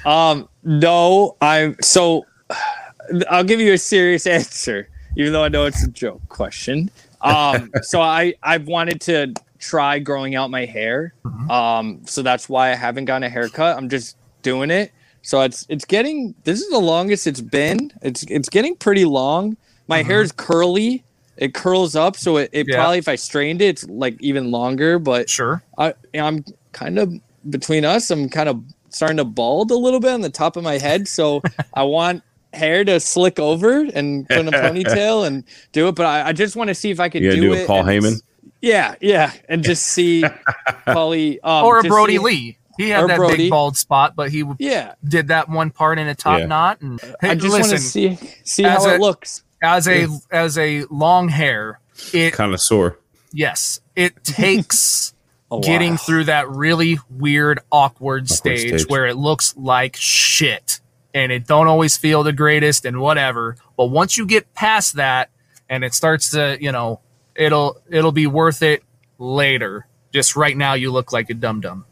[0.06, 2.26] Um, no, I'm so
[3.30, 6.90] I'll give you a serious answer, even though I know it's a joke question.
[7.22, 11.14] Um, so I I've wanted to try growing out my hair.
[11.50, 13.78] Um, so that's why I haven't gotten a haircut.
[13.78, 14.92] I'm just doing it.
[15.22, 17.92] So it's it's getting this is the longest it's been.
[18.02, 19.58] It's it's getting pretty long.
[19.88, 21.04] My hair is curly.
[21.38, 22.76] It curls up, so it, it Yeah.
[22.78, 25.00] probably if I strained it, it's like even longer.
[25.00, 25.64] But sure.
[25.78, 27.14] I I'm kind of
[27.50, 28.12] between us.
[28.12, 31.08] I'm kind of starting to bald a little bit on the top of my head,
[31.08, 31.42] so
[31.74, 32.24] I want
[32.56, 35.96] hair to slick over and put in a ponytail and do it.
[35.96, 37.64] But I, I just want to see if I could do, do it.
[37.64, 38.22] a Paul and Heyman?
[38.62, 40.24] Yeah, yeah, and just see
[40.88, 42.58] Paulie um, or a Brodie see- Lee.
[42.78, 43.38] He had that Brodie.
[43.38, 46.46] big bald spot, but he Yeah, did that one part in a top Yeah.
[46.48, 46.82] knot.
[46.82, 49.44] And hey, I just want to see see as how a- it looks.
[49.62, 51.80] as a as a long hair,
[52.12, 52.98] it Connoisseur.
[53.32, 55.14] yes, it takes
[55.62, 55.98] getting while.
[56.00, 58.90] through that really weird, awkward, stage, stage.
[58.90, 60.82] where it looks like shit
[61.16, 63.56] and it don't always feel the greatest and whatever.
[63.78, 65.32] But once you get past that
[65.70, 67.00] and it starts to, you know,
[67.36, 68.84] it'll it'll be worth it
[69.18, 69.88] later.
[70.14, 71.86] Just right now, you look like a dum dum.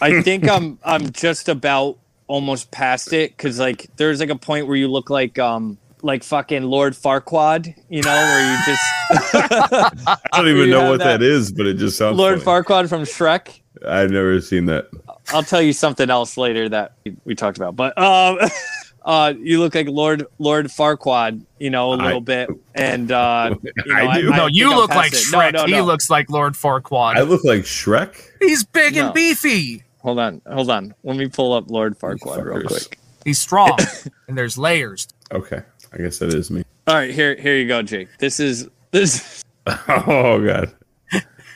[0.00, 1.98] I think I'm I'm just about
[2.28, 6.22] almost past it because like there's like a point where you look like um like
[6.22, 11.20] fucking Lord Farquaad, you know, where you just I don't even You know what that
[11.20, 12.62] that is, but it just sounds Lord funny.
[12.64, 13.61] Farquaad from Shrek.
[13.86, 14.88] I've never seen that.
[15.28, 17.76] I'll tell you something else later that we- we talked about.
[17.76, 18.38] But um,
[19.04, 23.54] uh, you look like Lord Lord Farquaad, you know, a little I- bit, and uh,
[23.62, 24.30] you know, I do.
[24.30, 25.24] No, you I'm look like it.
[25.32, 25.52] No, Shrek.
[25.52, 27.16] no, He looks like Lord Farquaad.
[27.16, 28.14] I look like Shrek.
[28.40, 29.06] He's big No.
[29.06, 29.82] and beefy.
[30.00, 30.94] Hold on, hold on.
[31.04, 32.98] Let me pull up Lord Farquaad real quick.
[33.24, 33.78] He's strong,
[34.28, 35.06] and there's layers.
[35.30, 36.64] Okay, I guess that is me.
[36.88, 38.08] All right, here here you go, Jake.
[38.18, 39.44] This is this.
[39.68, 40.74] Oh god,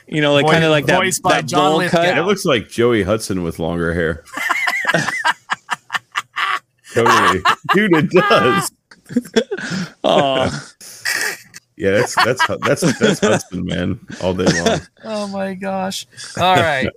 [0.07, 2.03] You know, like kind of like that, voiced by that John bowl Lithgow.
[2.03, 2.17] cut.
[2.17, 4.23] it looks like Joey Hudson with longer hair.
[6.93, 7.41] totally,
[7.73, 8.71] dude, it does.
[10.03, 10.49] Oh,
[11.77, 14.79] Yeah, that's that's that's that's Hudson, man, all day long.
[15.03, 16.05] Oh my gosh!
[16.37, 16.89] All right,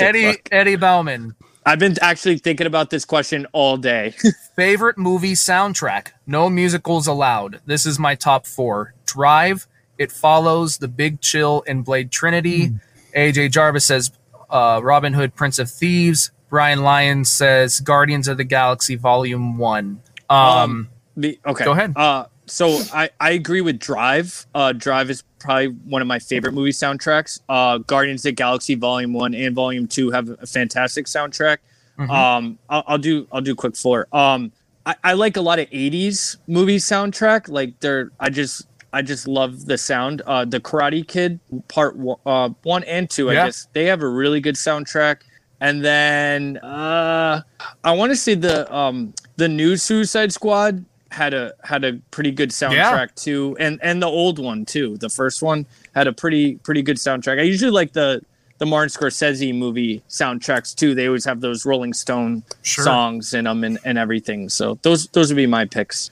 [0.00, 0.48] Eddie fuck.
[0.52, 1.34] Eddie Bauman.
[1.66, 4.14] I've been actually thinking about this question all day.
[4.54, 6.08] Favorite movie soundtrack?
[6.26, 7.60] No musicals allowed.
[7.64, 8.92] This is my top four.
[9.06, 9.66] Drive.
[9.98, 12.72] It follows The Big Chill and Blade Trinity.
[13.16, 14.10] AJ Jarvis says
[14.50, 16.30] uh, Robin Hood, Prince of Thieves.
[16.50, 20.00] Brian Lyons says Guardians of the Galaxy Volume One.
[20.30, 21.64] Um, Um, The, okay.
[21.64, 21.92] Go ahead.
[21.96, 24.46] Uh, so I, I agree with Drive.
[24.54, 27.40] Uh, Drive is probably one of my favorite movie soundtracks.
[27.48, 31.58] Uh, Guardians of the Galaxy Volume One and Volume Two have a fantastic soundtrack.
[31.98, 32.10] Mhm.
[32.10, 34.08] Um, I'll, I'll do I'll do quick four.
[34.12, 34.52] Um,
[34.84, 37.48] I, I like a lot of '80s movie soundtrack.
[37.48, 40.22] Like they're I just I just love the sound.
[40.26, 43.26] Uh, the Karate Kid Part one, uh, one and two.
[43.26, 43.42] Yeah.
[43.42, 45.16] I guess they have a really good soundtrack.
[45.60, 47.42] And then uh,
[47.84, 52.30] I want to say the um, the new Suicide Squad had a had a pretty
[52.32, 54.96] good soundtrack too, and and the old one too.
[54.98, 57.38] The first one had a pretty pretty good soundtrack.
[57.38, 58.22] I usually like the
[58.58, 60.94] the the Martin Scorsese movie soundtracks too.
[60.94, 62.84] They always have those Rolling Stone Sure.
[62.84, 64.48] songs in them and, and everything.
[64.48, 66.10] So those those would be my picks.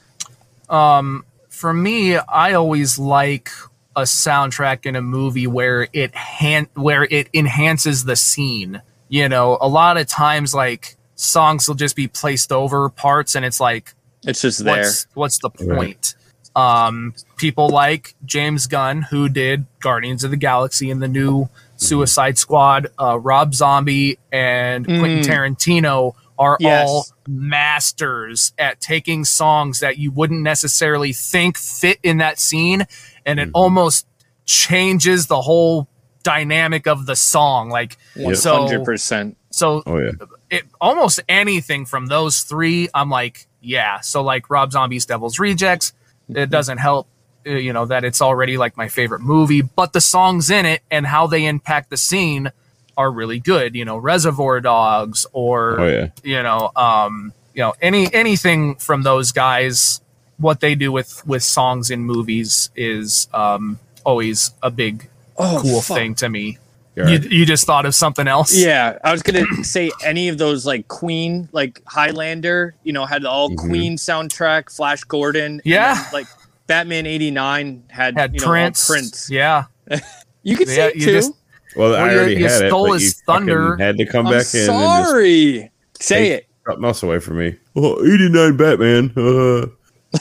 [0.69, 3.49] Um, for me, I always like
[3.95, 8.81] a soundtrack in a movie where it han- where it enhances the scene.
[9.07, 13.45] You know, a lot of times like songs will just be placed over parts and
[13.45, 13.93] it's like
[14.25, 14.77] It's just there.
[14.77, 16.15] what's what's the point?
[16.55, 22.37] Um, people like James Gunn, who did Guardians of the Galaxy and the new Suicide
[22.37, 26.87] Squad, uh, Rob Zombie and Quentin Tarantino are Yes.
[26.87, 32.85] all masters at taking songs that you wouldn't necessarily think fit in that scene,
[33.25, 33.55] and it mm-hmm.
[33.55, 34.07] almost
[34.45, 35.87] changes the whole
[36.23, 37.69] dynamic of the song.
[37.69, 39.37] Like, One so hundred percent.
[39.51, 40.11] so Oh yeah.
[40.49, 43.99] it almost anything from those three, I'm like, yeah.
[44.01, 45.93] So like Rob Zombie's Devil's Rejects,
[46.29, 46.51] it mm-hmm.
[46.51, 47.07] doesn't help,
[47.45, 51.05] you know, that it's already like my favorite movie, but the songs in it and
[51.05, 52.51] how they impact the scene
[52.97, 53.75] are really good.
[53.75, 56.07] You know, Reservoir Dogs or Oh yeah.
[56.23, 59.99] you know, um, you know, any anything from those guys.
[60.37, 65.07] What they do with with songs in movies is um, always a big
[65.37, 65.97] Oh, cool fuck.
[65.97, 66.57] thing to me.
[66.95, 68.53] You're You, you just thought of something else?
[68.55, 73.21] Yeah, I was gonna say any of those like Queen, like Highlander, you know, had
[73.23, 73.57] the all Mhm.
[73.57, 75.61] Queen soundtrack, Flash Gordon.
[75.65, 75.93] Yeah.
[75.95, 76.27] then, like
[76.67, 78.87] Batman '89 had, Had you know, Prince.
[78.87, 79.29] Prince.
[79.29, 79.65] Yeah.
[80.45, 81.11] You could Yeah, say it you too.
[81.13, 81.33] just-
[81.75, 83.75] Well, I already you had it, stole but his you thunder.
[83.77, 85.71] had to come I'm back in sorry.
[85.99, 86.47] Say it.
[86.65, 87.55] something else away from me.
[87.75, 89.13] Oh, 89 Batman.
[89.17, 89.67] Uh,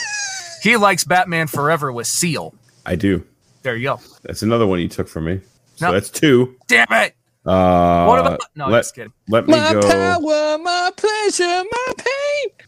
[0.62, 2.55] He likes Batman Forever with Seal.
[2.87, 3.24] I do.
[3.62, 4.01] There you go.
[4.23, 5.41] That's another one you took from me.
[5.77, 5.93] So No.
[5.93, 6.55] that's two.
[6.69, 7.15] Damn it.
[7.45, 8.69] Uh, What about no?
[8.69, 9.12] let, just kidding.
[9.29, 9.81] let me My go.
[9.83, 12.66] power, my pleasure, my pain.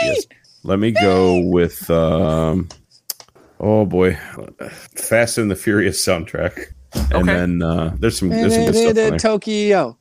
[0.00, 0.06] Hey.
[0.14, 0.26] Yes.
[0.64, 2.68] Let me go with um
[3.60, 4.18] oh boy.
[4.96, 6.72] Fast and the Furious soundtrack.
[6.96, 7.34] And Okay.
[7.34, 9.18] then uh there's some there's some good stuff there.
[9.18, 9.98] Tokyo.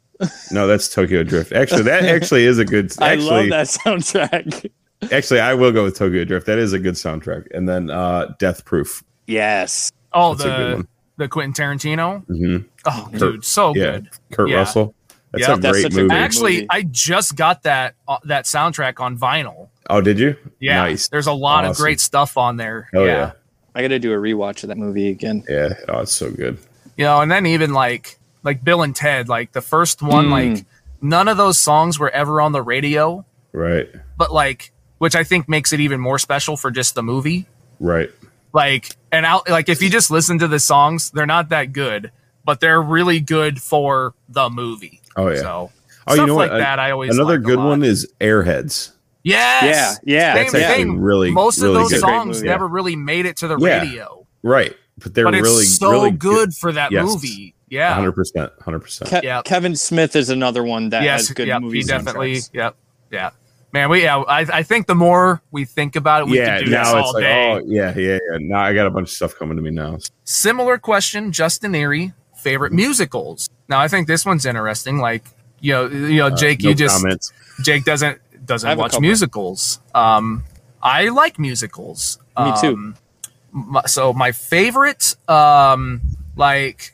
[0.52, 1.52] No, that's Tokyo Drift.
[1.52, 4.70] Actually, that actually is a good I love that soundtrack.
[5.12, 6.46] actually I will go with Tokyo Drift.
[6.48, 7.48] That is a good soundtrack.
[7.54, 9.04] And then uh Death Proof.
[9.28, 9.92] Yes.
[10.14, 10.88] Oh, That's a good the one.
[11.18, 12.26] the Quentin Tarantino.
[12.28, 13.84] hmm Oh, dude, so Yeah.
[13.92, 14.10] good.
[14.32, 14.58] Kurt Yeah.
[14.58, 14.96] Russell.
[15.32, 16.08] That's Yeah, a great such a movie.
[16.10, 16.68] great- Actually, movie.
[16.70, 19.68] I just got that uh, that soundtrack on vinyl.
[19.90, 20.36] oh, did you?
[20.62, 21.10] Yeah, Nice.
[21.10, 22.90] there's a lot of great stuff on there.
[22.96, 23.12] Oh yeah.
[23.18, 23.32] yeah.
[23.78, 25.44] I got to do a rewatch of that movie again.
[25.50, 25.74] Yeah.
[25.90, 26.58] Oh, it's so good.
[26.98, 30.32] You know, and then even like like Bill and Ted, like the first one, Mm.
[30.56, 30.66] like
[31.02, 33.90] none of those songs were ever on the radio, Right.
[34.18, 37.48] but like, which I think makes it even more special for just the movie.
[37.80, 38.10] Right.
[38.54, 42.10] like and out like if you just listen to the songs they're not that good
[42.46, 45.42] but they're really good for the movie Oh yeah.
[45.42, 45.72] so
[46.08, 46.60] Oh, you stuff know like what?
[46.60, 48.92] that i always Another good one is Airheads.
[49.24, 52.00] yes Yeah, yeah, same That's actually thing really most really of those good.
[52.00, 53.80] Songs movie, never really made it to the Yeah.
[53.82, 54.74] radio Right.
[55.04, 57.06] But they're but it's really so really good for that Yes.
[57.06, 58.52] movie yeah 100%.
[58.60, 59.08] 100%.
[59.20, 59.44] Ke- Yep.
[59.46, 62.50] Kevin Smith is another one that yes has good yep, movie he definitely soundtracks.
[62.54, 62.76] yep
[63.12, 63.30] yeah
[63.74, 66.66] man we yeah I, I think the more we think about it we yeah, could
[66.66, 68.38] do this now it's all like, day oh, yeah, yeah, yeah.
[68.40, 69.98] Now I got a bunch of stuff coming to me now.
[70.24, 75.26] similar question justin erie favorite musicals now i think this one's interesting like
[75.60, 77.34] you know you know jake Uh, No you just comments.
[77.64, 80.44] jake doesn't doesn't watch musicals um
[80.84, 82.94] i like musicals Me too.
[83.58, 86.02] My- so my favorite um
[86.36, 86.92] like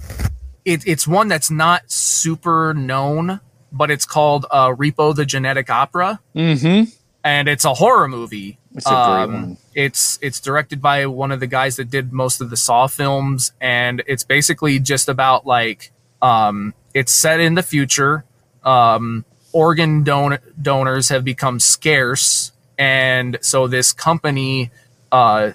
[0.64, 3.40] it, it's one that's not super known
[3.72, 6.92] but it's called uh repo the genetic opera Mm-hmm.
[7.24, 8.60] and it's a horror movie.
[8.76, 9.58] It's a great Um, one.
[9.76, 13.52] It's it's directed by one of the guys that did most of the Saw films,
[13.60, 18.24] and it's basically just about like um, it's set in the future.
[18.64, 24.72] Um, organ don- donors have become scarce, and so this company
[25.12, 25.52] uh,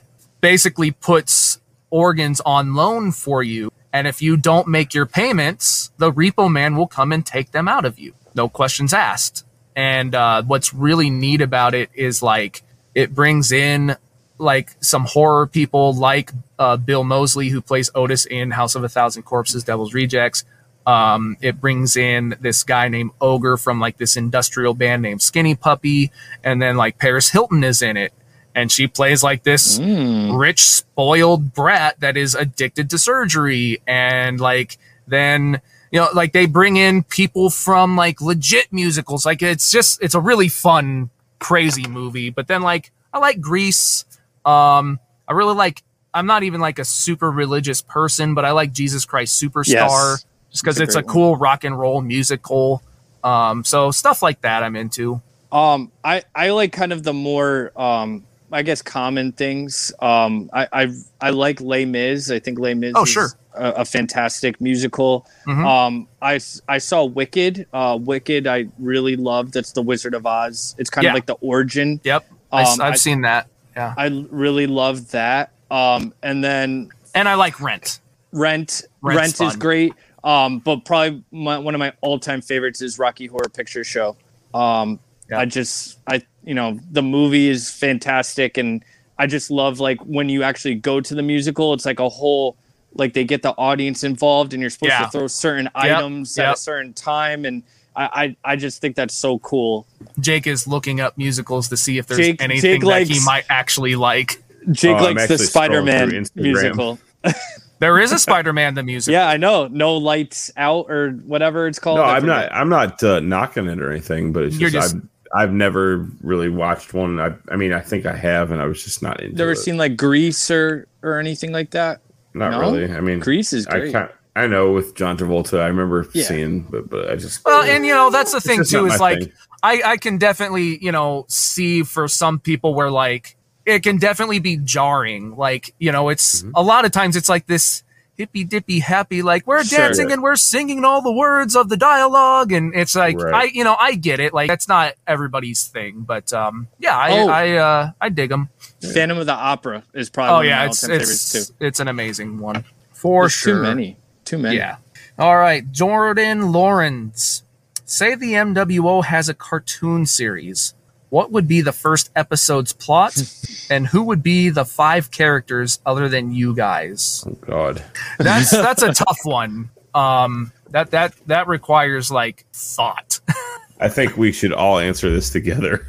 [0.46, 1.58] basically puts
[1.90, 3.68] organs on loan for you.
[3.92, 7.66] And if you don't make your payments, the repo man will come and take them
[7.66, 8.14] out of you.
[8.32, 9.44] No questions asked.
[9.74, 12.62] And uh, what's really neat about it is like
[12.94, 13.96] it brings in
[14.38, 18.88] like some horror people like uh, Bill Moseley, who plays Otis in House of a
[18.88, 20.44] Thousand Corpses, Devil's Rejects.
[20.86, 25.56] Um, it brings in this guy named Ogre from like this industrial band named Skinny
[25.56, 26.12] Puppy,
[26.44, 28.12] and then like Paris Hilton is in it,
[28.56, 34.78] and she plays like this rich, spoiled brat that is addicted to surgery, and like
[35.06, 35.60] then
[35.92, 40.14] you know like they bring in people from like legit musicals, like it's just it's
[40.16, 42.30] a really fun, crazy movie.
[42.30, 44.04] But then like I like Grease,
[44.44, 45.82] um, I really like.
[46.14, 50.24] I'm not even like a super religious person, but I like Jesus Christ Superstar Yes.
[50.50, 51.12] just because It's a a one.
[51.12, 52.82] cool rock and roll musical.
[53.22, 55.20] Um, so stuff like that I'm into.
[55.52, 59.92] Um, I I like kind of the more um, I guess common things.
[60.00, 60.88] Um, I I
[61.20, 62.30] I like Les Mis.
[62.30, 62.92] I think Les Mis.
[62.94, 63.28] Oh, is sure.
[63.54, 65.26] a, a fantastic musical.
[65.46, 65.64] Mhm.
[65.66, 67.66] Um, I I saw Wicked.
[67.72, 69.54] Uh, Wicked, I really loved.
[69.54, 70.74] That's the Wizard of Oz.
[70.78, 71.10] It's kind Yeah.
[71.10, 72.00] of like the origin.
[72.04, 72.24] Yep.
[72.52, 73.48] I, Um, have I- seen that.
[73.76, 73.92] Yeah.
[73.96, 75.50] I really loved that.
[75.70, 78.00] Um, and then And I like Rent.
[78.32, 78.82] Rent.
[79.02, 79.58] Rent's Rent is fun.
[79.58, 79.92] great.
[80.24, 84.16] Um, but probably my, one of my all-time favorites is Rocky Horror Picture Show.
[84.54, 84.98] Um,
[85.30, 85.40] Yeah.
[85.40, 88.84] I just, I, you know, the movie is fantastic, and
[89.18, 92.56] I just love like when you actually go to the musical, it's like a whole,
[92.94, 95.04] like they get the audience involved, and you're supposed Yeah.
[95.04, 97.62] to throw certain items at a certain time, and
[97.96, 99.86] I, I, I just think that's so cool.
[100.20, 103.44] Jake is looking up musicals to see if there's Jake- anything Jake that he might
[103.48, 104.42] actually like.
[104.70, 106.98] Jake Oh, likes the Spider-Man musical.
[107.78, 109.12] There is a Spider-Man the musical.
[109.12, 109.66] Yeah, I know.
[109.66, 111.98] No lights out or whatever it's called.
[111.98, 112.50] No, I I'm not.
[112.50, 115.06] I'm not uh, knocking it or anything, but it's You're just, just-
[115.36, 117.20] I've I've never really watched one.
[117.20, 119.56] I, I mean, I think I have, and I was just not into Never it.
[119.56, 122.00] seen like Grease or or anything like that.
[122.34, 122.60] Not No?
[122.60, 122.92] really.
[122.92, 123.92] I mean, Grease is I great.
[123.92, 124.10] can't.
[124.34, 126.24] I know with John Travolta, I remember Yeah.
[126.24, 129.20] seeing, but but I just Well, and you know that's the thing too is like
[129.20, 129.32] thing.
[129.62, 134.38] I I can definitely you know see for some people where like it can definitely
[134.38, 135.34] be jarring.
[135.36, 136.50] Like you know it's Mm-hmm.
[136.54, 137.82] a lot of times it's like this
[138.16, 139.78] hippy dippy happy like we're Sure.
[139.78, 143.34] dancing and we're singing all the words of the dialogue and it's like Right.
[143.34, 147.10] I you know I get it like that's not everybody's thing but um yeah I
[147.18, 147.28] Oh.
[147.28, 148.48] I uh I dig them.
[148.92, 151.54] Phantom of the Opera is probably Oh one yeah, of it's it's too.
[151.60, 153.56] it's an amazing one for There's sure.
[153.56, 153.96] Too many.
[154.24, 154.56] Too many.
[154.56, 154.76] Yeah.
[155.18, 157.42] All right, Jordan Lawrence.
[157.84, 160.74] Say the MWO has a cartoon series.
[161.16, 163.16] What would be the first episode's plot,
[163.70, 167.24] and who would be the five characters other than you guys?
[167.26, 167.82] oh god,
[168.18, 169.70] That's that's a tough one.
[169.94, 173.20] Um, that that that requires like thought.
[173.80, 175.88] I think we should all answer this together.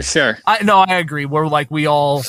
[0.00, 0.38] Sure.
[0.46, 1.26] I no, I agree.
[1.26, 2.22] We're like we all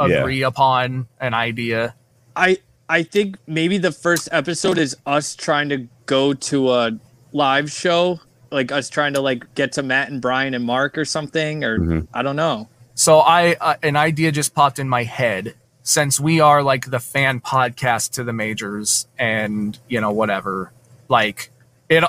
[0.00, 0.06] Yeah.
[0.22, 1.94] agree upon an idea.
[2.34, 2.58] I
[2.88, 6.98] I think maybe the first episode is us trying to go to a
[7.30, 8.18] live show,
[8.50, 11.78] like us trying to like get to Matt and Brian and Mark or something, or
[11.78, 12.06] Mm-hmm.
[12.14, 12.68] I don't know.
[12.94, 16.98] So I uh, an idea just popped in my head since we are like the
[16.98, 20.72] fan podcast to the majors and you know whatever
[21.08, 21.50] like
[21.88, 22.02] it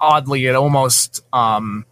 [0.00, 1.84] oddly it almost um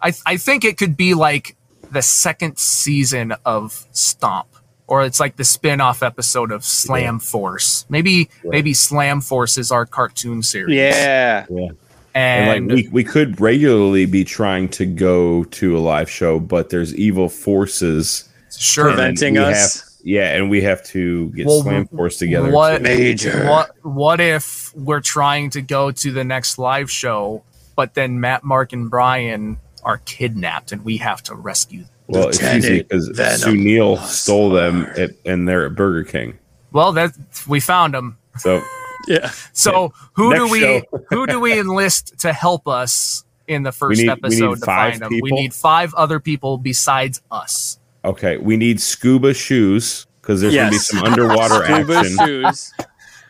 [0.00, 1.56] I I think it could be like
[1.92, 4.48] the second season of Stomp
[4.86, 7.86] or it's like the spin-off episode of Slam Force.
[7.88, 10.76] Maybe maybe Slam Force is our cartoon series.
[10.76, 11.46] Yeah.
[11.50, 11.68] Yeah.
[12.14, 16.38] And And, like we we could regularly be trying to go to a live show,
[16.40, 19.80] but there's evil forces sure Preventing us.
[19.80, 22.50] have- yeah, and we have to get Well, Slam Force together.
[22.50, 23.46] what- to- Major.
[23.48, 27.42] What what if we're trying to go to the next live show,
[27.74, 31.88] but then Matt, Mark, and Brian are kidnapped and we have to rescue them?
[32.06, 36.38] well, it's easy because Venom Sue Neal stole them, at, and they're at Burger King.
[36.70, 37.14] Well, that
[37.48, 38.18] we found them.
[38.36, 38.62] So
[39.06, 39.30] Yeah.
[39.52, 44.08] So who do we who do we enlist to help us in the first need-
[44.10, 45.10] episode to find them?
[45.20, 47.78] We need five other people besides us.
[48.04, 52.18] okay, we need scuba shoes because there's gonna be some underwater Scuba action.
[52.26, 52.72] shoes.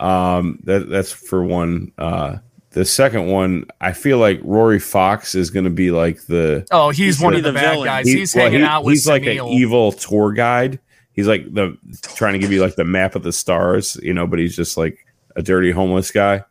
[0.01, 1.93] Um, that that's for one.
[1.99, 2.39] Uh,
[2.71, 6.91] the second one, I feel like Rory Fox is going to be like the Oh,
[6.91, 7.87] he's, He's one gonna of the the bad villain.
[7.87, 8.07] guys.
[8.09, 10.81] he- he's well, hanging he- out with he's like an evil tour guide.
[11.13, 14.27] He's like the trying to give you like the map of the stars, you know,
[14.27, 14.99] but he's just like
[15.37, 16.45] a dirty homeless guy.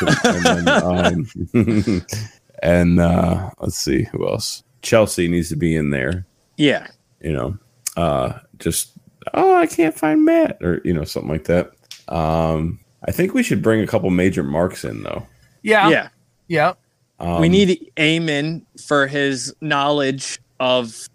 [0.00, 1.26] and then, um,
[2.62, 4.62] and uh, let's see who else.
[4.82, 6.26] Chelsea needs to be in there.
[6.56, 6.88] Yeah.
[7.20, 7.58] You know,
[7.96, 8.92] uh, just
[9.34, 11.72] oh, I can't find Matt or you know something like that.
[12.08, 15.26] Um, I think we should bring a couple major marks in though.
[15.62, 16.08] yeah, Yeah.
[16.48, 16.72] yeah.
[17.18, 21.08] Um, we need Eamon for his knowledge of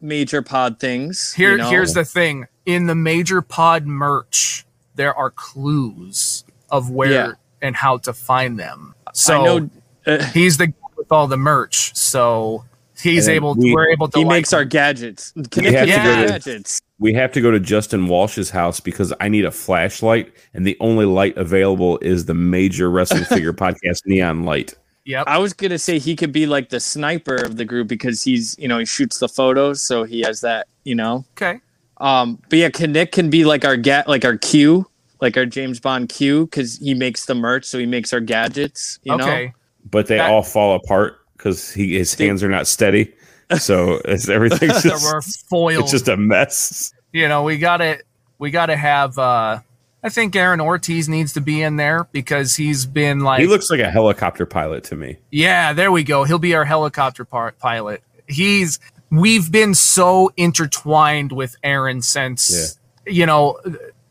[0.00, 1.32] major pod things.
[1.34, 1.68] Here, you know?
[1.68, 4.64] here's the thing: in the major pod merch,
[4.94, 7.32] there are clues of where Yeah.
[7.60, 8.94] and how to find them.
[9.14, 9.70] So I know
[10.06, 12.64] uh, he's the guy with all the merch, so
[13.00, 13.54] he's able.
[13.54, 14.18] we- we're able to.
[14.18, 15.32] he like, makes our gadgets.
[15.36, 16.80] have Connect to to go to- gadgets.
[16.98, 20.76] we have to go to Justin Walsh's house because I need a flashlight, and the
[20.80, 24.74] only light available is the major wrestling figure podcast neon light.
[25.04, 25.24] Yep.
[25.26, 28.56] I was gonna say he could be like the sniper of the group because he's
[28.58, 31.24] you know he shoots the photos, so he has that you know.
[31.36, 31.60] Okay.
[31.98, 34.86] Um, but yeah, Nick can be like our ga- like our Q,
[35.22, 38.98] like our James Bond Q, because he makes the merch, so he makes our gadgets.
[39.04, 39.54] You know, okay.
[39.90, 43.14] But they That- all fall apart because he his hands are not steady,
[43.58, 45.84] so it's everything's There just were foils.
[45.84, 46.92] it's just a mess.
[47.12, 47.98] you know, we got to
[48.38, 49.18] we got to have.
[49.18, 49.60] uh
[50.04, 53.38] I think Aaron Ortiz needs to be in there because he's been like.
[53.40, 55.18] He looks like a helicopter pilot to me.
[55.30, 56.24] Yeah, there we go.
[56.24, 58.02] He'll be our helicopter part pilot.
[58.26, 58.80] He's
[59.12, 63.60] we've been so intertwined with Aaron since you know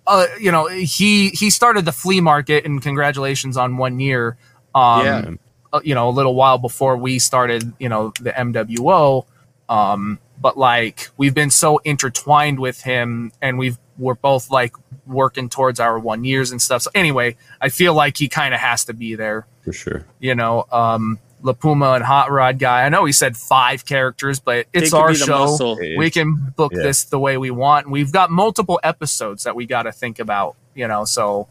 [0.07, 4.37] uh, you know, he he started the flea market, and congratulations on one year.
[4.75, 5.31] Um, Yeah.
[5.73, 9.25] uh, you know, a little while before we started, you know, the MWO.
[9.69, 14.73] Um, but like we've been so intertwined with him, and we've we're both like
[15.05, 16.81] working towards our one years and stuff.
[16.81, 19.45] So anyway, I feel like he kind of has to be there.
[19.63, 20.05] for sure.
[20.19, 22.83] You know, um, La Puma and Hot Rod guy.
[22.83, 25.77] I know he said five characters, but it's could our show muscle.
[25.97, 26.83] we can book Yeah.
[26.83, 27.89] this the way we want.
[27.89, 31.05] We've got multiple episodes that we got to think about, you know.
[31.05, 31.47] So,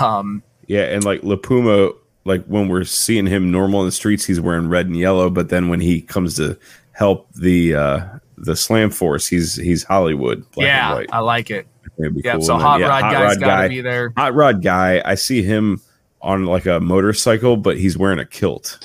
[0.00, 1.94] um, Yeah, and like Lapuma,
[2.24, 5.28] like when we're seeing him normal in the streets, he's wearing red and yellow.
[5.30, 6.56] But then when he comes to
[6.92, 8.04] help the uh
[8.38, 10.40] the Slam Force, he's he's Hollywood.
[10.52, 11.08] black and yeah, white.
[11.12, 11.66] I like it.
[11.98, 12.42] That'd Yeah, cool.
[12.42, 13.68] so And then, Hot yeah, Rod Hot guy's got to guy.
[13.68, 14.12] be there.
[14.16, 15.02] Hot Rod guy.
[15.04, 15.80] I see him
[16.22, 18.78] on like a motorcycle, but he's wearing a kilt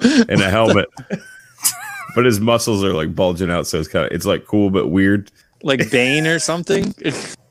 [0.00, 0.88] and a helmet.
[2.14, 4.88] but his muscles are like bulging out, so it's kind of it's like cool but
[4.88, 5.30] weird.
[5.62, 6.94] Like Bane or something.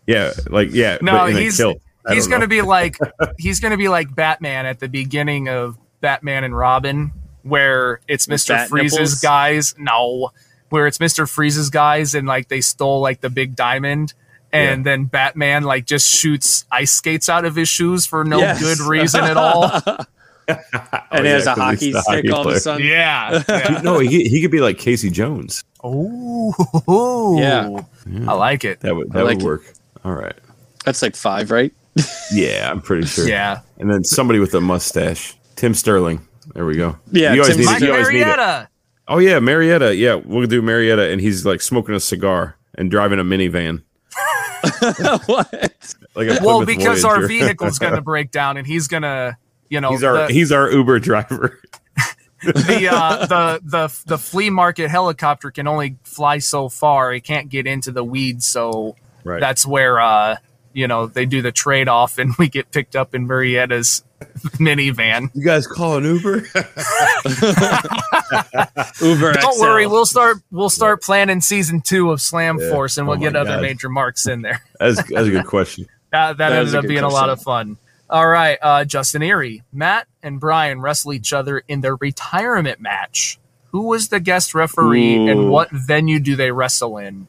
[0.06, 1.82] Yeah, like yeah, No, but in he's- a kilt.
[2.10, 2.48] He's gonna know.
[2.48, 2.96] be like
[3.38, 7.12] he's gonna be like Batman at the beginning of Batman and Robin,
[7.44, 9.16] where it's Mister Freeze's nipples?
[9.20, 9.76] guys.
[9.78, 10.30] No,
[10.70, 14.14] where it's Mister Freeze's guys, and like they stole like the big diamond.
[14.54, 18.60] And then Batman like just shoots ice skates out of his shoes for no Yes.
[18.62, 19.72] good reason at all.
[20.50, 20.56] Oh,
[21.12, 22.56] and Oh, he has yeah, a 'cause hockey stick hockey all of player.
[22.56, 22.88] a sudden.
[22.88, 23.44] yeah.
[23.50, 23.82] yeah.
[23.84, 25.66] no, he he could be like Casey Jones.
[25.84, 27.82] Oh, Yeah.
[28.28, 28.80] I like it.
[28.82, 29.46] That would that like would it.
[29.46, 29.74] work.
[30.06, 30.36] All right.
[30.86, 31.74] That's like five, right?
[32.32, 33.28] Yeah, I'm pretty sure.
[33.28, 35.36] Yeah, And then somebody with a mustache.
[35.56, 36.26] Tim Sterling.
[36.54, 36.98] There we go.
[37.12, 37.82] Yeah, You always Tim need it.
[37.82, 38.26] You always need it.
[38.26, 38.70] Marietta.
[39.10, 39.96] Oh yeah, Marietta.
[39.96, 43.82] Yeah, we'll do Marietta, and he's like smoking a cigar and driving a minivan,
[45.26, 45.52] what?
[46.16, 47.28] like a Well, Plymouth because our Voyager.
[47.28, 49.38] vehicle's gonna break down, and he's gonna,
[49.70, 51.60] you know, he's our the- he's our Uber driver.
[52.44, 57.14] the uh, the the the flea market helicopter can only fly so far.
[57.14, 59.40] It can't get into the weeds, so Right.
[59.40, 60.38] that's where uh,
[60.74, 64.04] you know they do the trade off, and we get picked up in Marietta's
[64.60, 65.30] minivan.
[65.34, 66.38] you guys call an Uber?
[69.02, 69.62] Uber Don't XL.
[69.62, 72.72] worry, we'll start we'll start planning season two of Slam Yeah.
[72.72, 73.62] Force, and we'll Oh get my other God.
[73.62, 74.64] major marks in there.
[74.80, 75.86] that's that's a good question.
[76.12, 77.78] That, that, That is ended up good being a lot of fun.
[78.10, 83.38] All right, uh, Justin Erie, Matt and Brian wrestle each other in their retirement match.
[83.72, 85.28] Who was the guest referee Ooh.
[85.30, 87.28] and what venue do they wrestle in?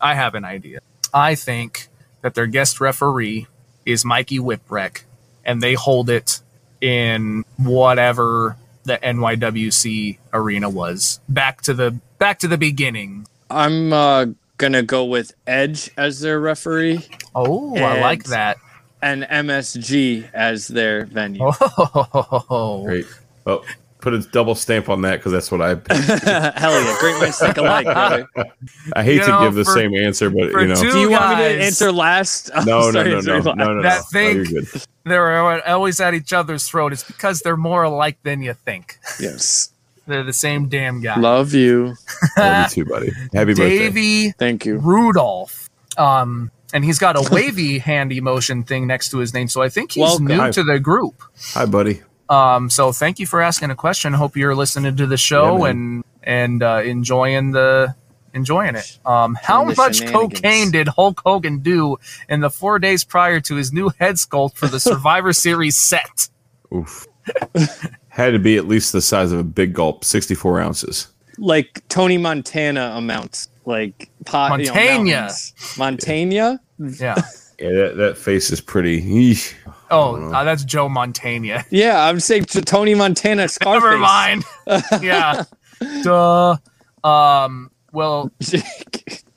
[0.00, 0.80] I have an idea.
[1.14, 1.86] I think
[2.22, 3.46] that their guest referee
[3.86, 5.02] is Mikey Whipwreck,
[5.46, 6.40] and they hold it
[6.82, 11.20] in whatever the NYWC arena was.
[11.28, 13.26] Back to the back to the beginning.
[13.50, 14.26] I'm uh,
[14.58, 17.04] gonna go with Edge as their referee
[17.34, 18.58] Oh, I like that.
[19.02, 21.40] and MSG as their venue.
[21.42, 23.06] Oh, Great.
[23.46, 23.64] Oh,
[24.06, 25.70] put a double stamp on that because that's what I.
[26.56, 28.28] Hell yeah, great minds think alike, brother.
[28.92, 31.10] I hate You to know, give the for- same answer, but you know, Do you
[31.10, 32.52] want me to answer last?
[32.54, 33.82] I'm no, no, sorry, no, no, no, no, no.
[33.82, 34.44] That no.
[34.44, 34.46] thing,
[34.76, 36.92] oh, they're always at each other's throat.
[36.92, 38.96] It's because they're more alike than you think.
[39.18, 39.72] Yes.
[40.06, 41.18] They're the same damn guy.
[41.18, 41.96] Love you.
[42.38, 43.10] Love you too, buddy.
[43.34, 43.78] Happy birthday.
[43.90, 44.78] Davy Thank you.
[44.78, 45.68] Rudolph.
[45.98, 49.68] Um, and he's got a wavy hand emotion thing next to his name, so I
[49.68, 50.26] think he's Welcome.
[50.26, 51.20] new to the group.
[51.54, 52.02] Hi, buddy.
[52.28, 54.12] Um, so thank you for asking a question.
[54.12, 57.94] Hope you're listening to the show Yeah, and and uh, enjoying the
[58.34, 58.98] enjoying it.
[59.04, 61.96] Um, how Enjoying much cocaine did Hulk Hogan do
[62.28, 66.28] in the four days prior to his new head sculpt for the Survivor Series set?
[66.72, 67.06] Oof.
[68.08, 71.08] Had to be at least the size of a big gulp, 64 ounces.
[71.38, 73.48] Like Tony Montana amounts.
[73.64, 74.60] Like pot.
[74.60, 75.04] you know, Montana.
[75.04, 75.76] mountains.
[75.78, 76.60] Montana?
[76.78, 77.22] Yeah.
[77.58, 79.02] Yeah, that, that face is pretty.
[79.02, 79.54] Eesh.
[79.90, 81.64] Oh, uh, that's Joe Montana.
[81.70, 83.82] Yeah, I'm saying to Tony Montana Scarface.
[83.82, 84.44] Never mind.
[85.02, 85.44] yeah.
[86.02, 86.56] Duh.
[87.04, 87.70] Um.
[87.92, 88.30] Well,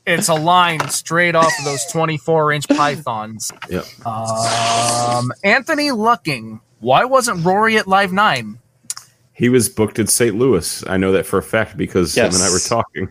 [0.06, 3.52] it's a line straight off of those 24 inch pythons.
[3.70, 3.86] Yep.
[4.06, 5.32] Um.
[5.44, 6.62] Anthony Lucking.
[6.80, 8.60] Why wasn't Rory at Live Nine?
[9.34, 10.36] He was booked in St.
[10.36, 10.84] Louis.
[10.88, 13.10] I know that for a fact because him and I were talking.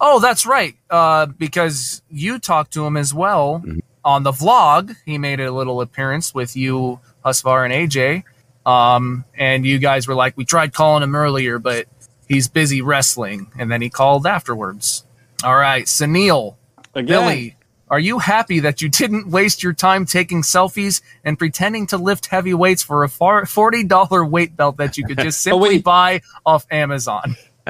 [0.00, 0.74] Oh, that's right.
[0.90, 3.62] Uh, because you talked to him as well
[4.04, 4.94] on the vlog.
[5.04, 8.24] He made a little appearance with you, Husvar, and AJ.
[8.64, 11.86] Um, and you guys were like, we tried calling him earlier, but
[12.28, 13.50] he's busy wrestling.
[13.58, 15.04] And then he called afterwards.
[15.44, 16.56] All right, Sunil,
[16.94, 17.06] Again.
[17.06, 17.56] Billy,
[17.88, 22.26] are you happy that you didn't waste your time taking selfies and pretending to lift
[22.26, 25.84] heavy weights for a far- $40 weight belt that you could just simply wait.
[25.84, 27.36] buy off Amazon?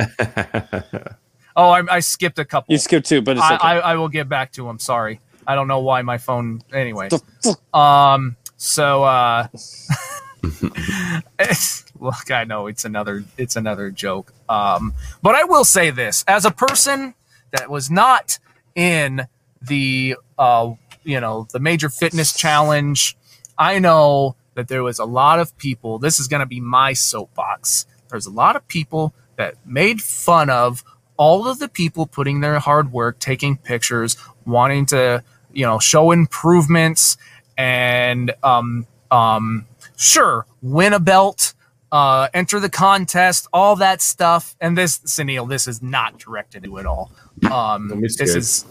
[1.57, 2.73] oh, I, I skipped a couple.
[2.73, 3.67] You skipped two, but it's I, okay.
[3.67, 4.79] I, I will get back to him.
[4.79, 5.19] Sorry.
[5.47, 6.63] I don't know why my phone.
[6.73, 7.09] Anyway.
[7.73, 8.37] Um.
[8.57, 9.05] So.
[9.05, 9.49] uh
[12.01, 13.25] Look, I know it's another.
[13.37, 14.33] It's another joke.
[14.49, 14.95] Um.
[15.23, 17.15] But I will say this: as a person
[17.53, 18.39] that was not
[18.75, 19.27] in
[19.61, 20.73] the uh,
[21.05, 23.17] you know the major fitness challenge,
[23.59, 25.99] I know that there was a lot of people.
[25.99, 27.87] This is going to be my soapbox.
[28.11, 30.85] There's a lot of people that made fun of
[31.17, 35.23] all of the people putting their hard work, taking pictures, wanting to
[35.55, 37.17] you know show improvements,
[37.57, 39.67] and um um
[39.97, 41.55] sure win a belt.
[41.91, 46.79] Uh, enter the contest, all that stuff, and this, Sunil, this is not directed to
[46.79, 47.13] at all.
[47.51, 48.31] Um, this scared.
[48.31, 48.65] is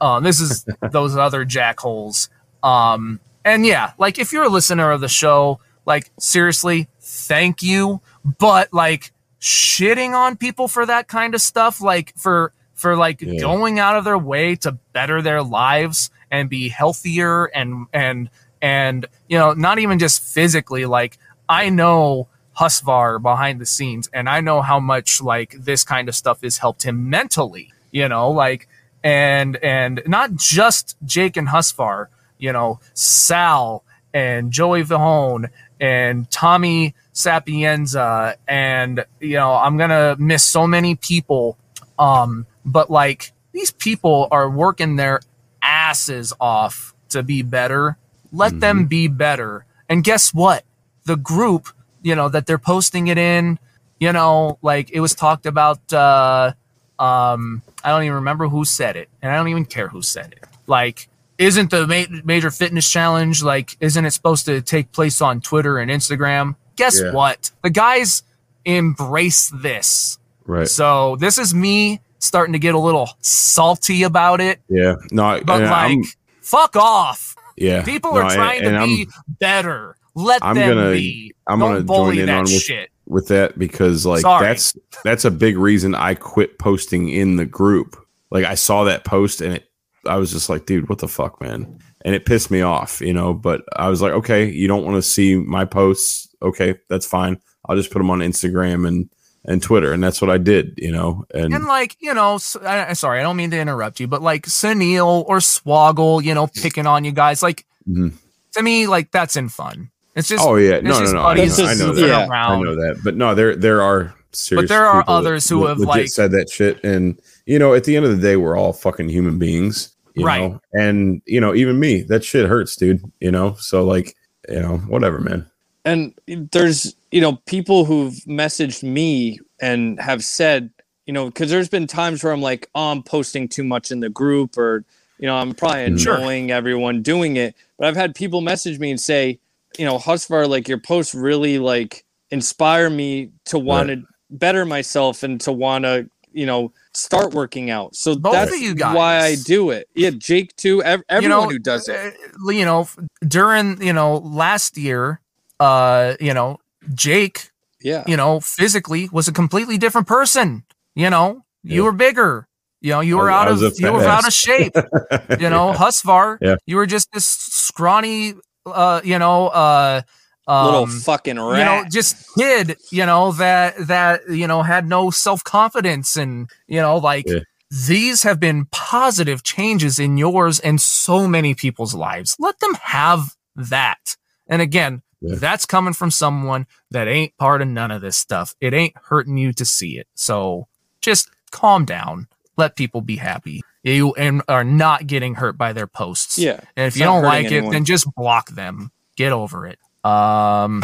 [0.00, 2.30] um, this is those other jackholes.
[2.62, 8.00] Um, and yeah, like if you're a listener of the show, like seriously, thank you.
[8.38, 13.40] But like shitting on people for that kind of stuff, like for for like Yeah.
[13.40, 18.30] going out of their way to better their lives and be healthier and and
[18.62, 22.28] and you know, not even just physically, like I know
[22.58, 26.58] Husvar behind the scenes, and I know how much like this kind of stuff has
[26.58, 27.72] helped him mentally.
[27.90, 28.68] You know, like
[29.04, 32.06] and and not just Jake and Husvar.
[32.38, 33.82] You know, Sal
[34.12, 35.48] and Joey Vahone
[35.80, 41.56] and Tommy Sapienza, and you know, I'm gonna miss so many people.
[41.98, 45.20] Um, but like these people are working their
[45.62, 47.96] asses off to be better.
[48.32, 49.64] Let them be better.
[49.88, 50.64] And guess what?
[51.04, 51.68] The group,
[52.02, 53.58] you know, that they're posting it in,
[53.98, 56.52] you know, like it was talked about uh
[56.98, 60.32] um I don't even remember who said it, and I don't even care who said
[60.32, 60.44] it.
[60.66, 65.40] Like isn't the ma- major fitness challenge like isn't it supposed to take place on
[65.40, 66.56] Twitter and Instagram?
[66.76, 67.12] Guess Yeah.
[67.12, 67.50] what?
[67.62, 68.22] The guys
[68.64, 70.18] embrace this.
[70.44, 70.68] Right.
[70.68, 74.94] So this is me starting to get a little salty about it, Yeah.
[75.10, 76.02] No, but like I'm-
[76.40, 77.34] fuck off.
[77.56, 77.82] yeah.
[77.84, 79.08] People No, are trying and to I'm- be
[79.40, 79.96] better.
[80.14, 81.34] Let I'm them gonna- be.
[81.46, 82.90] I'm Don't gonna bully join in that on with- shit.
[83.06, 84.46] with that because like Sorry.
[84.46, 87.96] that's that's a big reason I quit posting in the group.
[88.30, 89.64] Like I saw that post and it
[90.06, 91.78] I was just like, dude, what the fuck, man?
[92.04, 94.96] And it pissed me off, you know, but I was like, okay, you don't want
[94.96, 96.28] to see my posts.
[96.40, 97.38] Okay, that's fine.
[97.68, 99.10] I'll just put them on Instagram and
[99.46, 101.24] and Twitter and that's what I did, you know.
[101.34, 104.22] And, And like you know, s I sorry, I don't mean to interrupt you, but
[104.22, 108.12] like Sunil or Swoggle, you know, picking on you guys, like Mhm.
[108.54, 109.90] to me, like that's in fun.
[110.14, 111.20] It's just oh yeah, it's no, no, just no.
[111.20, 112.06] I know, I know that.
[112.06, 112.26] yeah.
[112.30, 113.00] I know that.
[113.04, 116.08] But no, there there are serious but there are people that others who have, like-
[116.08, 119.08] said that shit and you know, at the end of the day we're all fucking
[119.08, 120.40] human beings, you Right.
[120.50, 120.60] know.
[120.72, 123.54] And you know, even me, that shit hurts, dude, you know.
[123.60, 124.16] So like,
[124.48, 125.46] you know, whatever, man.
[125.84, 130.70] and there's you know people who've messaged me and have said
[131.06, 134.00] you know because there's been times where i'm like oh i'm posting too much in
[134.00, 134.84] the group or
[135.18, 136.16] you know i'm probably Sure.
[136.16, 137.54] annoying everyone doing it.
[137.78, 139.38] But i've had people message me and say
[139.78, 145.22] you know husvar like your posts really like inspire me to want to better myself
[145.22, 147.94] and to want to you know start working out.
[147.96, 149.88] So Both that's you why i do it.
[149.94, 150.82] Yeah jake too.
[150.82, 151.96] Ev- everyone who does it.
[151.96, 152.88] uh, You know,
[153.26, 155.20] during you know last year,
[155.60, 156.58] uh, you know,
[156.94, 157.50] Jake,
[157.80, 160.64] yeah you know, physically was a completely different person.
[160.94, 162.48] You know, you were bigger.
[162.80, 164.74] You know, you were I out was of you were out of shape.
[165.40, 166.56] You know, Husvar, Yeah.
[166.66, 168.34] you were just this scrawny,
[168.64, 170.02] uh, you know, uh,
[170.48, 174.86] um, little fucking rat you know just kid you know that that you know had
[174.86, 177.40] no self-confidence and you know like Yeah.
[177.88, 183.34] these have been positive changes in yours and so many people's lives let them have
[183.56, 184.16] that
[184.48, 185.36] and again Yeah.
[185.36, 189.38] that's coming from someone that ain't part of none of this stuff it ain't hurting
[189.38, 190.68] you to see it so
[191.00, 192.28] just calm down
[192.58, 196.86] let people be happy you and are not getting hurt by their posts yeah and
[196.86, 198.90] if you don't hurting like it, then just block them.
[199.16, 199.78] Get over it.
[200.04, 200.82] Um,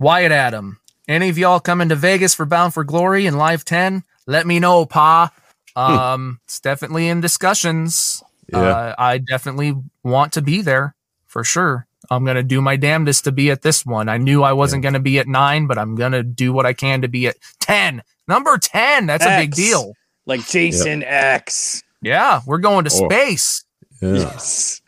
[0.00, 4.02] Wyatt Adam, any of y'all coming to Vegas for Bound for Glory in Live 10?
[4.26, 5.32] Let me know, Pa.
[5.76, 8.22] Um, it's definitely in discussions.
[8.48, 8.60] Yeah.
[8.60, 9.74] Uh, I definitely
[10.04, 10.94] want to be there
[11.26, 11.88] for sure.
[12.10, 14.08] I'm going to do my damnedest to be at this one.
[14.08, 16.66] I knew I wasn't going to be at nine, but I'm going to do what
[16.66, 18.02] I can to be at 10.
[18.28, 19.06] Number 10.
[19.06, 19.92] That's a big deal.
[20.26, 22.40] like jason x Yeah.
[22.46, 23.06] We're going to Oh.
[23.08, 23.64] space.
[24.00, 24.12] yeah.
[24.14, 24.80] Yes.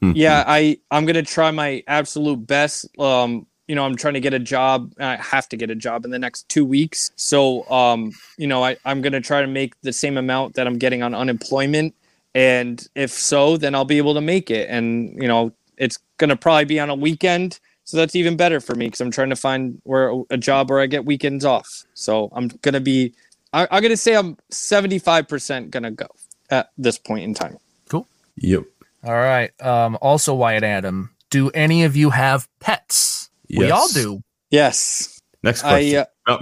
[0.00, 2.86] yeah, I I'm gonna try my absolute best.
[2.98, 4.92] Um, you know, I'm trying to get a job.
[4.98, 7.10] I have to get a job in the next two weeks.
[7.16, 10.78] So, um, you know, I I'm gonna try to make the same amount that I'm
[10.78, 11.94] getting on unemployment.
[12.34, 14.68] And if so, then I'll be able to make it.
[14.70, 17.58] And you know, it's gonna probably be on a weekend.
[17.84, 20.80] So that's even better for me because I'm trying to find where a job where
[20.80, 21.84] I get weekends off.
[21.94, 23.12] So I'm gonna be,
[23.52, 26.06] I, I'm gonna say I'm 75% gonna go
[26.50, 27.58] at this point in time.
[27.88, 28.06] Cool.
[28.36, 28.64] Yep.
[29.04, 29.50] All right.
[29.62, 33.28] Um, also, Wyatt Adam, do any of you have pets?
[33.50, 34.22] We all do.
[34.50, 35.20] Yes.
[35.42, 36.04] Next I question.
[36.26, 36.38] uh,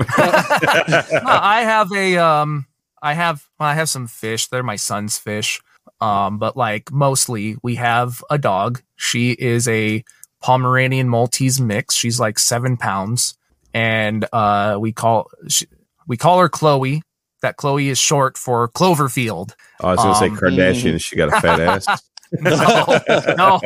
[1.24, 2.66] No, I have a um,
[3.02, 4.46] I have I have some fish.
[4.46, 5.60] They're my son's fish.
[6.02, 8.82] Um, but like mostly we have a dog.
[8.96, 10.04] She is a
[10.42, 11.94] Pomeranian Maltese mix.
[11.94, 13.36] She's like seven pounds,
[13.72, 15.66] and uh, we call she,
[16.06, 17.02] we call her Chloe.
[17.42, 19.52] That Chloe is short for Cloverfield.
[19.80, 21.00] I was gonna say Um, Kardashian.
[21.00, 22.02] She got a fat ass.
[22.32, 23.00] no,
[23.36, 23.60] no.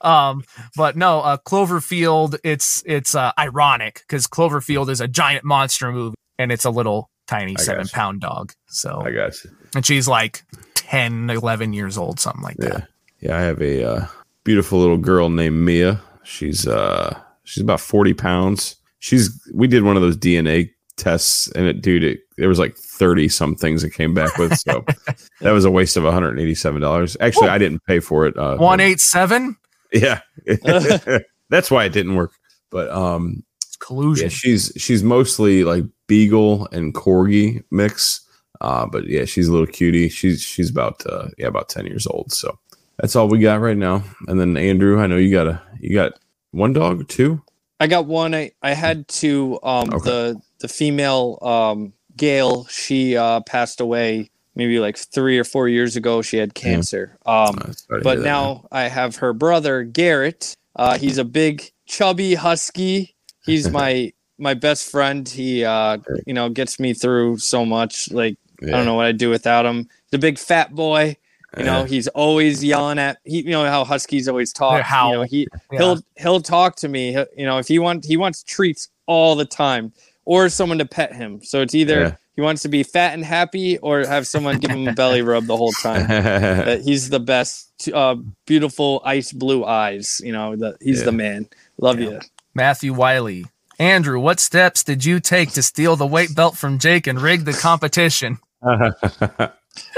[0.00, 0.44] Um,
[0.76, 2.38] but no, uh, Cloverfield.
[2.44, 7.10] It's it's uh, ironic because Cloverfield is a giant monster movie, and it's a little
[7.26, 8.52] tiny seven pound dog.
[8.68, 9.50] So, I got you.
[9.74, 10.44] and she's like
[10.92, 12.86] 10, 11 years old, something like that.
[13.20, 13.30] yeah.
[13.30, 14.06] yeah I have a uh,
[14.44, 15.98] beautiful little girl named Mia.
[16.22, 18.76] She's uh, she's about forty pounds.
[18.98, 19.40] She's.
[19.54, 23.28] We did one of those DNA tests, and it, dude, it, there was like thirty
[23.28, 24.54] some things it came back with.
[24.58, 24.84] So
[25.40, 27.16] that was a waste of one hundred and eighty-seven dollars.
[27.20, 28.36] Actually, I didn't pay for it.
[28.36, 29.56] Uh, One eight seven
[29.92, 30.20] Yeah,
[31.48, 32.34] that's why it didn't work.
[32.70, 33.42] But um,
[33.78, 34.26] collusion.
[34.26, 38.20] yeah, she's she's mostly like beagle and corgi mix.
[38.62, 40.08] Uh, but yeah, she's a little cutie.
[40.08, 42.32] She's she's about uh, yeah about ten years old.
[42.32, 42.58] So
[42.98, 44.04] that's all we got right now.
[44.28, 46.12] And then Andrew, I know you got a you got
[46.52, 47.42] one dog or two.
[47.80, 48.34] I got one.
[48.34, 49.58] I, I had two.
[49.64, 50.08] um Okay.
[50.08, 55.96] the the female um Gail, she uh passed away maybe like three or four years
[55.96, 56.22] ago.
[56.22, 57.18] She had cancer.
[57.26, 57.58] Um
[58.04, 60.54] but now I have her brother Garrett.
[60.76, 63.16] Uh he's a big chubby husky.
[63.44, 65.28] He's my my best friend.
[65.28, 68.12] He uh you know gets me through so much.
[68.12, 68.74] Like man.
[68.74, 69.88] I don't know what I'd do without him.
[70.10, 71.16] He's a big fat boy.
[71.58, 73.42] You know, he's always yelling at he.
[73.42, 74.78] You know how huskies always talk.
[74.78, 75.10] They howl.
[75.10, 75.78] You know, he Yeah.
[75.78, 77.12] he'll he'll talk to me.
[77.12, 79.92] He'll- you know, if he want he wants treats all the time,
[80.24, 81.40] or someone to pet him.
[81.44, 82.14] So it's either Yeah.
[82.36, 85.44] he wants to be fat and happy, or have someone give him a belly rub
[85.44, 86.06] the whole time.
[86.10, 87.68] Uh, he's the best.
[87.92, 88.14] Uh,
[88.46, 90.22] beautiful ice blue eyes.
[90.24, 91.04] You know, the, he's Yeah.
[91.06, 91.48] the man.
[91.78, 92.18] Love you.
[92.54, 93.44] Matthew Wiley.
[93.78, 97.44] Andrew, what steps did you take to steal the weight belt from Jake and rig
[97.44, 98.38] the competition?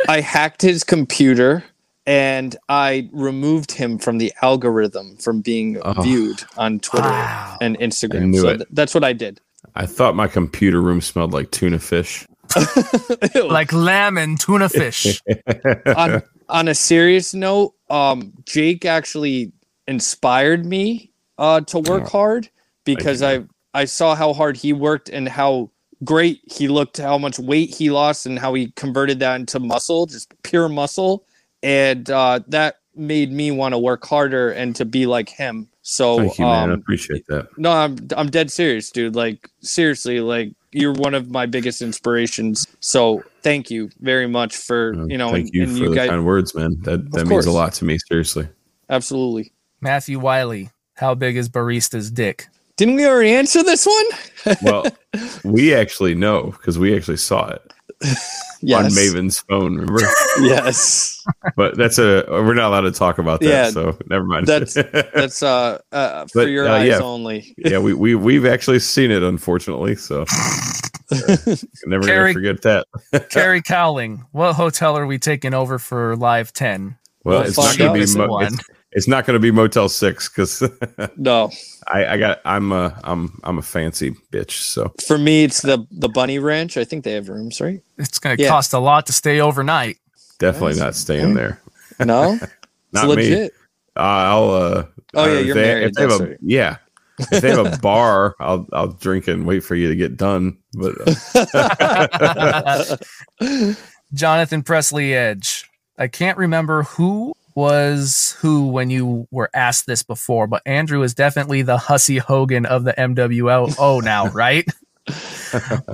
[0.08, 1.64] I hacked his computer
[2.06, 6.00] and I removed him from the algorithm from being Oh.
[6.02, 7.58] viewed on Twitter Wow.
[7.60, 8.34] and Instagram.
[8.36, 9.40] So th- that's what I did.
[9.74, 12.26] I thought my computer room smelled like tuna fish.
[13.34, 15.20] Like lamb and tuna fish.
[15.96, 19.52] on on a serious note, um, Jake actually
[19.88, 22.48] inspired me uh, to work hard
[22.84, 25.70] because I I saw how hard he worked and how
[26.02, 30.06] great he looked, how much weight he lost, and how he converted that into muscle,
[30.06, 31.24] just pure muscle,
[31.62, 35.68] and uh, that made me want to work harder and to be like him.
[35.82, 36.70] So Thank you, man.
[36.70, 37.48] I um, appreciate that.
[37.58, 39.14] no, I'm I'm dead serious, dude.
[39.14, 42.66] Like seriously, like you're one of my biggest inspirations.
[42.80, 45.90] So thank you very much for Uh, you know, Thank and, you and for you
[45.90, 46.76] the guys kind words, man.
[46.82, 47.46] That that means course.
[47.46, 47.98] a lot to me.
[48.08, 48.48] Seriously.
[48.88, 49.52] absolutely.
[49.80, 50.70] Matthew Wiley.
[50.96, 52.46] How big is Barista's dick?
[52.76, 54.04] Didn't we already answer this one?
[54.62, 54.84] Well,
[55.42, 57.62] we actually know because we actually saw it
[58.74, 59.76] on Maven's phone.
[59.76, 60.02] Remember?
[60.42, 61.24] yes.
[61.56, 63.46] but that's a we're not allowed to talk about that.
[63.48, 64.46] Yeah, so never mind.
[64.46, 66.98] That's that's uh, uh for But, your uh, eyes yeah.
[66.98, 67.54] only.
[67.56, 69.96] yeah, we we we've actually seen it, unfortunately.
[69.96, 70.26] So
[71.86, 73.30] never Carrie- gonna forget that.
[73.30, 74.26] Carrie Cowling.
[74.32, 76.98] What hotel are we taking over for live 10?
[77.24, 78.58] Well, We'll it's not gonna be This mo- it's,
[78.94, 80.62] it's not gonna be Motel Six because
[81.16, 81.50] No,
[81.88, 84.52] I, I got I'm a I'm I'm a fancy bitch.
[84.62, 86.76] So for me it's the the Bunny Ranch.
[86.76, 87.80] I think they have rooms, right?
[87.98, 88.48] It's going to Yeah.
[88.48, 89.98] cost a lot to stay overnight.
[90.38, 91.60] definitely not staying there.
[92.00, 92.52] No, it's
[92.92, 93.14] Not me.
[93.16, 93.52] legit.
[93.96, 94.50] Uh, I'll.
[94.50, 94.84] Uh,
[95.16, 96.36] Oh, uh, yeah, if you're they- married, If they have a, right.
[96.40, 96.76] Yeah,
[97.20, 100.58] if they have a bar, I'll I'll drink and wait for you to get done.
[100.72, 100.94] But
[101.54, 102.96] uh,
[104.12, 105.70] Jonathan Presley Edge.
[105.98, 111.14] I can't remember who was who when you were asked this before, but Andrew is
[111.14, 114.66] definitely the Hussey Hogan of the MWO now, right?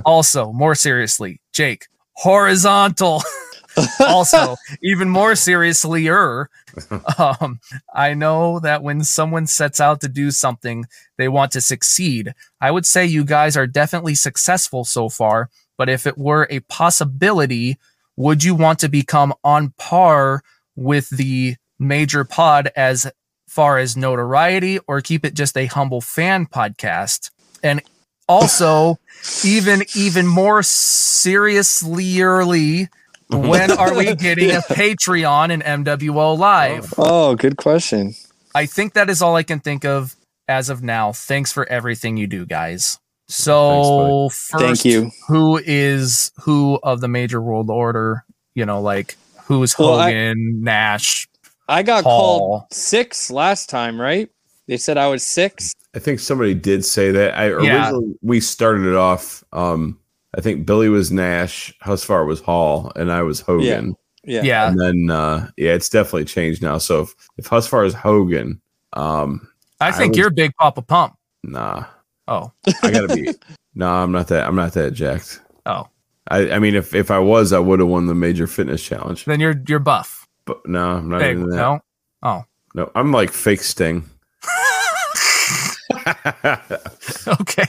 [0.05, 3.21] also, more seriously, Jake, horizontal.
[3.99, 6.49] also, even more seriously, er,
[7.17, 7.59] um,
[7.93, 10.85] I know that when someone sets out to do something,
[11.17, 12.33] they want to succeed.
[12.59, 16.61] I would say you guys are definitely successful so far, but if it were a
[16.61, 17.77] possibility,
[18.17, 20.43] would you want to become on par
[20.75, 23.11] with the major pod as
[23.47, 27.31] far as notoriety or keep it just a humble fan podcast?
[27.63, 27.81] And
[28.27, 28.99] also,
[29.43, 32.87] even even more seriously early,
[33.29, 36.93] when are we getting a Patreon and MWO live?
[36.97, 38.15] Oh, good question.
[38.53, 40.15] I think that is all I can think of
[40.47, 41.13] as of now.
[41.13, 42.99] Thanks for everything you do, guys.
[43.27, 45.11] So first, Thank you.
[45.29, 48.25] Who is who of the major world order?
[48.55, 49.15] You know, like
[49.51, 51.27] who's Well, I- Hogan, Nash?
[51.67, 52.39] I got Paul.
[52.59, 54.29] called six last time, right?
[54.67, 55.73] They said I was six.
[55.95, 57.37] I think somebody did say that.
[57.37, 57.51] I Yeah.
[57.89, 59.43] originally we started it off.
[59.53, 59.97] Um,
[60.37, 63.95] I think Billy was Nash, Husvar was Hall, and I was Hogan.
[64.23, 64.41] Yeah.
[64.43, 64.67] Yeah.
[64.69, 66.77] And then uh yeah, it's definitely changed now.
[66.77, 68.61] So if, if Husvar is Hogan,
[68.93, 69.47] um
[69.79, 71.15] I I think was- you're Big Papa Pump.
[71.43, 71.85] nah.
[72.27, 72.51] Oh,
[72.83, 73.33] I gotta be
[73.75, 75.41] no, I'm not that I'm not that jacked.
[75.65, 75.87] oh,
[76.29, 79.25] I, I mean if if I was I would have won the major fitness challenge.
[79.25, 80.27] then you're you're buff.
[80.45, 81.55] But no, I'm not Big, even that.
[81.55, 81.79] no.
[82.23, 82.43] Oh,
[82.75, 84.09] No, I'm like fake sting.
[87.27, 87.65] okay.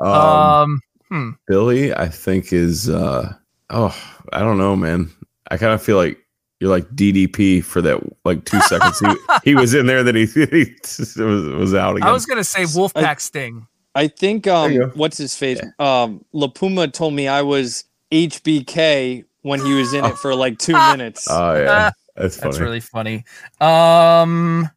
[0.00, 0.80] um,
[1.10, 3.32] Um, Billy, I think is uh
[3.70, 3.96] oh,
[4.32, 5.10] I don't know, man.
[5.50, 6.18] I kind of feel like
[6.60, 8.98] you're like DDP for that like two seconds.
[9.00, 12.08] He, he was in there, that he, he was, was out again.
[12.08, 13.66] I was gonna say Wolfpack Sting.
[13.94, 15.60] I think um what's his face?
[15.78, 20.72] Um LaPuma told me I was HBK when he was in it for like two
[20.90, 21.26] minutes.
[21.30, 22.50] oh yeah, that's funny.
[22.50, 23.24] That's really funny.
[23.60, 24.68] Um,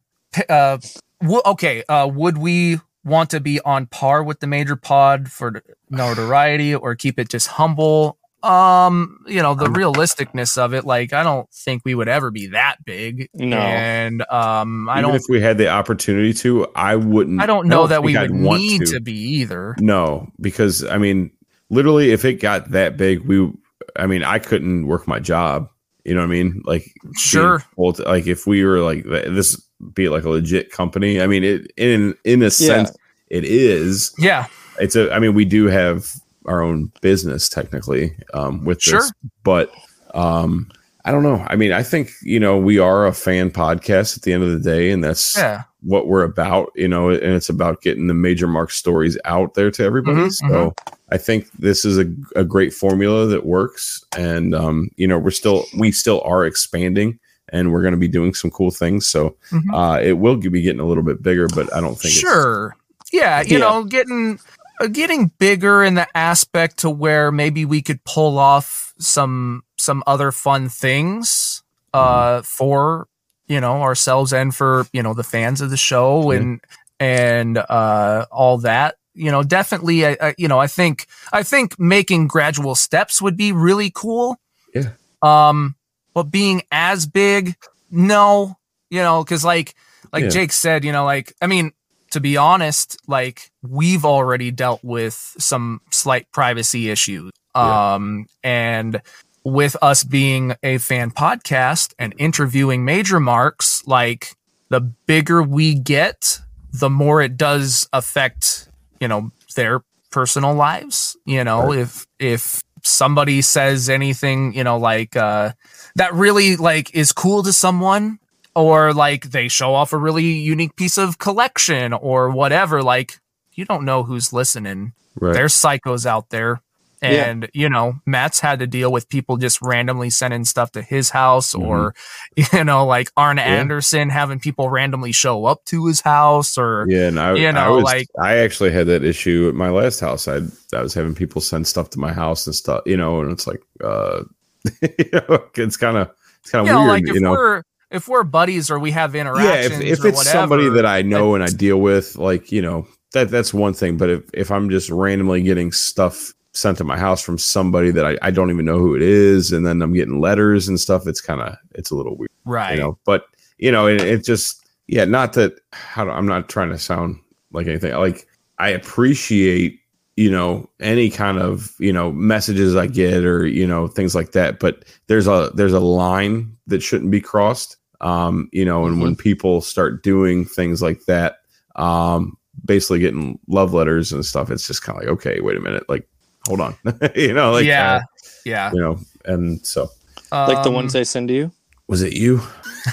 [0.48, 0.78] uh,
[1.20, 1.82] w- okay.
[1.88, 6.94] Uh, would we want to be on par with the major pod for notoriety, or
[6.94, 8.18] keep it just humble?
[8.42, 10.84] Um, you know, the realisticness of it.
[10.84, 13.28] Like, I don't think we would ever be that big.
[13.34, 13.56] No.
[13.58, 15.16] and um, I Even don't.
[15.16, 17.40] if we had the opportunity to, I wouldn't.
[17.40, 19.00] I don't know that think we I'd would want need to.
[19.00, 19.74] be either.
[19.80, 21.30] No, because I mean,
[21.70, 23.50] literally, if it got that big, we.
[23.96, 25.68] I mean, I couldn't work my job.
[26.04, 26.62] You know what I mean?
[26.64, 26.84] Like,
[27.16, 27.58] Sure.
[27.74, 29.60] full like if we were like this,
[29.94, 31.20] be like a legit company.
[31.20, 32.92] I mean, it in in a sense,
[33.26, 34.14] it is.
[34.18, 34.46] Yeah.
[34.78, 35.12] It's a.
[35.12, 36.14] I mean, we do have
[36.48, 38.98] our own business technically um, with Sure.
[39.00, 39.12] this,
[39.44, 39.70] but
[40.14, 40.68] um,
[41.04, 41.44] I don't know.
[41.48, 44.50] I mean, I think you know we are a fan podcast at the end of
[44.50, 45.62] the day, and that's Yeah.
[45.82, 49.70] what we're about, you know, and it's about getting the major mark stories out there
[49.70, 50.22] to everybody.
[50.22, 50.74] Mhm, so
[51.10, 54.04] I think this is a, a great formula that works.
[54.16, 57.18] And, um, you know, we're still, we still are expanding
[57.50, 59.06] and we're going to be doing some cool things.
[59.06, 59.62] So Mhm.
[59.72, 62.74] uh, it will be getting a little bit bigger, but I don't think sure
[63.12, 63.58] yeah you Yeah.
[63.60, 64.38] know getting
[64.86, 70.30] getting bigger in the aspect to where maybe we could pull off some some other
[70.32, 71.62] fun things
[71.94, 73.06] uh for
[73.46, 76.38] you know ourselves and for you know the fans of the show Yeah.
[76.38, 76.60] and
[77.00, 81.78] and uh all that you know definitely I, I you know i think i think
[81.78, 84.36] making gradual steps would be really cool
[84.74, 84.90] Yeah.
[85.22, 85.76] um
[86.14, 87.54] but being as big
[87.90, 88.56] no
[88.90, 89.74] you know because like
[90.12, 90.30] like Yeah.
[90.30, 91.72] jake said you know like i mean
[92.10, 97.94] to be honest like we've already dealt with some slight privacy issues Yeah.
[97.94, 99.00] um and
[99.44, 104.34] with us being a fan podcast and interviewing major marks like
[104.68, 106.40] the bigger we get
[106.72, 108.68] the more it does affect
[109.00, 109.80] you know their
[110.10, 115.50] personal lives you know if if somebody says anything you know like uh
[115.96, 118.18] that really like is cool to someone
[118.58, 123.18] or like they show off a really unique piece of collection or whatever like
[123.54, 125.34] you don't know who's listening Right.
[125.34, 126.60] there's psychos out there
[127.02, 127.24] Yeah.
[127.30, 131.10] and you know matt's had to deal with people just randomly sending stuff to his
[131.10, 131.66] house Mm-hmm.
[131.68, 131.94] or
[132.52, 137.08] you know like arn anderson having people randomly show up to his house or yeah,
[137.08, 140.00] and I, you I know, was, like- I actually had that issue at my last
[140.00, 140.28] house.
[140.28, 140.38] I
[140.76, 143.46] I was having people send stuff to my house and stuff, you know, and it's
[143.46, 144.22] like, uh,
[144.82, 146.10] you know, it's kind of
[146.42, 147.62] it's kind you of know weird, like if you know.
[147.90, 149.70] If we're buddies or we have interactions.
[149.70, 152.52] yeah, if, if or it's whatever, somebody that I know and I deal with, like
[152.52, 153.96] you know, that that's one thing.
[153.96, 158.04] But if if I'm just randomly getting stuff sent to my house from somebody that
[158.04, 161.06] I, I don't even know who it is, and then I'm getting letters and stuff,
[161.06, 162.98] it's kind of it's a little weird, right you know.
[163.04, 163.24] But
[163.58, 167.18] you know, it, it just yeah, not that how do, I'm not trying to sound
[167.52, 167.94] like anything.
[167.94, 168.26] Like
[168.58, 169.80] I appreciate
[170.18, 174.32] you know any kind of you know messages I get or you know things like
[174.32, 174.58] that.
[174.58, 177.76] But there's a there's a line that shouldn't be crossed.
[178.00, 181.38] Um, you know, and when people start doing things like that,
[181.76, 185.60] um, basically getting love letters and stuff, it's just kind of like, okay, wait a
[185.60, 186.08] minute, like,
[186.46, 186.74] hold on,
[187.14, 188.00] you know, like, yeah uh,
[188.44, 189.88] yeah you know, and so
[190.32, 191.52] like the Um, ones I send to you.
[191.86, 192.40] was it you?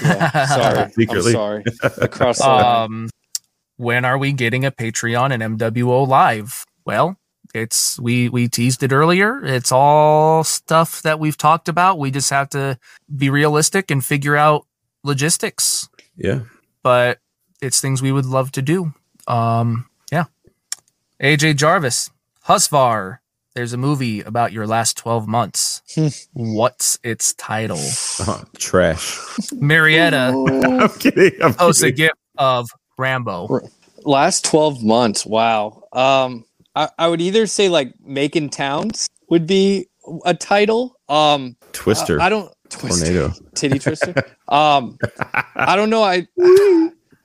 [0.00, 0.92] Yeah, sorry.
[0.92, 1.32] Secretly.
[1.32, 1.64] I'm sorry.
[1.82, 3.08] Across um
[3.78, 7.18] when are we getting a patreon and mwo live well
[7.54, 9.42] it's we we teased it earlier.
[9.44, 11.98] It's all stuff that we've talked about.
[11.98, 12.78] We just have to
[13.16, 14.66] be realistic and figure out
[15.04, 15.88] logistics.
[16.16, 16.40] Yeah,
[16.82, 17.18] but
[17.62, 18.92] it's things we would love to do.
[19.26, 20.24] Um yeah.
[21.22, 22.10] Aj jarvis
[22.46, 23.18] husvar.
[23.54, 25.80] There's a movie about your last 12 months.
[26.34, 27.80] What's its title?
[28.20, 29.18] Uh, trash.
[29.52, 30.34] marietta.
[30.82, 31.42] I'm kidding.
[31.42, 31.96] I'm posts a kidding.
[32.08, 32.68] gif of
[32.98, 33.60] rambo.
[34.04, 35.24] Last 12 months.
[35.24, 35.84] Wow.
[35.92, 36.44] Um
[36.76, 39.88] I, I would either say like making towns would be
[40.24, 43.06] a title um Twister, i, I don't Twister.
[43.06, 43.34] tornado.
[43.54, 44.14] titty twister
[44.48, 44.98] um
[45.56, 46.26] i don't know i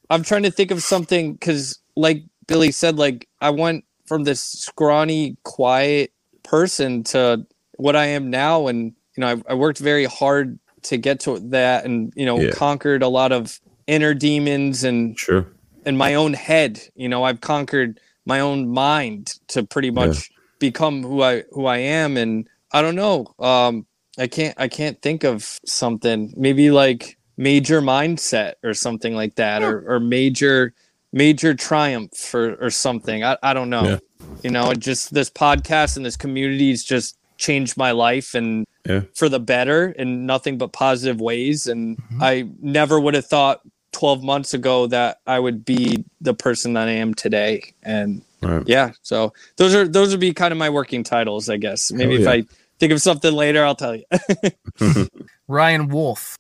[0.10, 4.42] i'm trying to think of something because like billy said like i went from this
[4.42, 6.12] scrawny quiet
[6.44, 7.46] person to
[7.78, 11.38] what i am now and you know, I, I worked very hard to get to
[11.50, 12.52] that, and you know, Yeah.
[12.52, 15.46] conquered a lot of inner demons and Sure.
[15.86, 16.80] in my own head.
[16.96, 20.30] You know, I've conquered my own mind to pretty much
[20.60, 22.18] become who I who I am.
[22.18, 23.34] And I don't know.
[23.40, 23.86] Um,
[24.20, 26.34] I can't I can't think of something.
[26.38, 30.74] Maybe like major mindset or something like that, or or major
[31.14, 33.24] major triumph or or something.
[33.24, 33.84] I I don't know.
[33.84, 34.00] Yeah.
[34.44, 39.02] You know, just this podcast and this community has just changed my life and Yeah.
[39.16, 41.66] for the better in nothing but positive ways.
[41.68, 42.24] And Mm-hmm.
[42.24, 43.62] I never would have thought
[43.94, 47.74] 12 months ago that I would be the person that I am today.
[47.84, 48.64] And Right.
[48.68, 51.92] yeah, so those are those would be kind of my working titles, I guess.
[51.92, 52.44] Maybe Hell if yeah.
[52.52, 54.04] I think of something later, I'll tell you.
[55.48, 56.40] Ryan Wolf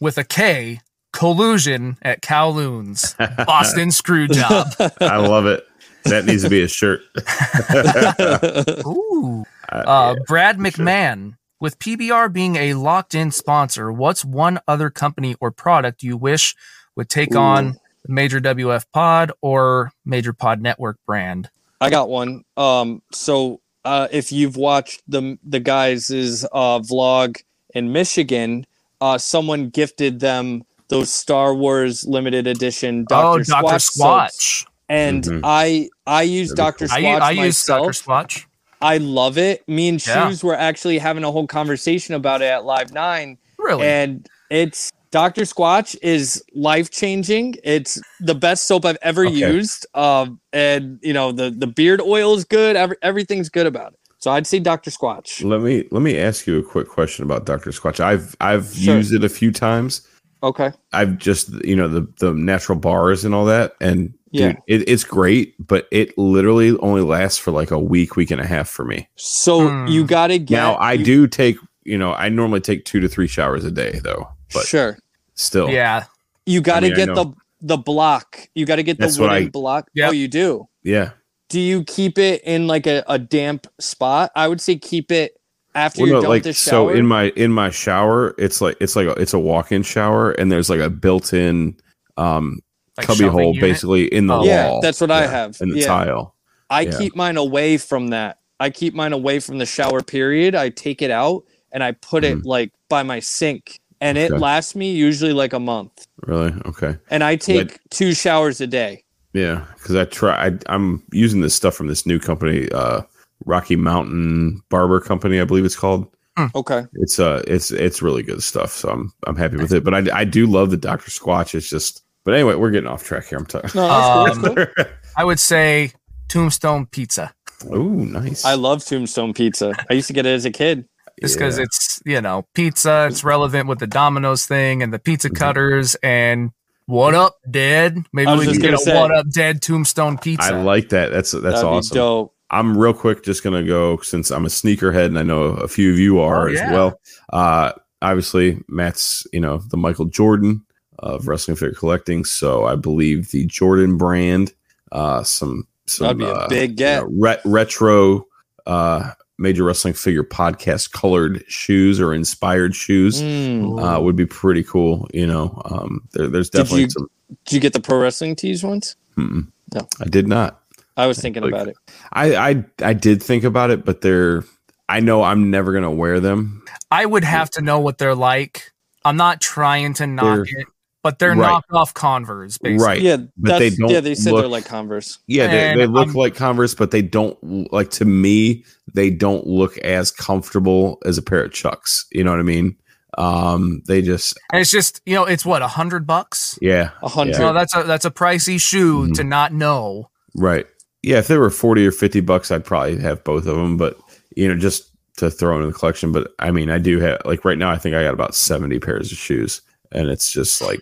[0.00, 0.80] with a K.
[1.14, 3.14] Collusion at Kowloon's
[3.46, 4.66] Boston screw job.
[5.00, 5.66] I love it.
[6.04, 7.00] That needs to be a shirt.
[8.86, 9.44] Ooh.
[9.70, 13.90] Uh, Brad McMahon with PBR being a locked in sponsor.
[13.90, 16.54] What's one other company or product you wish
[16.94, 21.48] would take on the Major WF Pod or Major Pod Network brand?
[21.80, 22.44] I got one.
[22.58, 26.10] Um, so uh, if you've watched the the guys'
[26.52, 27.40] uh, vlog
[27.74, 28.66] in Michigan,
[29.00, 33.26] uh, someone gifted them those Star Wars limited edition Dr.
[33.26, 33.76] oh, Dr.
[33.76, 34.64] Squatch soaps.
[34.64, 34.66] Squatch.
[34.90, 35.40] and Mhm.
[35.44, 36.84] I I use Very Dr.
[36.90, 37.86] I, Squatch I use Dr.
[37.86, 38.46] myself.
[38.84, 39.66] I love it.
[39.66, 40.28] Me and Yeah.
[40.28, 43.86] Shoes were actually having a whole conversation about it at Live Nine, Really?
[43.86, 45.42] and it's Dr.
[45.42, 47.54] Squatch is life changing.
[47.64, 49.36] It's the best soap I've ever Okay.
[49.36, 49.86] used.
[49.94, 52.76] Um, and you know the the beard oil is good.
[52.76, 53.98] Every, everything's good about it.
[54.18, 54.90] So I'd say Dr.
[54.90, 55.42] Squatch.
[55.44, 57.70] Let me let me ask you a quick question about Dr.
[57.70, 58.00] Squatch.
[58.00, 58.96] I've I've Sure.
[58.96, 60.02] used it a few times.
[60.42, 60.72] Okay.
[60.92, 64.48] I've just you know the the natural bars and all that, and Yeah.
[64.48, 68.40] dude, it, it's great, but it literally only lasts for like a week, week and
[68.40, 69.08] a half for me.
[69.16, 69.86] So Hmm.
[69.86, 70.56] you got to get.
[70.56, 73.70] now I you- do take you know I normally take two to three showers a
[73.70, 74.98] day though, but Sure.
[75.34, 76.04] still, yeah.
[76.46, 77.32] You got to mean, get the
[77.62, 78.48] the block.
[78.54, 79.88] You got to get the That's what wooden I- block.
[79.94, 80.08] Yep.
[80.10, 80.68] Oh, you do.
[80.82, 81.10] yeah.
[81.50, 84.30] Do you keep it in like a, a damp spot?
[84.34, 85.38] I would say keep it
[85.74, 86.90] after Well, you're no, done like with the shower.
[86.92, 90.32] so in my in my shower, it's like it's like a, it's a walk-in shower,
[90.32, 91.76] and there's like a built-in
[92.16, 92.60] um
[92.96, 93.60] Like cubby hole unit?
[93.60, 94.44] basically in the Oh.
[94.44, 95.56] Yeah, that's what I have.
[95.60, 95.86] in the Yeah.
[95.86, 96.34] tile.
[96.70, 96.98] I Yeah.
[96.98, 98.38] keep mine away from that.
[98.60, 100.54] I keep mine away from the shower period.
[100.54, 101.42] I take it out
[101.72, 104.40] and I put it like by my sink, and it Mm.
[104.40, 106.06] Lasts me usually like a month.
[106.26, 106.52] Really?
[106.66, 106.96] Okay.
[107.10, 109.02] And I take two showers a day.
[109.32, 110.46] Yeah, because I try.
[110.46, 113.00] I, I'm using this stuff from this new company, uh,
[113.44, 116.06] Rocky Mountain Barber Company, I believe it's called.
[116.54, 116.84] Okay.
[116.94, 118.72] It's uh, it's it's really good stuff.
[118.72, 119.82] So I'm I'm happy with it.
[119.84, 121.54] But I I do love the Doctor Squatch.
[121.54, 122.02] It's just.
[122.24, 123.38] But anyway, we're getting off track here.
[123.38, 123.70] I'm talking.
[123.74, 123.86] No.
[123.88, 124.66] Um,
[125.16, 125.92] I would say
[126.28, 127.34] Tombstone Pizza.
[127.70, 128.44] Oh, nice.
[128.44, 129.72] I love Tombstone Pizza.
[129.90, 130.86] I used to get it as a kid.
[131.20, 131.64] Just because Yeah.
[131.64, 135.36] it's, you know, pizza, it's relevant with the Domino's thing and the pizza Mm-hmm.
[135.36, 136.50] cutters and
[136.86, 137.98] what up, dead?
[138.12, 140.52] Maybe we can get a gonna say- what up, dead Tombstone Pizza.
[140.54, 141.12] I like that.
[141.12, 141.94] That's that's That'd awesome.
[141.94, 142.34] be dope.
[142.50, 145.92] I'm real quick just gonna go since I'm a sneakerhead and I know a few
[145.92, 146.72] of you are Oh, as yeah.
[146.72, 147.00] well.
[147.32, 147.72] Uh,
[148.02, 150.62] obviously, Matt's you know the Michael Jordan
[151.04, 154.52] of wrestling figure collecting, so I believe the Jordan brand,
[154.92, 157.02] uh, some some That'd be a uh, big you get.
[157.02, 158.26] know, re- retro
[158.66, 163.20] uh, major wrestling figure podcast colored shoes or inspired shoes.
[163.22, 163.78] Mm.
[163.82, 165.60] Uh, would be pretty cool, you know.
[165.66, 167.08] Um, there, there's Did definitely you- some.
[167.46, 168.96] Did you get the pro wrestling tees ones?
[169.16, 169.48] Mm-mm.
[169.74, 169.88] No.
[170.00, 170.60] I did not.
[170.96, 171.76] I was thinking Like- about it.
[172.12, 174.44] I, I I did think about it, but they're.
[174.88, 176.62] I know I'm never gonna wear them.
[176.90, 178.70] I would have to know what they're like.
[179.04, 180.66] I'm not trying to knock They're- it,
[181.04, 181.62] but they're Right.
[181.70, 182.84] knockoff Converse, basically.
[182.84, 183.00] Right.
[183.00, 185.18] Yeah, but they don't yeah, they said they're look- like Converse.
[185.28, 187.38] Yeah, they, they look I'm- like Converse, but they don't
[187.72, 188.64] like to me.
[188.92, 192.06] They don't look as comfortable as a pair of Chucks.
[192.10, 192.74] You know what I mean?
[193.16, 196.58] Um, they just And it's just, you know, it's what, a hundred bucks?
[196.60, 197.36] yeah, A hundred.
[197.36, 199.14] So that's a that's a pricey shoe Mhm.
[199.14, 200.10] to not know.
[200.34, 200.66] right.
[201.04, 203.76] Yeah, if they were forty or fifty bucks, I'd probably have both of them.
[203.76, 203.98] But
[204.36, 206.12] you know, just to throw in the collection.
[206.12, 207.70] But I mean, I do have like right now.
[207.70, 209.60] I think I got about seventy pairs of shoes,
[209.92, 210.80] and it's just like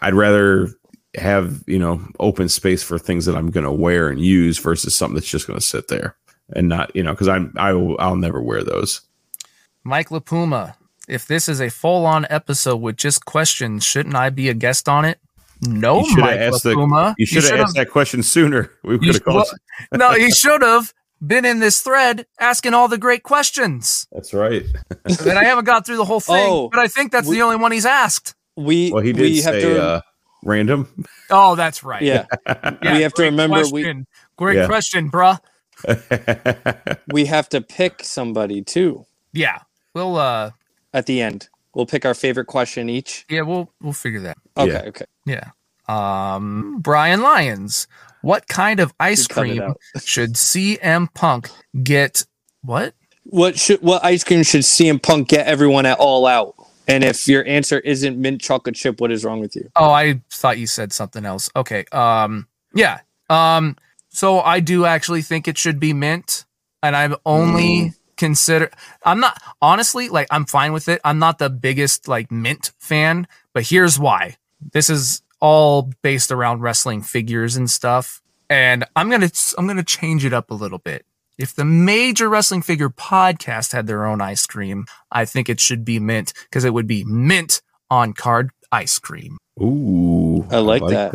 [0.00, 0.68] I'd rather
[1.16, 4.94] have you know open space for things that I'm going to wear and use versus
[4.94, 6.16] something that's just going to sit there
[6.54, 9.00] and not you know because I'm I will I'll never wear those.
[9.84, 10.74] Mike LaPuma,
[11.08, 14.88] if this is a full on episode with just questions, shouldn't I be a guest
[14.88, 15.18] on it?
[15.62, 17.14] No, You shoulda Mike asked the- LaPuma.
[17.18, 18.70] You should have asked that question sooner.
[18.84, 19.46] We you could have should- called.
[19.92, 20.92] no, he should have
[21.26, 24.06] been in this thread asking all the great questions.
[24.12, 24.64] That's right.
[25.26, 27.42] And I haven't got through the whole thing, Oh, but I think that's we- the
[27.42, 28.34] only one he's asked.
[28.58, 30.00] We Well, he did we have say to uh,
[30.44, 30.88] random.
[31.30, 32.02] Oh, that's right.
[32.02, 34.04] yeah Yeah, we have to great remember we-
[34.36, 34.66] Great Yeah.
[34.66, 35.38] question, bruh.
[37.12, 39.04] we have to pick somebody too.
[39.32, 39.58] Yeah.
[39.94, 40.50] we'll uh
[40.92, 41.48] at the end.
[41.74, 43.24] We'll pick our favorite question each.
[43.28, 44.38] yeah, we'll we'll figure that.
[44.56, 44.82] Okay, Yeah.
[44.88, 45.04] okay.
[45.24, 45.50] Yeah.
[45.88, 47.86] Um Brian Lyons,
[48.22, 49.76] what kind of ice You cream out.
[50.04, 51.50] should CM Punk
[51.82, 52.24] get
[52.62, 52.94] what?
[53.24, 56.54] What should what ice cream should CM Punk get everyone at all out?
[56.88, 59.70] And if your answer isn't mint chocolate chip, what is wrong with you?
[59.76, 61.50] Oh, I thought you said something else.
[61.54, 61.84] Okay.
[61.92, 63.00] Um yeah.
[63.30, 63.76] Um
[64.08, 66.46] so I do actually think it should be mint
[66.82, 68.70] and I'm only consider
[69.04, 71.00] I'm not honestly like I'm fine with it.
[71.04, 74.36] I'm not the biggest like mint fan, but here's why.
[74.72, 78.22] This is all based around wrestling figures and stuff.
[78.50, 81.04] And I'm to I'm going to change it up a little bit.
[81.38, 85.84] If the major wrestling figure podcast had their own ice cream, I think it should
[85.84, 89.38] be mint because it would be mint on card ice cream.
[89.62, 91.12] Ooh, I like that.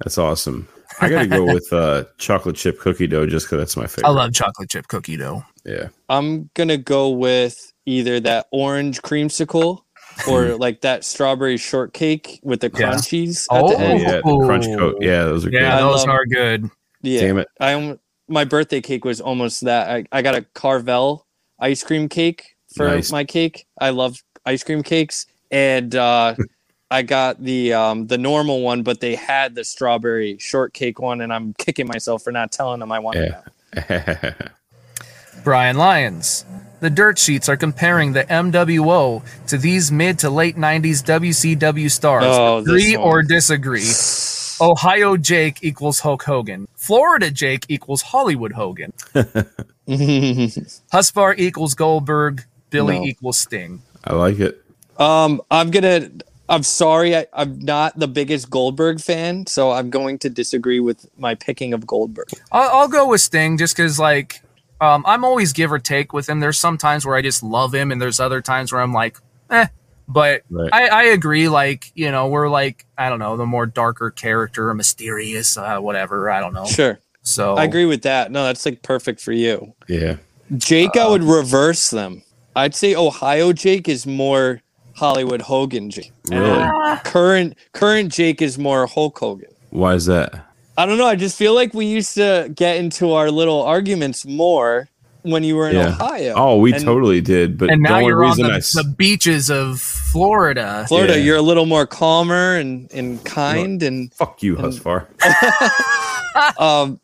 [0.00, 0.68] That's awesome.
[1.00, 4.08] I got to go with uh, chocolate chip cookie dough just because that's my favorite.
[4.08, 5.42] I love chocolate chip cookie dough.
[5.64, 5.88] Yeah.
[6.08, 9.80] I'm gonna go with either that orange creamsicle
[10.28, 12.92] or like that strawberry shortcake with the Yeah.
[12.92, 14.00] crunchies at Oh, the Oh end.
[14.02, 14.96] yeah, the crunch coat.
[15.00, 16.70] Yeah, those are Yeah, I those love- are good.
[17.02, 17.20] Yeah.
[17.22, 17.48] Damn it.
[17.60, 17.98] I am
[18.28, 19.90] my birthday cake was almost that.
[19.90, 21.26] I, I got a Carvel
[21.60, 23.10] ice cream cake for Nice.
[23.12, 23.66] my cake.
[23.80, 25.26] I love ice cream cakes.
[25.50, 26.34] And uh
[26.90, 31.32] I got the um the normal one, but they had the strawberry shortcake one, and
[31.32, 33.34] I'm kicking myself for not telling them I wanted
[33.74, 33.80] Yeah.
[33.88, 34.52] that.
[35.44, 36.44] Brian Lyons.
[36.80, 42.24] The dirt sheets are comparing the MWO to these mid to late 90s WCW stars.
[42.26, 43.80] Oh, Agree or disagree?
[44.60, 46.66] Ohio Jake equals Hulk Hogan.
[46.76, 48.92] Florida Jake equals Hollywood Hogan.
[49.88, 52.44] Husvar equals Goldberg.
[52.70, 53.04] Billy No.
[53.04, 53.82] equals Sting.
[54.04, 54.62] I like it.
[54.98, 56.10] um, I'm gonna.
[56.48, 61.04] I'm sorry, I, I'm not the biggest Goldberg fan, so I'm going to disagree with
[61.18, 62.28] my picking of Goldberg.
[62.52, 64.42] I'll, I'll go with Sting just because, like,
[64.80, 66.38] um, I'm always give or take with him.
[66.38, 69.18] There's some times where I just love him, and there's other times where I'm like,
[69.50, 69.66] eh.
[70.08, 70.70] But Right.
[70.72, 71.48] I, I agree.
[71.48, 76.30] Like, you know, we're like, I don't know, the more darker character, mysterious, uh, whatever.
[76.30, 76.66] I don't know.
[76.66, 78.30] Sure, So I agree with that.
[78.30, 79.74] No, that's like perfect for you.
[79.88, 80.16] Yeah.
[80.56, 82.22] Jake, I would reverse them.
[82.54, 84.62] I'd say Ohio Jake is more
[84.94, 86.12] Hollywood Hogan Jake.
[86.30, 86.64] Really?
[87.04, 89.50] Current current Jake is more Hulk Hogan.
[89.70, 90.46] Why is that?
[90.78, 91.06] I don't know.
[91.06, 94.88] I just feel like we used to get into our little arguments more
[95.30, 95.88] when you were in Yeah.
[95.88, 96.34] Ohio.
[96.36, 97.58] Oh, we And totally did.
[97.58, 100.84] But And the now only you're on the, I s- the beaches of Florida.
[100.88, 101.24] Florida, Yeah.
[101.24, 103.82] you're a little more calmer and, and kind.
[103.82, 105.06] And fuck you, Husvar.
[106.60, 107.00] um,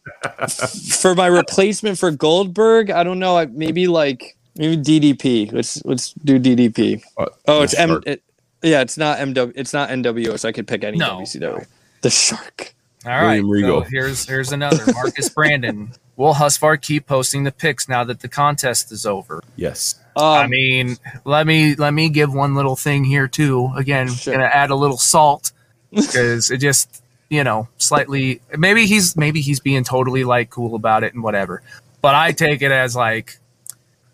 [1.01, 3.45] for my replacement for Goldberg, I don't know.
[3.53, 5.53] Maybe like maybe DDP.
[5.53, 7.03] Let's let's do DDP.
[7.19, 8.01] Uh, Oh, it's the M.
[8.07, 8.23] It,
[8.63, 9.53] yeah, it's not MW.
[9.57, 11.19] It's not NWO, so I could pick any No.
[11.21, 11.67] WCW.
[12.03, 12.75] The Shark.
[13.05, 13.43] All right.
[13.43, 13.83] William Regal.
[13.83, 14.85] So here's here's another.
[14.93, 15.93] Marcus Brandon.
[16.17, 19.43] Will Husvar keep posting the pics now that the contest is over?
[19.57, 19.97] Yes.
[20.15, 23.71] Um, I mean, let me let me give one little thing here too.
[23.77, 24.35] Again, Sure.
[24.35, 25.53] gonna add a little salt
[25.91, 31.03] because it just you know slightly maybe he's maybe he's being totally like cool about
[31.03, 31.63] it and whatever.
[32.03, 33.39] But I take it as like,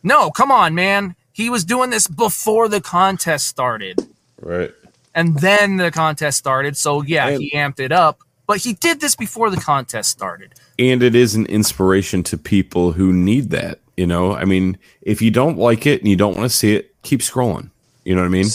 [0.03, 1.17] no, come on, man.
[1.33, 3.99] He was doing this before the contest started,
[4.41, 4.73] Right.
[5.15, 6.77] and then the contest started.
[6.77, 8.21] So yeah, And- he amped it up.
[8.49, 10.55] But he did this before the contest started.
[10.79, 13.79] And it is an inspiration to people who need that.
[13.97, 16.75] You know, I mean, if you don't like it and you don't want to see
[16.75, 17.71] it, keep scrolling.
[18.05, 18.47] You know what I mean?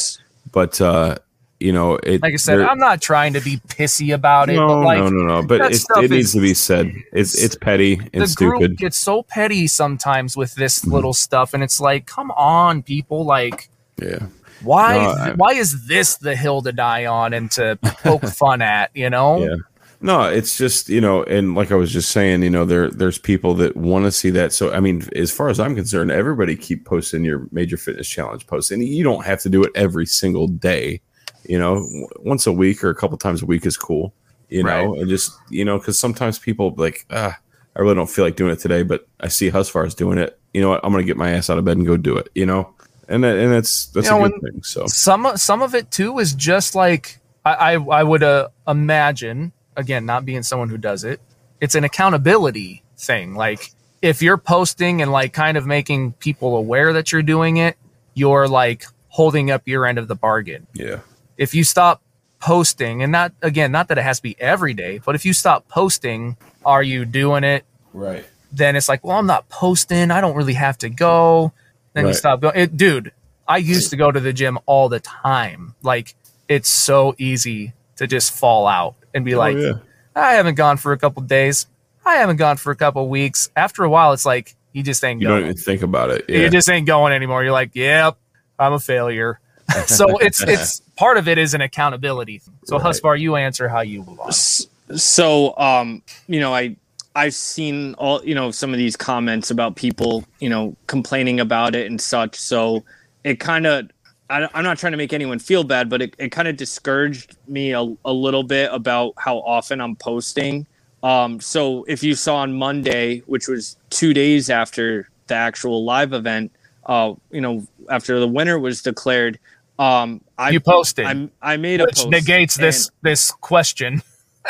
[0.51, 1.17] But uh,
[1.59, 4.67] you know, it Like I said, I'm not trying to be pissy about it, no,
[4.67, 5.43] but like no, no, no.
[5.47, 6.91] But it, needs to be said.
[7.11, 8.57] It's it's petty and the stupid.
[8.57, 10.91] group gets so petty sometimes with this Mm-hmm.
[10.91, 13.25] little stuff, and it's like, come on, people!
[13.25, 13.69] Like,
[14.01, 14.25] yeah.
[14.63, 14.95] why?
[14.97, 18.89] No, I- why is this the hill to die on and to poke fun at?
[18.95, 19.43] You know?
[19.43, 19.55] Yeah.
[20.03, 23.17] No, it's just you know, and like I was just saying, you know, there there's
[23.17, 24.51] people that want to see that.
[24.51, 28.45] So I mean, as far as I'm concerned, everybody keep posting your major fitness challenge
[28.45, 30.99] posts, and you don't have to do it every single day.
[31.47, 34.13] You know, w- once a week or a couple times a week is cool.
[34.49, 37.39] You know, and just you know, because sometimes people like, ah,
[37.73, 40.37] I really don't feel like doing it today, but I see Husvar's doing it.
[40.53, 40.81] You know what?
[40.83, 42.27] I'm gonna get my ass out of bed and go do it.
[42.35, 42.73] You know,
[43.07, 44.63] and that, and that's that's You know, a good thing.
[44.63, 49.53] So Some some of it too is just like I I, I would uh, imagine
[49.75, 51.19] again, not being someone who does it,
[51.59, 53.35] it's an accountability thing.
[53.35, 53.71] Like
[54.01, 57.77] if you're posting and like kind of making people aware that you're doing it,
[58.13, 60.67] you're like holding up your end of the bargain.
[60.73, 60.99] yeah,
[61.37, 62.01] if you stop
[62.39, 65.31] posting and not again not that it has to be every day but if you
[65.31, 66.35] stop posting
[66.65, 67.63] are you doing it?
[67.93, 68.25] Right.
[68.51, 70.11] then it's like well i'm not posting.
[70.11, 71.53] I don't really have to go.
[71.93, 73.13] Then you stop going it, dude
[73.47, 75.75] i used to go to the gym all the time.
[75.81, 76.15] Like
[76.47, 79.73] it's so easy to just fall out and be like oh, yeah.
[80.15, 81.67] i haven't gone for a couple days
[82.05, 85.21] i haven't gone for a couple weeks after a while it's like you just ain't
[85.21, 86.25] You don't even think about it.
[86.27, 86.39] Yeah.
[86.39, 88.17] you just ain't going anymore you're like yep
[88.59, 89.39] I'm a failure.
[89.85, 92.41] so it's it's part of it is an accountability.
[92.65, 92.85] So Right.
[92.85, 94.31] Husvar, you answer how you belong.
[94.31, 96.75] So um you know i
[97.15, 101.75] i've seen all you know some of these comments about people you know complaining about
[101.75, 102.83] it and such so
[103.23, 103.89] it kind of
[104.29, 107.71] i'm not trying to make anyone feel bad but it, it kind of discouraged me
[107.71, 110.65] a, a little bit about how often i'm posting
[111.03, 116.13] um so if you saw on monday which was two days after the actual live
[116.13, 116.51] event
[116.85, 119.39] uh you know after the winner was declared
[119.79, 124.01] um i you posted, I, I made a which post negates this this question.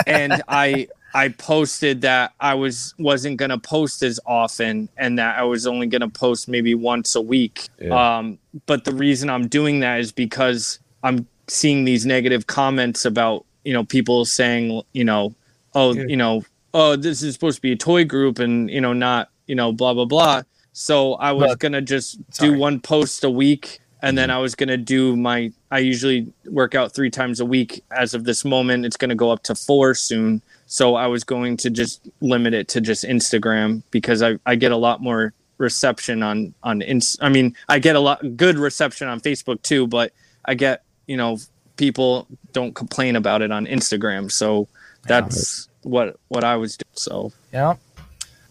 [0.06, 5.44] and I I posted that I was wasn't gonna post as often and that I
[5.44, 7.70] was only gonna post maybe once a week.
[7.80, 8.18] Yeah.
[8.18, 13.46] Um, but the reason I'm doing that is because I'm seeing these negative comments about
[13.64, 15.36] you know people saying you know
[15.76, 18.94] oh you know oh this is supposed to be a toy group and you know
[18.94, 20.42] not you know blah blah blah.
[20.72, 22.52] So I was But- gonna just sorry.
[22.54, 25.52] do one post a week and then I was gonna do my.
[25.72, 27.84] I usually work out three times a week.
[27.90, 30.42] As of this moment, it's gonna go up to four soon.
[30.74, 34.72] So I was going to just limit it to just Instagram because I, I get
[34.72, 37.16] a lot more reception on on ins.
[37.22, 40.14] I mean, I get a lot good reception on Facebook too, but
[40.46, 41.38] I get you know
[41.78, 44.32] people don't complain about it on Instagram.
[44.32, 44.68] So
[45.04, 46.90] that's what what I was doing.
[46.94, 47.76] So Yeah.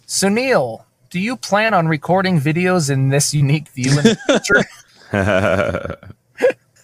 [0.07, 4.63] Sunil, do you plan on recording videos in this unique view in the
[5.11, 6.07] future?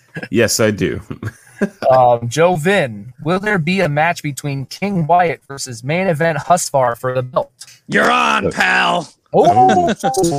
[0.33, 1.01] yes, I do.
[1.91, 6.97] um, Joe Vin, will there be a match between King Wyatt versus main event Husvar
[6.97, 7.53] for the belt?
[7.89, 9.09] you're on, pal.
[9.33, 9.95] Oh,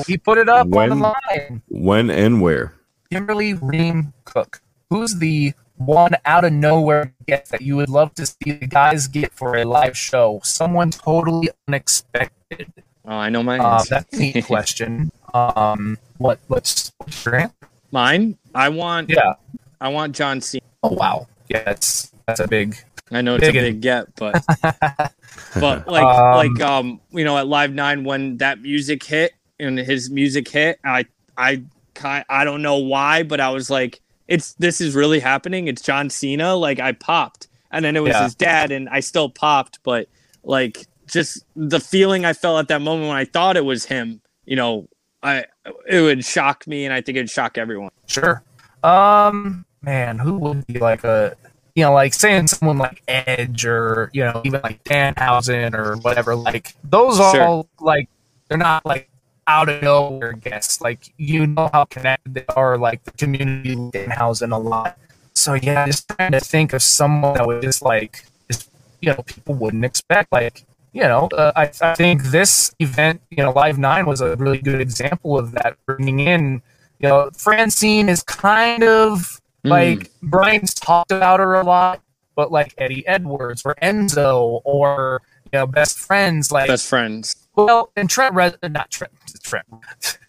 [0.08, 1.62] he put it up When- on the line.
[1.68, 2.74] When and where?
[3.12, 4.62] Kimberly Ream Cook.
[4.90, 9.08] Who's the one out of nowhere get that you would love to see the guys
[9.08, 10.42] get for a live show?
[10.44, 12.72] Someone totally unexpected.
[13.06, 15.12] Oh, I know my Uh, that's a neat question.
[15.34, 16.40] Um, what?
[16.48, 17.56] What's, what's your answer?
[17.92, 18.38] Mine.
[18.54, 19.10] I want.
[19.10, 19.34] Yeah.
[19.82, 20.64] I want John Cena.
[20.84, 21.28] Oh wow.
[21.50, 22.78] Yeah, that's that's a big.
[23.12, 24.44] I know it's Big a and- big get, but
[25.60, 29.78] but like Um, like um you know at Live Nine when that music hit and
[29.78, 31.06] his music hit, I
[31.38, 31.64] I
[31.96, 35.68] kind I don't know why, but I was like, it's this is really happening.
[35.68, 36.56] It's John Cena.
[36.56, 38.24] Like I popped, and then it was Yeah.
[38.24, 40.08] his dad, and I still popped, but
[40.44, 44.22] like just the feeling I felt at that moment when I thought it was him,
[44.46, 44.88] you know,
[45.24, 45.46] I
[45.88, 47.90] it would shock me, and I think it'd shock everyone.
[48.06, 48.44] Sure.
[48.84, 51.36] Um, man, who would be like a,
[51.76, 56.36] you know, like saying someone like Edge or you know even like Danhausen or whatever.
[56.36, 57.44] Like those are Sure.
[57.44, 58.10] all like
[58.48, 59.10] they're not like
[59.48, 60.82] out of nowhere guests.
[60.82, 62.78] Like you know how connected they are.
[62.78, 64.98] Like the community Danhausen a lot.
[65.34, 68.70] So yeah, just trying to think of someone that would just like, just,
[69.02, 70.32] you know, people wouldn't expect.
[70.32, 74.36] Like you know, uh, I, I think this event, you know, Live Nine was a
[74.38, 76.62] really good example of that, bringing in
[77.00, 82.02] you know, Francine is kind of like Brian's talked about her a lot,
[82.36, 85.22] but like Eddie Edwards or Enzo or
[85.52, 87.36] you know, best friends like Best friends.
[87.56, 89.12] well, and Trent Re- not Trent
[89.44, 89.66] Trent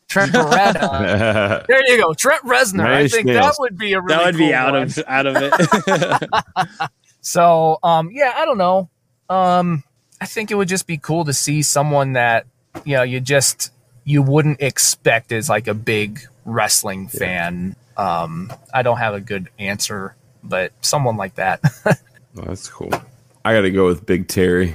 [0.08, 1.66] Trent Beretta.
[1.68, 2.84] there you go, Trent Reznor.
[2.86, 4.82] I Nice think that would be a really that would be out one.
[4.82, 6.90] of out of it.
[7.22, 8.88] So, um, yeah, I don't know.
[9.28, 9.84] Um,
[10.20, 12.46] I think it would just be cool to see someone that
[12.84, 13.70] you know you just
[14.04, 17.76] you wouldn't expect as like a big wrestling fan.
[18.00, 21.60] Um, I don't have a good answer, but someone like that.
[21.84, 21.94] Well,
[22.46, 22.90] that's cool.
[23.44, 24.74] I got to go with Big Terry,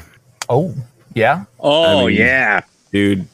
[0.49, 0.73] oh,
[1.13, 2.61] yeah, oh I mean- yeah.
[2.91, 3.27] dude.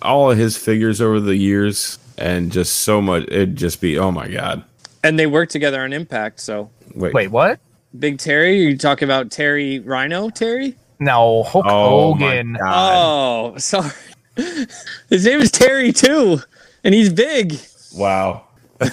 [0.00, 3.24] All of his figures over the years, and just so much.
[3.24, 4.64] It'd just be, oh my god.
[5.04, 7.60] And they work together on Impact, so Wait, wait, what?
[7.98, 10.76] Big Terry, you talking about Terry Rhyno Terry?
[10.98, 12.52] No, Hulk Oh my Hogan.
[12.54, 12.94] god!
[12.96, 13.90] Oh, sorry.
[15.10, 16.40] His name is Terry too,
[16.84, 17.56] and he's big.
[17.94, 18.44] Wow.
[18.80, 18.86] L-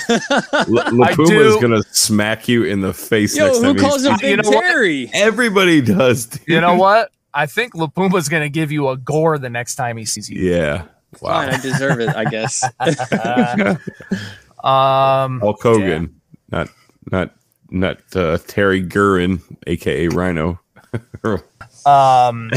[0.91, 3.75] LaPuma is gonna smack you in the face Yo, next who time.
[3.75, 4.61] he calls him sees You Big know what?
[4.61, 5.09] Terry?
[5.13, 6.25] Everybody does.
[6.25, 6.47] Dude.
[6.47, 7.11] You know what?
[7.33, 10.41] I think LaPuma's gonna give you a gore the next time he sees you.
[10.41, 10.83] Yeah.
[11.15, 11.53] Fine, Wow.
[11.53, 12.63] I deserve it, I guess.
[14.63, 16.19] Um, Hulk Hogan,
[16.51, 16.67] not
[17.11, 17.31] not
[17.69, 20.59] not uh, Terry Gerin, aka Rhyno.
[21.85, 22.51] Um,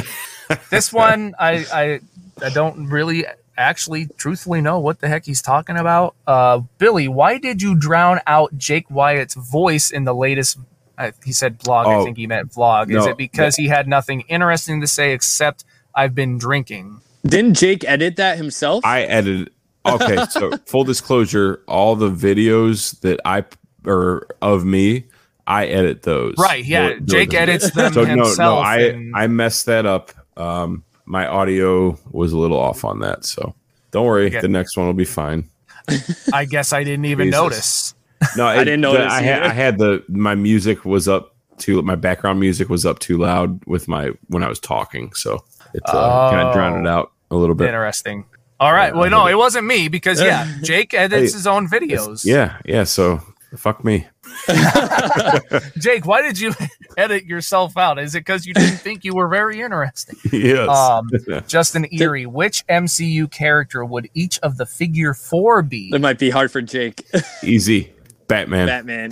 [0.70, 2.01] this one, I, I,
[2.44, 3.24] I don't really
[3.60, 6.16] actually truthfully know what the heck he's talking about.
[6.26, 10.58] Uh, Billy, why did you drown out Jake Wyatt's voice in the latest?
[10.98, 11.86] I, he said vlog.
[11.86, 12.94] I Oh, think he meant vlog.
[12.94, 15.64] Is it because he had nothing interesting to say except
[15.94, 17.00] I've been drinking?
[17.24, 18.84] Didn't Jake edit that himself?
[18.84, 19.50] I edited.
[19.86, 23.44] Okay, so full disclosure, all the videos that I
[23.86, 25.04] or of me,
[25.46, 26.34] I edit those.
[26.38, 26.64] Right?
[26.64, 26.90] Yeah.
[26.98, 30.12] Those- Jake edits them So no, no, I and- I messed that up.
[30.36, 33.54] Um, my audio was a little off on that, so
[33.90, 34.26] don't worry.
[34.26, 34.40] Okay.
[34.40, 35.48] The next one will be fine.
[36.32, 37.40] I guess I didn't even Jesus.
[37.40, 37.94] notice.
[38.36, 39.42] No, I didn't notice I had.
[39.42, 41.82] I had the my music was up too.
[41.82, 45.42] My background music was up too loud with my when I was talking, so
[45.74, 46.48] it uh, kind Oh.
[46.48, 47.66] of drowned it out a little bit.
[47.68, 48.24] Interesting.
[48.60, 48.92] All right.
[48.94, 49.32] Yeah, Well, no, it.
[49.32, 52.24] it wasn't me because yeah, Jake edits Hey, his own videos.
[52.24, 52.84] Yeah, yeah.
[52.84, 53.20] So
[53.56, 54.06] fuck me.
[55.78, 56.52] Jake, why did you
[56.97, 57.98] edit yourself out?
[57.98, 60.16] Is it because you didn't think you were very interesting?
[60.32, 60.69] yes.
[60.69, 61.09] Um,
[61.47, 65.90] Justin Erie, which MCU character would each of the figure four be?
[65.90, 67.07] That might be hard for Jake.
[67.43, 67.93] Easy.
[68.28, 68.66] Batman.
[68.66, 69.11] Batman.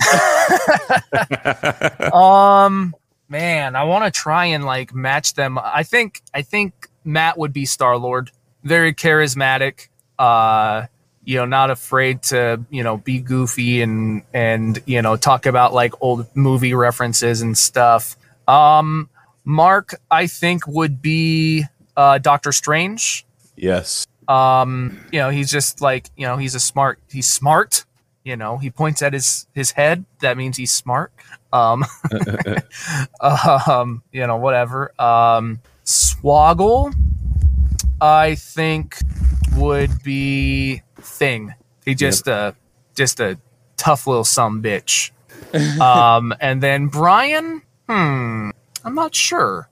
[2.13, 2.95] Um,
[3.27, 5.59] man, I want to try and like match them.
[5.61, 8.31] I think I think Matt would be Star Lord.
[8.63, 9.89] Very charismatic.
[10.17, 10.87] Uh,
[11.29, 15.75] you know, not afraid to you know be goofy and and you know talk about
[15.75, 18.17] like old movie references and stuff.
[18.47, 19.11] Um,
[19.45, 21.65] Mark, I think would be
[21.95, 23.27] uh Doctor Strange.
[23.55, 24.07] Yes.
[24.27, 26.97] Um, you know, he's just like you know he's a smart.
[27.11, 27.85] He's smart.
[28.23, 30.05] You know, he points at his his head.
[30.21, 31.11] That means he's smart.
[31.53, 31.85] Um,
[33.21, 34.99] um, you know, whatever.
[34.99, 36.91] Um, Swoggle,
[38.01, 38.97] I think
[39.55, 41.53] would be thing.
[41.85, 42.51] He just uh
[42.95, 43.37] just a
[43.77, 45.11] tough little some bitch.
[45.81, 48.49] um, and then Brian, hmm,
[48.83, 49.69] I'm not sure.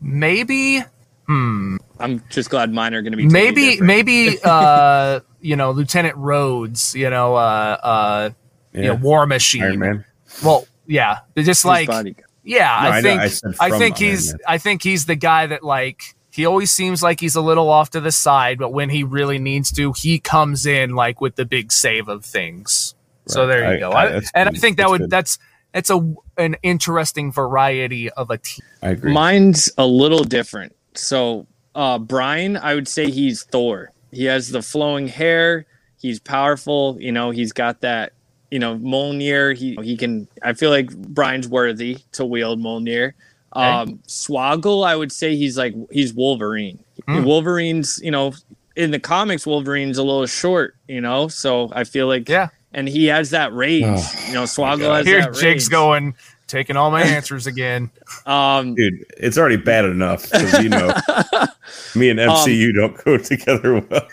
[0.00, 0.80] Maybe,
[1.26, 3.86] hmm, I'm just glad mine are going to be totally maybe different.
[3.86, 8.30] maybe uh you know lieutenant rhodes you know uh uh
[8.72, 8.98] you know Yeah.
[9.00, 10.04] war machine Iron Man.
[10.44, 12.26] well yeah they're just His like bodyguard.
[12.44, 14.40] yeah No, i I think I I, think Iron he's Man.
[14.48, 16.02] i think he's the guy that like
[16.32, 19.38] he always seems like he's a little off to the side but when he really
[19.38, 22.94] needs to he comes in like with the big save of things
[23.26, 25.10] so there you I- go I- I- that's and i think that That's would good.
[25.10, 25.38] that's
[25.74, 29.12] it's a an interesting variety of a team I agree.
[29.12, 30.74] Mine's a little different.
[30.94, 33.90] So, uh, Brian, I would say he's Thor.
[34.10, 35.64] He has the flowing hair.
[35.98, 36.98] He's powerful.
[37.00, 38.12] You know, he's got that.
[38.50, 39.56] You know, Mjolnir.
[39.56, 40.28] He he can.
[40.42, 43.12] I feel like Brian's worthy to wield Mjolnir.
[43.54, 46.78] Um, Swoggle, I would say he's like he's Wolverine.
[47.06, 47.24] Hmm.
[47.24, 48.32] Wolverine's, you know,
[48.76, 50.76] in the comics, Wolverine's a little short.
[50.88, 53.84] You know, so I feel like yeah and he has that rage.
[53.86, 54.96] Oh, you know, Swoggle God.
[54.98, 55.70] has here that jake's rage.
[55.70, 56.14] going
[56.46, 57.90] taking all my answers again
[58.26, 60.88] Um, Dude, it's already bad enough because you know
[61.94, 64.08] me and MCU don't go together well.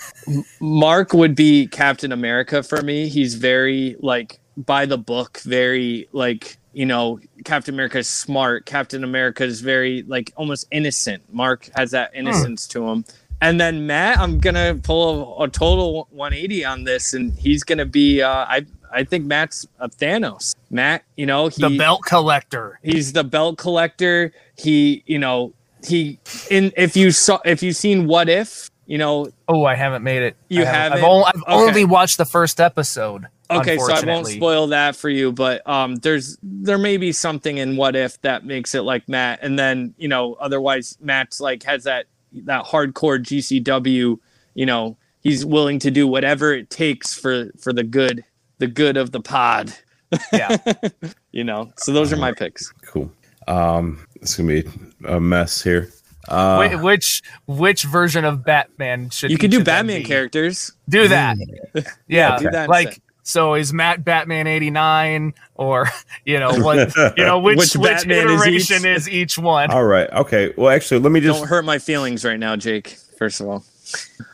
[0.61, 3.07] Mark would be Captain America for me.
[3.09, 8.65] He's very like by the book, very like you know, Captain America is smart.
[8.65, 11.23] Captain America is very like almost innocent.
[11.33, 13.05] Mark has that innocence to him.
[13.41, 17.85] And then Matt, I'm gonna pull a, a total 180 on this, and he's gonna
[17.85, 18.21] be.
[18.21, 20.55] Uh, I I think Matt's a Thanos.
[20.69, 24.33] Matt, you know, he, the belt collector He's the belt collector.
[24.57, 25.53] He, you know,
[25.85, 26.19] he
[26.49, 30.21] in if you saw if you've seen What If, you know, Oh, I haven't made
[30.23, 30.35] it.
[30.49, 31.03] You I've, haven't?
[31.03, 31.53] only, I've Okay.
[31.53, 33.27] only watched the first episode.
[33.51, 37.57] Okay, so I won't spoil that for you, but um, there's there may be something
[37.57, 41.63] in What If that makes it like Matt, and then you know, otherwise Matt's like
[41.63, 42.05] has that
[42.45, 44.19] that hardcore GCW,
[44.53, 48.23] you know, he's willing to do whatever it takes for for the good,
[48.59, 49.73] the good of the pod,
[50.31, 50.57] Yeah,
[51.31, 51.71] you know.
[51.77, 52.71] So those are my picks.
[52.85, 53.11] Cool.
[53.47, 54.69] Um, it's gonna be
[55.05, 55.89] a mess here.
[56.27, 60.07] Uh, Wh- which which version of Batman should You could each do Batman be?
[60.07, 60.71] characters.
[60.87, 61.37] Do that.
[62.07, 63.03] Yeah, do that like instead.
[63.29, 65.87] So is Matt Batman eighty nine or
[66.25, 68.85] you know what you know which Which which, Batman is iteration each?
[68.85, 69.69] is each one?
[69.71, 70.09] all right.
[70.11, 70.53] Okay.
[70.57, 71.39] Well, actually, let me just.
[71.39, 72.97] Don't hurt my feelings right now, Jake.
[73.17, 73.63] First of all,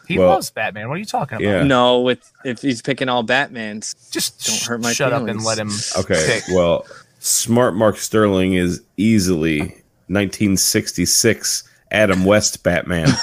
[0.08, 0.88] He well, loves Batman.
[0.88, 1.46] What are you talking about?
[1.48, 1.64] Yeah.
[1.64, 5.44] no, with if he's picking all Batmans, Just Don't sh- hurt my shut up and
[5.44, 5.72] let him.
[5.98, 6.24] Okay.
[6.28, 6.56] pick.
[6.56, 6.86] Well,
[7.20, 9.60] Smart Mark Sterling is easily
[10.08, 13.10] 1966 Adam West Batman.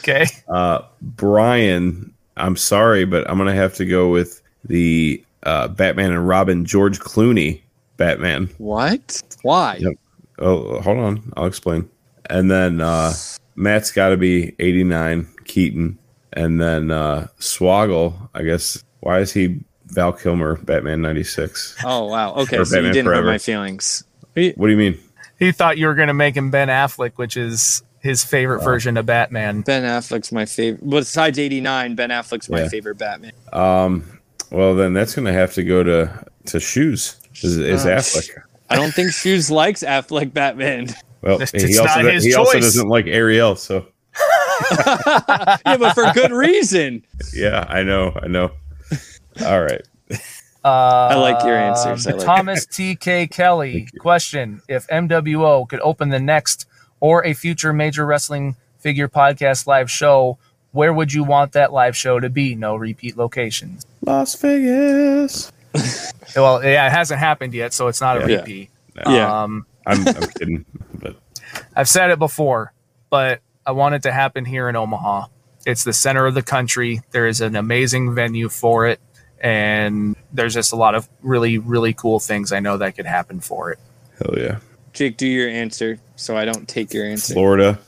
[0.00, 0.26] Okay.
[0.48, 6.26] Uh, Brian, I'm sorry, but I'm gonna have to go with the uh, Batman and
[6.26, 7.60] Robin George Clooney
[7.96, 8.48] Batman.
[8.58, 9.20] what?
[9.42, 9.76] Why?
[9.80, 9.92] Yep.
[10.40, 11.88] Oh, hold on, I'll explain.
[12.30, 13.12] And then uh,
[13.56, 15.98] Matt's got to be 89 Keaton,
[16.32, 18.28] and then uh, Swoggle.
[18.34, 21.78] I guess why is he Val Kilmer Batman 96?
[21.84, 22.34] Oh wow.
[22.34, 23.26] Okay, Or so you didn't Forever.
[23.26, 24.04] hurt my feelings.
[24.34, 24.98] What do you mean?
[25.38, 29.06] He thought you were gonna make him Ben Affleck, which is his favorite version of
[29.06, 29.60] Batman.
[29.60, 30.88] Ben Affleck's my favorite.
[30.88, 33.32] Besides '89, Ben Affleck's my favorite Batman.
[33.52, 34.18] Um,
[34.50, 37.16] well, then that's going to have to go to to shoes.
[37.42, 38.30] Is, is Uh, Affleck?
[38.70, 40.88] I don't think Shoes likes Affleck Batman.
[41.22, 43.56] Well, It's he not also his he also doesn't like Ariel.
[43.56, 43.86] So
[44.70, 47.02] yeah, but for good reason.
[47.34, 48.50] yeah, I know, I know.
[49.44, 49.82] All right.
[50.64, 52.06] Uh, I like your answers.
[52.06, 52.24] I like.
[52.26, 53.28] Thomas T.K.
[53.28, 56.66] Kelly question: If MWO could open the next
[57.00, 60.38] or a future major wrestling figure podcast live show,
[60.72, 62.54] where would you want that live show to be?
[62.54, 63.84] No repeat locations.
[64.04, 65.52] Las Vegas.
[66.36, 68.36] Well, yeah, it hasn't happened yet, so it's not a Yeah.
[68.40, 68.70] repeat.
[69.06, 69.42] Yeah.
[69.44, 70.64] Um, I'm, I'm kidding,
[70.94, 71.16] but
[71.76, 72.72] I've said it before,
[73.08, 75.26] but I want it to happen here in Omaha.
[75.64, 77.00] It's the center of the country.
[77.12, 79.00] There is an amazing venue for it,
[79.40, 83.40] and there's just a lot of really, really cool things I know that could happen
[83.40, 83.78] for it.
[84.18, 84.58] hell yeah,
[84.92, 87.32] Jake, do your answer so I don't take your answer.
[87.34, 87.78] Florida.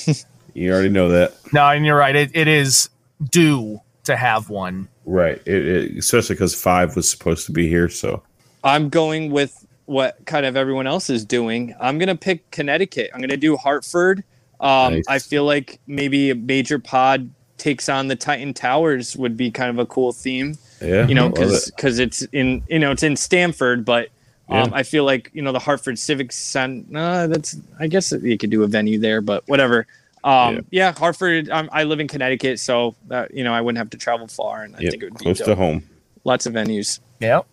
[0.54, 2.16] you already know that, No, and you're right.
[2.16, 2.88] It, it is
[3.30, 4.88] due to have one.
[5.04, 5.40] right?
[5.46, 8.22] It, it, especially because five was supposed to be here, so
[8.62, 11.74] I'm going with what kind of everyone else is doing.
[11.80, 13.10] I'm gonna pick Connecticut.
[13.14, 14.24] I'm gonna do Hartford.
[14.60, 15.04] Um, Nice.
[15.08, 17.28] I feel like maybe a major pod
[17.58, 20.56] takes on the Titan Towers would be kind of a cool theme.
[20.80, 21.76] yeah, You know, love because it.
[21.76, 24.08] because it's in you know it's in Stamford, but
[24.48, 26.96] um, I feel like you know the Hartford Civic Center.
[26.98, 29.86] Uh, that's I guess you could do a venue there, but whatever.
[30.22, 30.60] Um, Yeah.
[30.70, 30.92] yeah.
[30.92, 31.50] Hartford.
[31.50, 34.62] Um, I live in Connecticut, so that, you know I wouldn't have to travel far,
[34.62, 35.82] and I Yep, think it would be close to home.
[36.24, 37.00] lots of venues.
[37.20, 37.46] Yep.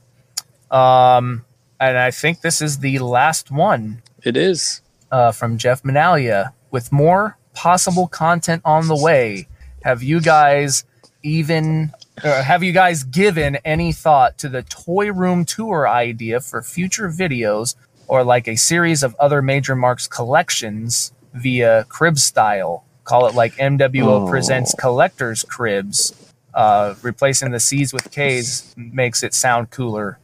[0.72, 1.46] Um,
[1.80, 4.82] and I think this is the last one It is.
[5.12, 9.48] uh, from Jeff Manalia with more possible content on the way.
[9.84, 10.86] Have you guys
[11.24, 11.92] even
[12.24, 17.10] or have you guys given any thought to the toy room tour idea for future
[17.10, 17.76] videos
[18.08, 22.86] or like a series of other major marks collections via crib style?
[23.04, 26.14] Call it like MWO presents collectors cribs.
[26.54, 30.20] Uh, replacing the C's with K's makes it sound cooler.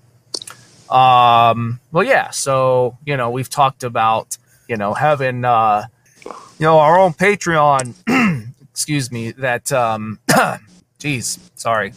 [0.90, 2.30] Um, well, yeah.
[2.32, 4.38] So you know, we've talked about
[4.68, 5.86] you know having uh,
[6.26, 8.54] you know our own Patreon.
[8.72, 9.32] excuse me.
[9.32, 10.20] That um,
[11.00, 11.94] geez, sorry,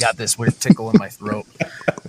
[0.00, 1.46] got this weird tickle in my throat.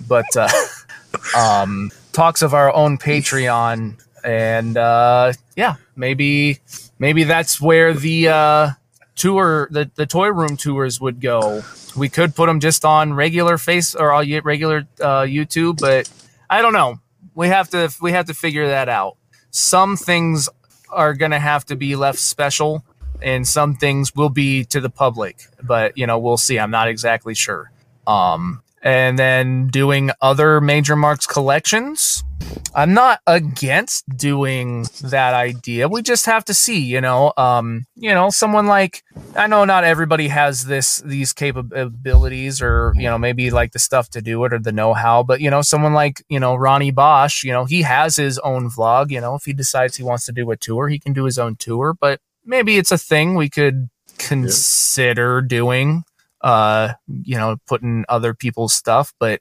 [0.06, 0.48] But uh,
[1.36, 6.58] um, talks of our own Patreon, and uh, yeah, maybe
[6.98, 8.70] maybe that's where the uh,
[9.16, 11.62] tour, the the toy room tours would go.
[11.96, 16.10] We could put them just on regular face or all regular uh, YouTube, but
[16.48, 17.00] I don't know.
[17.34, 19.16] We have to we have to figure that out.
[19.50, 20.48] Some things
[20.90, 22.84] are gonna have to be left special,
[23.22, 25.46] and some things will be to the public.
[25.62, 26.58] But you know, we'll see.
[26.58, 27.70] I'm not exactly sure.
[28.06, 32.24] Um, and then doing other major marks collections.
[32.74, 35.88] I'm not against doing that idea.
[35.88, 39.02] We just have to see, you know, um, you know, someone like
[39.34, 44.10] I know not everybody has this these capabilities or, you know, maybe like the stuff
[44.10, 47.42] to do it or the know-how, but you know, someone like, you know, Ronnie Bosch,
[47.42, 50.32] you know, he has his own vlog, you know, if he decides he wants to
[50.32, 53.48] do a tour, he can do his own tour, but maybe it's a thing we
[53.48, 53.88] could
[54.18, 56.02] consider doing
[56.40, 59.40] uh you know putting other people's stuff but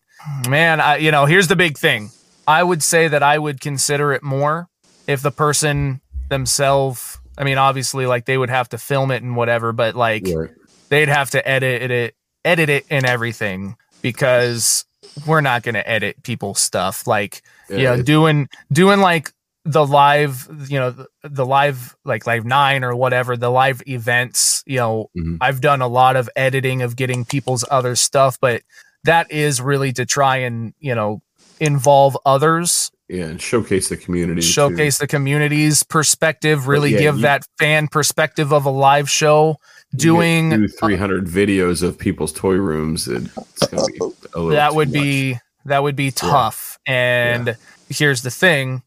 [0.49, 2.09] man i you know here's the big thing.
[2.47, 4.67] I would say that i would consider it more
[5.07, 9.35] if the person themselves i mean obviously like they would have to film it and
[9.35, 10.49] whatever but like Right.
[10.89, 12.15] they'd have to edit it
[12.45, 14.85] edit it and everything because
[15.25, 17.07] we're not going to edit people's stuff.
[17.07, 19.31] Like you know Yeah, doing doing like
[19.69, 24.63] the live you know the, the live like live nine or whatever the live events
[24.65, 25.37] you know Mhm.
[25.41, 28.61] i've done a lot of editing of getting people's other stuff but
[29.03, 31.21] that is really to try and you know
[31.59, 34.41] involve others yeah, and showcase the community.
[34.41, 34.47] too.
[34.47, 39.57] showcase the community's perspective really yeah, give you- that fan perspective of a live show
[39.95, 43.07] doing get do 300 videos of people's toy rooms.
[43.07, 45.01] and It's gonna be a little that would much.
[45.01, 47.55] be that would be tough and
[47.89, 48.81] here's the thing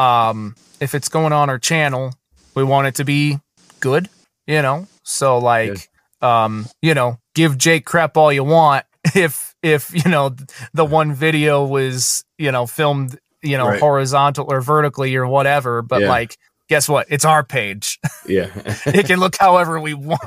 [0.00, 2.12] um if it's going on our channel
[2.54, 3.38] we want it to be
[3.80, 4.08] good
[4.46, 5.88] you know so like
[6.22, 10.34] um you know give jake crap all you want if if you know
[10.72, 13.80] the one video was you know filmed you know Right.
[13.80, 16.08] horizontal or vertically or whatever but Yeah.
[16.08, 16.36] like
[16.68, 18.48] guess what it's our page yeah.
[18.86, 20.20] it can look however we want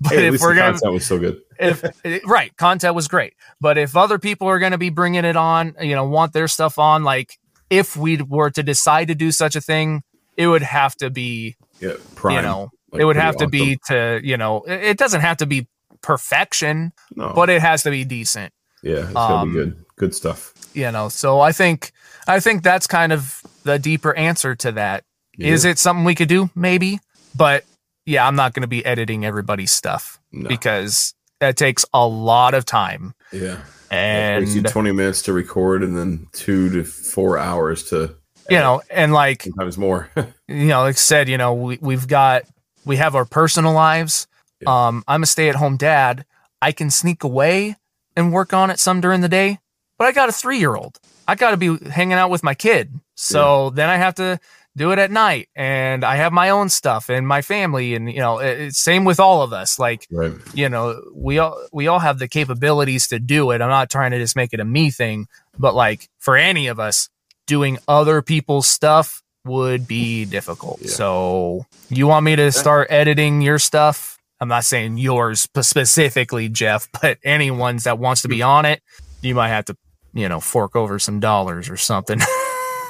[0.00, 1.40] but Hey, if we're the gonna content was so good.
[1.58, 1.82] if
[2.26, 5.74] right content was great but if other people are going to be bringing it on
[5.80, 7.38] you know want their stuff on like
[7.70, 10.02] if we were to decide to do such a thing
[10.36, 12.36] it would have to be Yeah, prime.
[12.36, 15.46] you know Like, it would have to be to you know it, doesn't have to
[15.46, 15.66] be
[16.00, 17.32] perfection No.
[17.34, 19.84] but it has to be decent yeah, it's gonna um, be good.
[19.96, 20.54] Good stuff.
[20.74, 21.92] you know so i think
[22.28, 25.04] i think that's kind of the deeper answer to that
[25.38, 25.72] Is Yeah.
[25.72, 27.00] it something we could do maybe
[27.36, 27.64] but
[28.06, 30.48] yeah i'm not going to be editing everybody's stuff No.
[30.48, 33.60] because that takes a lot of time Yeah.
[33.90, 38.14] and it takes you 20 minutes to record and then two to four hours to
[38.50, 40.10] you know and like sometimes more.
[40.48, 42.42] you know like I said you know we, we've got
[42.84, 44.26] we have our personal lives
[44.60, 44.88] Yeah.
[44.88, 46.24] um i'm a stay-at-home dad
[46.62, 47.76] i can sneak away
[48.16, 49.58] and work on it some during the day
[49.98, 50.98] but i got a three-year-old
[51.28, 54.40] i got to be hanging out with my kid so then i have to
[54.78, 55.48] do it at night.
[55.54, 59.20] And I have my own stuff and my family, and you know, it, same with
[59.20, 59.78] all of us.
[59.78, 60.32] Like, Right.
[60.54, 63.60] you know, we all we all have the capabilities to do it.
[63.60, 65.26] I'm not trying to just make it a me thing,
[65.58, 67.08] but like for any of us,
[67.46, 70.78] doing other people's stuff would be difficult.
[70.80, 70.90] Yeah.
[70.90, 74.18] So, you want me to start editing your stuff?
[74.40, 78.48] I'm not saying yours specifically, Jeff, but anyone's that wants to be hmm.
[78.48, 78.82] on it,
[79.22, 79.76] you might have to,
[80.14, 82.20] you know, fork over some dollars or something.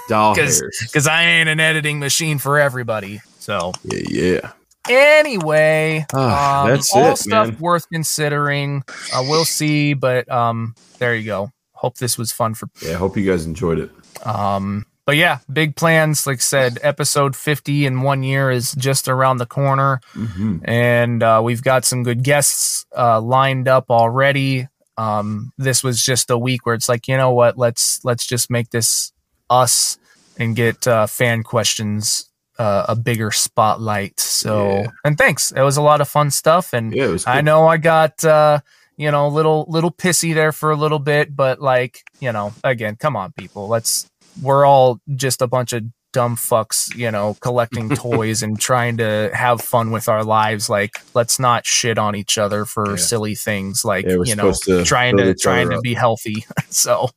[0.09, 3.20] Doll because I ain't an editing machine for everybody.
[3.39, 4.52] So Yeah, yeah.
[4.89, 7.59] anyway, Ah, um, that's all it, stuff man.
[7.59, 8.82] worth considering.
[9.14, 11.51] Uh, we'll see, but um, there you go.
[11.72, 12.68] Hope this was fun for.
[12.82, 13.90] Yeah, I hope you guys enjoyed it.
[14.26, 16.26] Um, but yeah, big plans.
[16.26, 20.59] Like I said, episode fifty in one year is just around the corner, Mm-hmm.
[20.64, 24.68] and uh, we've got some good guests uh, lined up already.
[24.97, 27.56] Um, this was just a week where it's like, you know what?
[27.56, 29.12] Let's let's just make this
[29.50, 29.98] us
[30.38, 32.24] and get uh, fan questions
[32.58, 34.18] uh, a bigger spotlight.
[34.18, 34.86] So, Yeah.
[35.04, 35.52] and thanks.
[35.52, 38.60] It was a lot of fun stuff, and Yeah, I know I got uh,
[38.96, 42.52] you know a little little pissy there for a little bit, but like you know,
[42.64, 43.68] again, come on, people.
[43.68, 44.08] Let's
[44.42, 49.30] we're all just a bunch of dumb fucks, you know, collecting toys and trying to
[49.34, 50.68] have fun with our lives.
[50.68, 52.96] Like, let's not shit on each other for Yeah.
[52.96, 53.84] silly things.
[53.84, 55.82] Like, you know, to trying to trying to up.
[55.82, 56.44] be healthy.
[56.70, 57.10] so,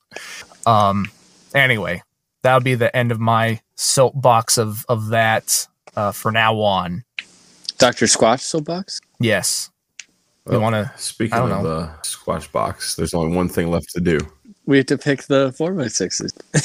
[0.68, 1.10] um,
[1.56, 2.04] anyway,
[2.44, 5.68] that would be the end of my soapbox of of that.
[5.96, 7.04] Uh, for now on,
[7.78, 8.06] Dr.
[8.06, 9.02] Squatch soapbox?
[9.20, 9.70] yes,
[10.46, 10.90] we want to.
[10.98, 14.18] Speaking I don't of uh, Squash Box, there's only one thing left to do.
[14.66, 16.34] We have to pick the four by sixes.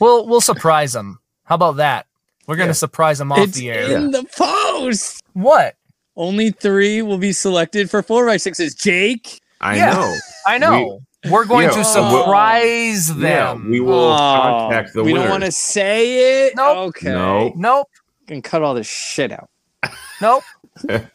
[0.00, 1.18] We'll we'll surprise them.
[1.44, 2.06] How about that?
[2.46, 2.72] We're gonna Yeah.
[2.72, 3.96] surprise them off It's the air.
[3.96, 5.22] in the post.
[5.32, 5.76] What?
[6.16, 8.74] Only three will be selected for four by sixes.
[8.74, 9.40] Jake.
[9.62, 9.92] I Yeah.
[9.92, 10.14] know.
[10.46, 11.00] I know.
[11.26, 11.84] We, are going Yeah, to we'll-
[12.20, 13.70] surprise Yeah, them.
[13.70, 15.24] we will Oh, contact the we winner.
[15.24, 16.56] don't want to say it.
[16.56, 16.76] Nope.
[16.88, 17.08] Okay.
[17.10, 17.52] No.
[17.56, 17.88] Nope.
[18.26, 19.48] Can cut all this shit out.
[20.20, 20.42] Nope.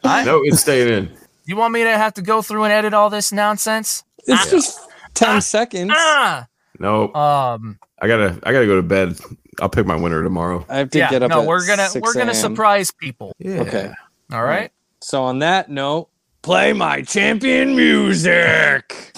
[0.04, 1.16] I- no, it's staying in.
[1.44, 4.04] You want me to have to go through and edit all this nonsense?
[4.26, 4.78] It's just
[5.14, 5.92] ten seconds.
[5.94, 6.46] Ah.
[6.78, 7.78] No, Um.
[8.00, 9.18] I gotta, I gotta go to bed.
[9.60, 10.64] I'll pick my winner tomorrow.
[10.68, 11.10] I have to Yeah.
[11.10, 11.30] get up.
[11.30, 13.32] No, at we're gonna 6 we're gonna surprise people.
[13.38, 13.60] Yeah.
[13.60, 13.92] Okay.
[14.32, 14.70] All right.
[15.00, 16.08] So on that note,
[16.42, 19.12] play my champion music.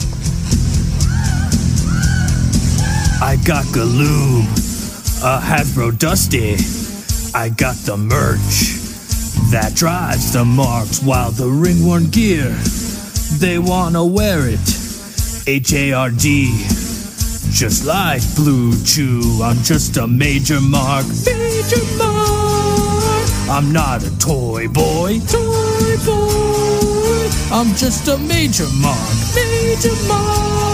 [3.22, 4.44] I got Galoob,
[5.22, 6.56] a Hasbro Dusty.
[7.36, 8.80] I got the merch
[9.50, 12.50] that drives the marks while the ringworn gear,
[13.38, 14.60] they wanna wear it.
[15.46, 16.64] H A R D,
[17.50, 19.40] just like Blue Chew.
[19.42, 23.28] I'm just a major mark, major mark.
[23.48, 27.30] I'm not a toy boy, toy boy.
[27.52, 30.73] I'm just a major mark, major mark.